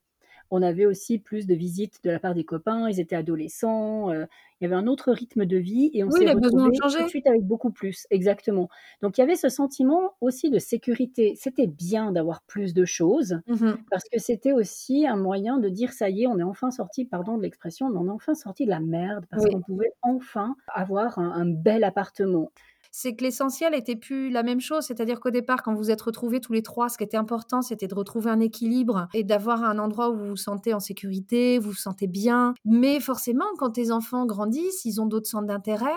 On 0.52 0.62
avait 0.62 0.86
aussi 0.86 1.18
plus 1.18 1.48
de 1.48 1.56
visites 1.56 2.04
de 2.04 2.12
la 2.12 2.20
part 2.20 2.34
des 2.34 2.44
copains, 2.44 2.90
ils 2.90 3.00
étaient 3.00 3.16
adolescents, 3.16 4.12
euh, 4.12 4.26
il 4.60 4.66
y 4.66 4.68
avait 4.68 4.76
un 4.76 4.86
autre 4.86 5.12
rythme 5.12 5.46
de 5.46 5.58
vie 5.58 5.90
et 5.94 6.04
on 6.04 6.12
s'est 6.12 6.30
retrouvé 6.30 6.78
tout 6.78 7.04
de 7.04 7.08
suite 7.08 7.26
avec 7.26 7.42
beaucoup 7.42 7.72
plus, 7.72 8.06
exactement. 8.12 8.70
Donc 9.02 9.18
il 9.18 9.22
y 9.22 9.24
avait 9.24 9.36
ce 9.36 9.50
sentiment 9.50 10.14
aussi 10.22 10.52
de 10.52 10.60
sécurité. 10.60 11.34
C'était 11.36 11.68
bien 11.68 12.12
d'avoir 12.12 12.44
plus 12.44 12.74
de 12.74 12.86
choses 12.86 13.40
mmh 13.48 13.72
parce 13.90 14.04
que 14.12 14.20
c'était 14.20 14.52
aussi 14.52 15.08
un 15.08 15.16
moyen 15.16 15.58
de 15.58 15.70
dire 15.70 15.94
ça 15.94 16.10
y 16.10 16.24
est, 16.24 16.28
on 16.28 16.38
est 16.38 16.44
enfin 16.44 16.70
sorti, 16.70 17.06
pardon 17.06 17.38
de 17.38 17.44
l'expression, 17.44 17.90
mais 17.90 17.98
on 17.98 18.08
est 18.08 18.12
enfin 18.12 18.36
sorti 18.36 18.66
de 18.66 18.70
la 18.70 18.80
merde 18.80 19.26
parce 19.32 19.46
qu'on 19.46 19.62
pouvait 19.62 19.94
enfin 20.02 20.56
avoir 20.68 21.18
un 21.18 21.46
bel 21.46 21.84
appartement 21.84 22.52
c'est 22.92 23.16
que 23.16 23.24
l'essentiel 23.24 23.74
était 23.74 23.96
plus 23.96 24.30
la 24.30 24.44
même 24.44 24.60
chose. 24.60 24.84
C'est-à-dire 24.86 25.20
qu'au 25.20 25.30
départ, 25.30 25.64
quand 25.64 25.74
vous 25.74 25.92
êtes 25.92 26.02
retrouvés 26.02 26.42
tous 26.42 26.54
les 26.54 26.62
trois, 26.62 26.90
ce 26.90 26.98
qui 26.98 27.04
était 27.04 27.18
important, 27.18 27.62
c'était 27.62 27.88
de 27.88 27.96
retrouver 27.96 28.30
un 28.30 28.40
équilibre 28.40 29.08
et 29.14 29.24
d'avoir 29.24 29.64
un 29.64 29.80
endroit 29.80 30.10
où 30.10 30.18
vous 30.18 30.28
vous 30.30 30.36
sentez 30.36 30.74
en 30.74 30.80
sécurité, 30.80 31.58
vous 31.58 31.72
vous 31.72 31.76
sentez 31.76 32.08
bien. 32.08 32.54
Mais 32.66 33.00
forcément, 33.00 33.46
quand 33.58 33.72
tes 33.72 33.92
enfants 33.92 34.26
grandissent, 34.26 34.86
ils 34.86 35.00
ont 35.02 35.06
d'autres 35.06 35.30
centres 35.30 35.48
d'intérêt, 35.48 35.90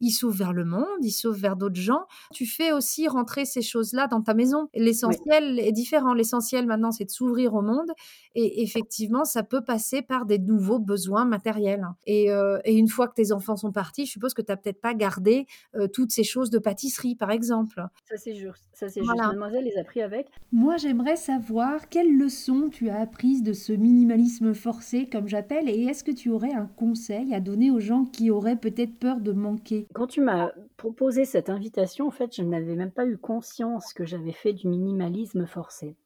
ils 0.00 0.10
s'ouvrent 0.10 0.36
vers 0.36 0.52
le 0.52 0.64
monde, 0.64 0.86
ils 1.00 1.10
s'ouvrent 1.10 1.38
vers 1.38 1.56
d'autres 1.56 1.80
gens. 1.80 2.06
Tu 2.32 2.46
fais 2.46 2.72
aussi 2.72 3.08
rentrer 3.08 3.44
ces 3.44 3.62
choses-là 3.62 4.06
dans 4.06 4.20
ta 4.20 4.34
maison. 4.34 4.68
L'essentiel 4.74 5.58
est 5.58 5.72
différent. 5.72 6.12
L'essentiel 6.12 6.66
maintenant, 6.66 6.90
c'est 6.90 7.06
de 7.06 7.10
s'ouvrir 7.10 7.54
au 7.54 7.62
monde. 7.62 7.90
Et 8.34 8.62
effectivement, 8.62 9.24
ça 9.24 9.42
peut 9.42 9.62
passer 9.62 10.02
par 10.02 10.26
des 10.26 10.38
nouveaux 10.38 10.78
besoins 10.78 11.24
matériels. 11.24 11.86
Et, 12.06 12.30
euh, 12.30 12.58
une 12.66 12.88
fois 12.88 13.08
que 13.08 13.14
tes 13.14 13.32
enfants 13.32 13.56
sont 13.56 13.72
partis, 13.72 14.06
je 14.06 14.12
suppose 14.12 14.34
que 14.34 14.42
tu 14.42 14.50
n'as 14.50 14.56
peut-être 14.56 14.80
pas 14.80 14.94
gardé 14.94 15.46
euh, 15.74 15.86
toutes 15.86 16.10
ces 16.10 16.24
choses 16.24 16.41
de 16.50 16.58
pâtisserie, 16.58 17.14
par 17.14 17.30
exemple. 17.30 17.84
Ça, 18.08 18.16
c'est 18.16 18.34
juste. 18.34 18.68
Ça, 18.72 18.88
c'est 18.88 19.00
juste. 19.00 19.16
Mademoiselle 19.16 19.64
les 19.64 19.78
a 19.78 19.84
pris 19.84 20.02
avec. 20.02 20.28
Moi, 20.52 20.76
j'aimerais 20.76 21.16
savoir 21.16 21.88
quelles 21.88 22.16
leçons 22.16 22.68
tu 22.70 22.88
as 22.88 23.00
apprises 23.00 23.42
de 23.42 23.52
ce 23.52 23.72
minimalisme 23.72 24.54
forcé, 24.54 25.08
comme 25.08 25.28
j'appelle, 25.28 25.68
et 25.68 25.84
est-ce 25.84 26.04
que 26.04 26.10
tu 26.10 26.30
aurais 26.30 26.52
un 26.52 26.66
conseil 26.66 27.34
à 27.34 27.40
donner 27.40 27.70
aux 27.70 27.80
gens 27.80 28.04
qui 28.04 28.30
auraient 28.30 28.56
peut-être 28.56 28.98
peur 28.98 29.20
de 29.20 29.32
manquer? 29.32 29.86
Quand 29.94 30.06
tu 30.06 30.20
m'as 30.20 30.52
proposé 30.76 31.24
cette 31.24 31.50
invitation, 31.50 32.06
en 32.06 32.10
fait, 32.10 32.34
je 32.34 32.42
n'avais 32.42 32.74
même 32.74 32.90
pas 32.90 33.06
eu 33.06 33.18
conscience 33.18 33.92
que 33.92 34.04
j'avais 34.04 34.32
fait 34.32 34.52
du 34.52 34.68
minimalisme 34.68 35.46
forcé. 35.46 35.96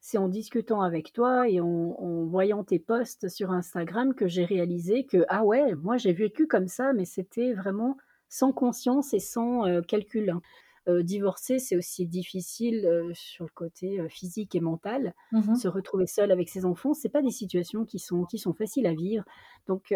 C'est 0.00 0.18
en 0.18 0.28
discutant 0.28 0.82
avec 0.82 1.14
toi 1.14 1.48
et 1.48 1.60
en, 1.60 2.24
voyant 2.26 2.62
tes 2.62 2.78
posts 2.78 3.28
sur 3.28 3.52
Instagram 3.52 4.12
que 4.12 4.28
j'ai 4.28 4.44
réalisé 4.44 5.04
que, 5.04 5.24
ah 5.28 5.44
ouais, 5.44 5.74
moi 5.76 5.96
j'ai 5.96 6.12
vécu 6.12 6.46
comme 6.46 6.68
ça, 6.68 6.92
mais 6.92 7.06
c'était 7.06 7.54
vraiment 7.54 7.96
sans 8.34 8.50
conscience 8.52 9.14
et 9.14 9.20
sans 9.20 9.64
euh, 9.64 9.80
calcul. 9.80 10.30
Hein. 10.30 10.42
Euh, 10.88 11.02
divorcer, 11.02 11.58
c'est 11.60 11.76
aussi 11.76 12.04
difficile 12.04 12.84
euh, 12.84 13.10
sur 13.14 13.44
le 13.44 13.50
côté 13.54 14.06
physique 14.08 14.54
et 14.54 14.60
mental. 14.60 15.14
Mmh 15.32 15.54
Se 15.54 15.68
retrouver 15.68 16.06
seul 16.06 16.32
avec 16.32 16.48
ses 16.48 16.64
enfants, 16.64 16.94
c'est 16.94 17.08
pas 17.08 17.22
des 17.22 17.30
situations 17.30 17.84
qui 17.84 17.98
sont, 17.98 18.24
qui 18.24 18.38
sont 18.38 18.52
faciles 18.52 18.86
à 18.86 18.92
vivre. 18.92 19.24
Donc, 19.68 19.94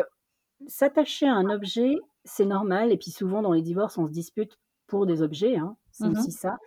s'attacher 0.68 1.26
à 1.26 1.34
un 1.34 1.50
objet, 1.50 1.96
c'est 2.24 2.46
normal. 2.46 2.92
Et 2.92 2.96
puis 2.96 3.10
souvent, 3.10 3.42
dans 3.42 3.52
les 3.52 3.60
divorces, 3.60 3.98
on 3.98 4.06
se 4.06 4.12
dispute 4.12 4.56
pour 4.86 5.04
des 5.04 5.20
objets. 5.20 5.56
Hein. 5.56 5.76
C'est 5.90 6.06
mmh 6.06 6.12
aussi 6.12 6.30
ça. 6.30 6.58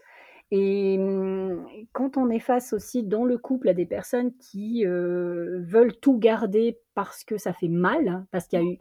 Et 0.51 0.97
mmh, 0.97 1.87
quand 1.93 2.17
on 2.17 2.29
est 2.29 2.39
face 2.39 2.73
aussi 2.73 3.03
dans 3.03 3.23
le 3.23 3.37
couple 3.37 3.69
à 3.69 3.73
des 3.73 3.85
personnes 3.85 4.35
qui 4.35 4.83
veulent 4.83 5.97
tout 6.01 6.17
garder 6.17 6.77
parce 6.95 7.23
que 7.23 7.37
ça 7.37 7.53
fait 7.53 7.69
mal, 7.69 8.09
hein, 8.09 8.27
parce 8.31 8.47
qu'il 8.47 8.59
y 8.59 8.61
a 8.61 8.65
eu 8.65 8.77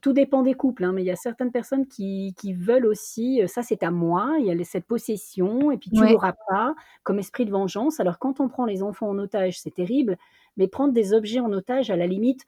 tout 0.00 0.12
dépend 0.12 0.42
des 0.42 0.54
couples, 0.54 0.84
hein, 0.84 0.92
mais 0.92 1.02
il 1.02 1.06
y 1.06 1.10
a 1.10 1.16
certaines 1.16 1.52
personnes 1.52 1.86
qui, 1.86 2.34
veulent 2.52 2.86
aussi, 2.86 3.42
euh, 3.42 3.46
ça 3.46 3.62
c'est 3.62 3.82
à 3.82 3.90
moi, 3.90 4.36
il 4.38 4.46
y 4.46 4.50
a 4.50 4.64
cette 4.64 4.86
possession, 4.86 5.70
et 5.70 5.76
puis 5.76 5.90
tu 5.90 6.04
l'auras 6.04 6.34
pas, 6.48 6.74
comme 7.02 7.18
esprit 7.18 7.44
de 7.44 7.50
vengeance. 7.50 8.00
Alors 8.00 8.18
quand 8.18 8.40
on 8.40 8.48
prend 8.48 8.64
les 8.64 8.82
enfants 8.82 9.08
en 9.08 9.18
otage, 9.18 9.60
c'est 9.60 9.74
terrible, 9.74 10.16
mais 10.56 10.68
prendre 10.68 10.92
des 10.92 11.12
objets 11.12 11.40
en 11.40 11.52
otage, 11.52 11.90
à 11.90 11.96
la 11.96 12.06
limite, 12.06 12.46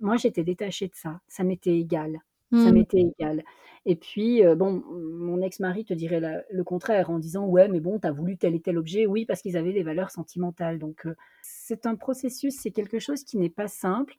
moi 0.00 0.16
j'étais 0.16 0.44
détachée 0.44 0.88
de 0.88 0.94
ça, 0.94 1.20
ça 1.28 1.44
m'était 1.44 1.78
égal. 1.78 2.20
Ça 2.52 2.58
mmh. 2.58 2.72
m'était 2.72 3.00
égal. 3.16 3.44
Et 3.86 3.94
puis, 3.94 4.44
euh, 4.44 4.56
bon, 4.56 4.82
mon 4.90 5.40
ex-mari 5.40 5.84
te 5.84 5.94
dirait 5.94 6.44
le 6.50 6.64
contraire 6.64 7.10
en 7.10 7.20
disant 7.20 7.46
Ouais, 7.46 7.68
mais 7.68 7.78
bon, 7.78 8.00
tu 8.00 8.08
as 8.08 8.12
voulu 8.12 8.36
tel 8.36 8.56
et 8.56 8.60
tel 8.60 8.76
objet. 8.76 9.06
Oui, 9.06 9.24
parce 9.24 9.40
qu'ils 9.40 9.56
avaient 9.56 9.72
des 9.72 9.84
valeurs 9.84 10.10
sentimentales. 10.10 10.80
Donc, 10.80 11.06
euh, 11.06 11.14
c'est 11.42 11.86
un 11.86 11.94
processus, 11.94 12.56
c'est 12.60 12.72
quelque 12.72 12.98
chose 12.98 13.22
qui 13.22 13.38
n'est 13.38 13.50
pas 13.50 13.68
simple. 13.68 14.16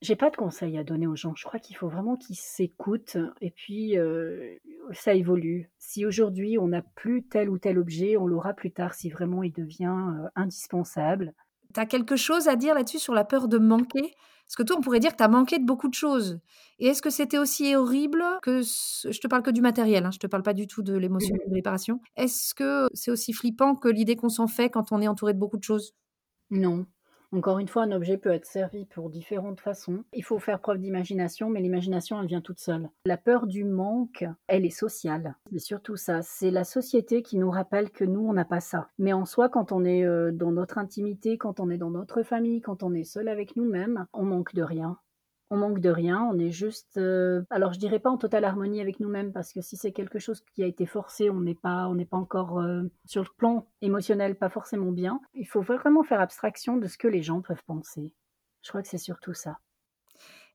J'ai 0.00 0.16
pas 0.16 0.30
de 0.30 0.36
conseils 0.36 0.78
à 0.78 0.84
donner 0.84 1.06
aux 1.06 1.16
gens. 1.16 1.34
Je 1.36 1.44
crois 1.44 1.60
qu'il 1.60 1.76
faut 1.76 1.88
vraiment 1.88 2.16
qu'ils 2.16 2.36
s'écoutent 2.36 3.18
et 3.42 3.50
puis 3.50 3.98
euh, 3.98 4.56
ça 4.92 5.14
évolue. 5.14 5.70
Si 5.78 6.06
aujourd'hui 6.06 6.56
on 6.58 6.68
n'a 6.68 6.80
plus 6.80 7.22
tel 7.22 7.50
ou 7.50 7.58
tel 7.58 7.78
objet, 7.78 8.16
on 8.16 8.26
l'aura 8.26 8.54
plus 8.54 8.72
tard 8.72 8.94
si 8.94 9.10
vraiment 9.10 9.42
il 9.42 9.52
devient 9.52 9.94
euh, 10.18 10.28
indispensable. 10.36 11.34
Tu 11.74 11.80
as 11.80 11.86
quelque 11.86 12.16
chose 12.16 12.48
à 12.48 12.56
dire 12.56 12.74
là-dessus 12.74 12.98
sur 12.98 13.14
la 13.14 13.24
peur 13.24 13.46
de 13.46 13.58
manquer? 13.58 14.14
Parce 14.46 14.56
que 14.56 14.62
toi, 14.64 14.76
on 14.76 14.80
pourrait 14.80 14.98
dire 14.98 15.12
que 15.12 15.18
tu 15.18 15.22
as 15.22 15.28
manqué 15.28 15.60
de 15.60 15.64
beaucoup 15.64 15.86
de 15.86 15.94
choses. 15.94 16.40
Et 16.80 16.88
est-ce 16.88 17.02
que 17.02 17.10
c'était 17.10 17.38
aussi 17.38 17.76
horrible 17.76 18.24
que. 18.42 18.62
Je 18.62 19.20
te 19.20 19.28
parle 19.28 19.44
que 19.44 19.52
du 19.52 19.60
matériel, 19.60 20.04
hein, 20.04 20.10
je 20.10 20.18
te 20.18 20.26
parle 20.26 20.42
pas 20.42 20.54
du 20.54 20.66
tout 20.66 20.82
de 20.82 20.96
l'émotion 20.96 21.36
de 21.46 21.54
l'éparation. 21.54 22.00
Est-ce 22.16 22.52
que 22.54 22.88
c'est 22.92 23.12
aussi 23.12 23.32
flippant 23.32 23.76
que 23.76 23.86
l'idée 23.86 24.16
qu'on 24.16 24.28
s'en 24.28 24.48
fait 24.48 24.68
quand 24.68 24.90
on 24.90 25.00
est 25.00 25.06
entouré 25.06 25.34
de 25.34 25.38
beaucoup 25.38 25.56
de 25.56 25.62
choses? 25.62 25.94
Non, 26.50 26.84
Encore 27.32 27.60
une 27.60 27.68
fois, 27.68 27.84
un 27.84 27.92
objet 27.92 28.16
peut 28.16 28.32
être 28.32 28.44
servi 28.44 28.86
pour 28.86 29.08
différentes 29.08 29.60
façons. 29.60 30.02
Il 30.12 30.24
faut 30.24 30.40
faire 30.40 30.60
preuve 30.60 30.78
d'imagination, 30.78 31.48
mais 31.48 31.60
l'imagination, 31.60 32.20
elle 32.20 32.26
vient 32.26 32.40
toute 32.40 32.58
seule. 32.58 32.90
La 33.04 33.16
peur 33.16 33.46
du 33.46 33.64
manque, 33.64 34.24
elle 34.48 34.66
est 34.66 34.70
sociale. 34.70 35.36
C'est 35.52 35.60
surtout 35.60 35.94
ça. 35.94 36.22
C'est 36.22 36.50
la 36.50 36.64
société 36.64 37.22
qui 37.22 37.38
nous 37.38 37.50
rappelle 37.50 37.90
que 37.90 38.04
nous, 38.04 38.26
on 38.28 38.32
n'a 38.32 38.44
pas 38.44 38.60
ça. 38.60 38.88
Mais 38.98 39.12
en 39.12 39.26
soi, 39.26 39.48
quand 39.48 39.70
on 39.70 39.84
est 39.84 40.04
euh, 40.04 40.32
dans 40.32 40.50
notre 40.50 40.78
intimité, 40.78 41.38
quand 41.38 41.60
on 41.60 41.70
est 41.70 41.78
dans 41.78 41.90
notre 41.90 42.24
famille, 42.24 42.60
quand 42.60 42.82
on 42.82 42.94
est 42.94 43.04
seul 43.04 43.28
avec 43.28 43.54
nous-mêmes, 43.54 44.06
on 44.12 44.24
manque 44.24 44.54
de 44.54 44.62
rien 44.62 44.98
on 45.50 45.56
manque 45.56 45.80
de 45.80 45.90
rien, 45.90 46.22
on 46.32 46.38
est 46.38 46.52
juste, 46.52 46.96
euh, 46.96 47.42
alors 47.50 47.72
je 47.72 47.78
dirais 47.80 47.98
pas 47.98 48.10
en 48.10 48.16
totale 48.16 48.44
harmonie 48.44 48.80
avec 48.80 49.00
nous-mêmes 49.00 49.32
parce 49.32 49.52
que 49.52 49.60
si 49.60 49.76
c'est 49.76 49.90
quelque 49.90 50.20
chose 50.20 50.42
qui 50.54 50.62
a 50.62 50.66
été 50.66 50.86
forcé, 50.86 51.28
on 51.28 51.40
n'est 51.40 51.54
pas, 51.56 51.90
encore 52.12 52.60
euh, 52.60 52.82
sur 53.04 53.22
le 53.22 53.28
plan 53.36 53.66
émotionnel 53.82 54.36
pas 54.36 54.48
forcément 54.48 54.92
bien. 54.92 55.20
Il 55.34 55.46
faut 55.46 55.60
vraiment 55.60 56.04
faire 56.04 56.20
abstraction 56.20 56.76
de 56.76 56.86
ce 56.86 56.96
que 56.96 57.08
les 57.08 57.22
gens 57.22 57.42
peuvent 57.42 57.64
penser. 57.66 58.14
Je 58.62 58.68
crois 58.68 58.82
que 58.82 58.88
c'est 58.88 58.98
surtout 58.98 59.34
ça. 59.34 59.58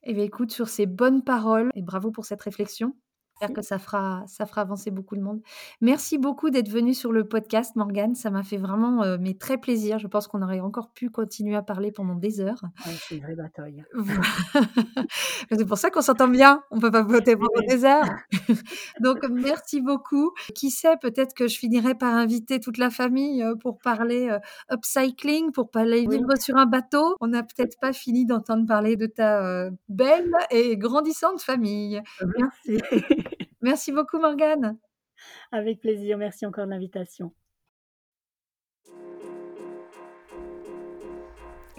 Eh 0.03 0.13
bien, 0.13 0.23
écoute, 0.23 0.51
sur 0.51 0.69
ces 0.69 0.85
bonnes 0.85 1.23
paroles, 1.23 1.71
et 1.73 1.81
bravo 1.81 2.11
pour 2.11 2.25
cette 2.25 2.41
réflexion, 2.41 2.95
J'espère 3.41 3.53
que 3.53 3.61
ça 3.61 3.79
fera, 3.79 4.23
ça 4.27 4.45
fera 4.45 4.61
avancer 4.61 4.91
beaucoup 4.91 5.17
de 5.17 5.21
monde. 5.21 5.41
Merci 5.81 6.17
beaucoup 6.17 6.49
d'être 6.49 6.69
venu 6.69 6.93
sur 6.93 7.11
le 7.11 7.27
podcast, 7.27 7.75
Morgane. 7.75 8.15
Ça 8.15 8.29
m'a 8.29 8.43
fait 8.43 8.55
vraiment 8.55 9.03
euh, 9.03 9.17
mais 9.19 9.33
très 9.33 9.57
plaisir. 9.57 9.99
Je 9.99 10.07
pense 10.07 10.27
qu'on 10.27 10.41
aurait 10.41 10.61
encore 10.61 10.93
pu 10.93 11.09
continuer 11.09 11.53
à 11.53 11.61
parler 11.61 11.91
pendant 11.91 12.15
des 12.15 12.39
heures. 12.39 12.61
c'est 12.85 13.17
une 13.17 13.23
vraie 13.23 13.35
bataille. 13.35 13.83
c'est 15.51 15.65
pour 15.65 15.77
ça 15.77 15.89
qu'on 15.89 16.01
s'entend 16.01 16.29
bien. 16.29 16.63
On 16.71 16.79
peut 16.79 16.91
pas 16.91 17.01
voter 17.01 17.35
pendant 17.35 17.67
des 17.67 17.83
heures. 17.83 18.07
Donc, 19.01 19.17
merci 19.29 19.81
beaucoup. 19.81 20.31
Qui 20.55 20.71
sait, 20.71 20.95
peut-être 21.01 21.33
que 21.33 21.49
je 21.49 21.57
finirai 21.59 21.93
par 21.93 22.13
inviter 22.13 22.61
toute 22.61 22.77
la 22.77 22.89
famille 22.89 23.43
euh, 23.43 23.55
pour 23.55 23.79
parler 23.79 24.29
euh, 24.29 24.39
upcycling, 24.71 25.51
pour 25.51 25.71
parler 25.71 26.07
vivre 26.07 26.37
sur 26.39 26.55
un 26.55 26.67
bateau. 26.67 27.17
On 27.19 27.27
n'a 27.27 27.43
peut-être 27.43 27.77
pas 27.81 27.91
fini 27.91 28.25
d'entendre 28.25 28.65
parler 28.65 28.95
de 28.95 29.07
ta 29.07 29.69
belle 29.89 30.31
et 30.51 30.77
grandissante 30.77 31.41
famille. 31.41 32.01
Merci. 32.37 32.81
Merci 33.65 33.91
beaucoup, 33.91 34.19
Morgane. 34.19 34.77
Avec 35.51 35.79
plaisir. 35.79 36.19
Merci 36.19 36.45
encore 36.45 36.65
de 36.65 36.69
l'invitation. 36.69 37.33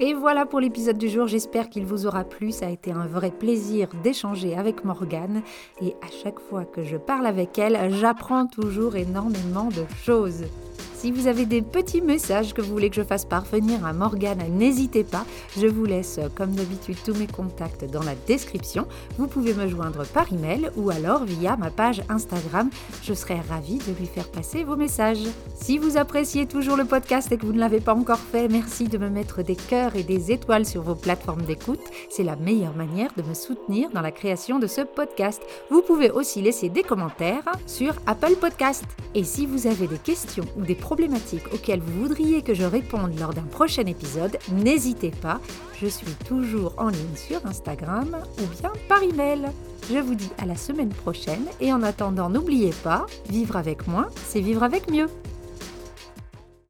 Et 0.00 0.12
voilà 0.12 0.46
pour 0.46 0.58
l'épisode 0.58 0.98
du 0.98 1.08
jour, 1.08 1.28
j'espère 1.28 1.70
qu'il 1.70 1.86
vous 1.86 2.04
aura 2.06 2.24
plu, 2.24 2.50
ça 2.50 2.66
a 2.66 2.70
été 2.70 2.90
un 2.90 3.06
vrai 3.06 3.30
plaisir 3.30 3.88
d'échanger 4.02 4.56
avec 4.56 4.84
Morgane 4.84 5.42
et 5.80 5.94
à 6.02 6.10
chaque 6.10 6.40
fois 6.40 6.64
que 6.64 6.82
je 6.82 6.96
parle 6.96 7.24
avec 7.24 7.56
elle, 7.56 7.78
j'apprends 7.94 8.46
toujours 8.46 8.96
énormément 8.96 9.68
de 9.68 9.86
choses. 10.02 10.42
Si 11.06 11.12
vous 11.12 11.28
avez 11.28 11.46
des 11.46 11.62
petits 11.62 12.00
messages 12.00 12.52
que 12.52 12.60
vous 12.60 12.72
voulez 12.72 12.90
que 12.90 12.96
je 12.96 13.04
fasse 13.04 13.24
parvenir 13.24 13.86
à 13.86 13.92
Morgane, 13.92 14.42
n'hésitez 14.50 15.04
pas. 15.04 15.24
Je 15.56 15.68
vous 15.68 15.84
laisse, 15.84 16.18
comme 16.34 16.50
d'habitude, 16.50 16.96
tous 17.04 17.14
mes 17.14 17.28
contacts 17.28 17.88
dans 17.88 18.02
la 18.02 18.16
description. 18.26 18.88
Vous 19.16 19.28
pouvez 19.28 19.54
me 19.54 19.68
joindre 19.68 20.04
par 20.04 20.32
email 20.32 20.68
ou 20.74 20.90
alors 20.90 21.22
via 21.22 21.56
ma 21.56 21.70
page 21.70 22.02
Instagram. 22.08 22.70
Je 23.04 23.14
serai 23.14 23.36
ravie 23.48 23.78
de 23.78 23.96
lui 23.96 24.06
faire 24.06 24.28
passer 24.28 24.64
vos 24.64 24.74
messages. 24.74 25.22
Si 25.54 25.78
vous 25.78 25.96
appréciez 25.96 26.46
toujours 26.46 26.76
le 26.76 26.84
podcast 26.84 27.30
et 27.30 27.36
que 27.36 27.46
vous 27.46 27.52
ne 27.52 27.60
l'avez 27.60 27.78
pas 27.78 27.94
encore 27.94 28.18
fait, 28.18 28.48
merci 28.48 28.88
de 28.88 28.98
me 28.98 29.08
mettre 29.08 29.44
des 29.44 29.54
cœurs 29.54 29.94
et 29.94 30.02
des 30.02 30.32
étoiles 30.32 30.66
sur 30.66 30.82
vos 30.82 30.96
plateformes 30.96 31.42
d'écoute. 31.42 31.78
C'est 32.10 32.24
la 32.24 32.34
meilleure 32.34 32.74
manière 32.74 33.12
de 33.16 33.22
me 33.22 33.34
soutenir 33.34 33.90
dans 33.92 34.02
la 34.02 34.10
création 34.10 34.58
de 34.58 34.66
ce 34.66 34.80
podcast. 34.80 35.40
Vous 35.70 35.82
pouvez 35.82 36.10
aussi 36.10 36.42
laisser 36.42 36.68
des 36.68 36.82
commentaires 36.82 37.44
sur 37.66 37.94
Apple 38.08 38.34
Podcast. 38.40 38.84
Et 39.14 39.22
si 39.22 39.46
vous 39.46 39.68
avez 39.68 39.86
des 39.86 39.98
questions 39.98 40.44
ou 40.56 40.62
des 40.62 40.74
problématiques 40.96 41.52
auxquelles 41.52 41.80
vous 41.80 42.00
voudriez 42.00 42.40
que 42.40 42.54
je 42.54 42.64
réponde 42.64 43.20
lors 43.20 43.34
d'un 43.34 43.42
prochain 43.42 43.84
épisode, 43.84 44.38
n'hésitez 44.50 45.10
pas, 45.10 45.42
je 45.78 45.86
suis 45.86 46.14
toujours 46.26 46.72
en 46.78 46.88
ligne 46.88 47.16
sur 47.16 47.44
Instagram 47.44 48.16
ou 48.38 48.46
bien 48.58 48.72
par 48.88 49.02
email. 49.02 49.50
Je 49.90 49.98
vous 49.98 50.14
dis 50.14 50.30
à 50.38 50.46
la 50.46 50.56
semaine 50.56 50.88
prochaine 50.88 51.44
et 51.60 51.70
en 51.70 51.82
attendant, 51.82 52.30
n'oubliez 52.30 52.72
pas, 52.82 53.04
vivre 53.28 53.56
avec 53.56 53.86
moins, 53.86 54.08
c'est 54.24 54.40
vivre 54.40 54.62
avec 54.62 54.90
mieux. 54.90 55.08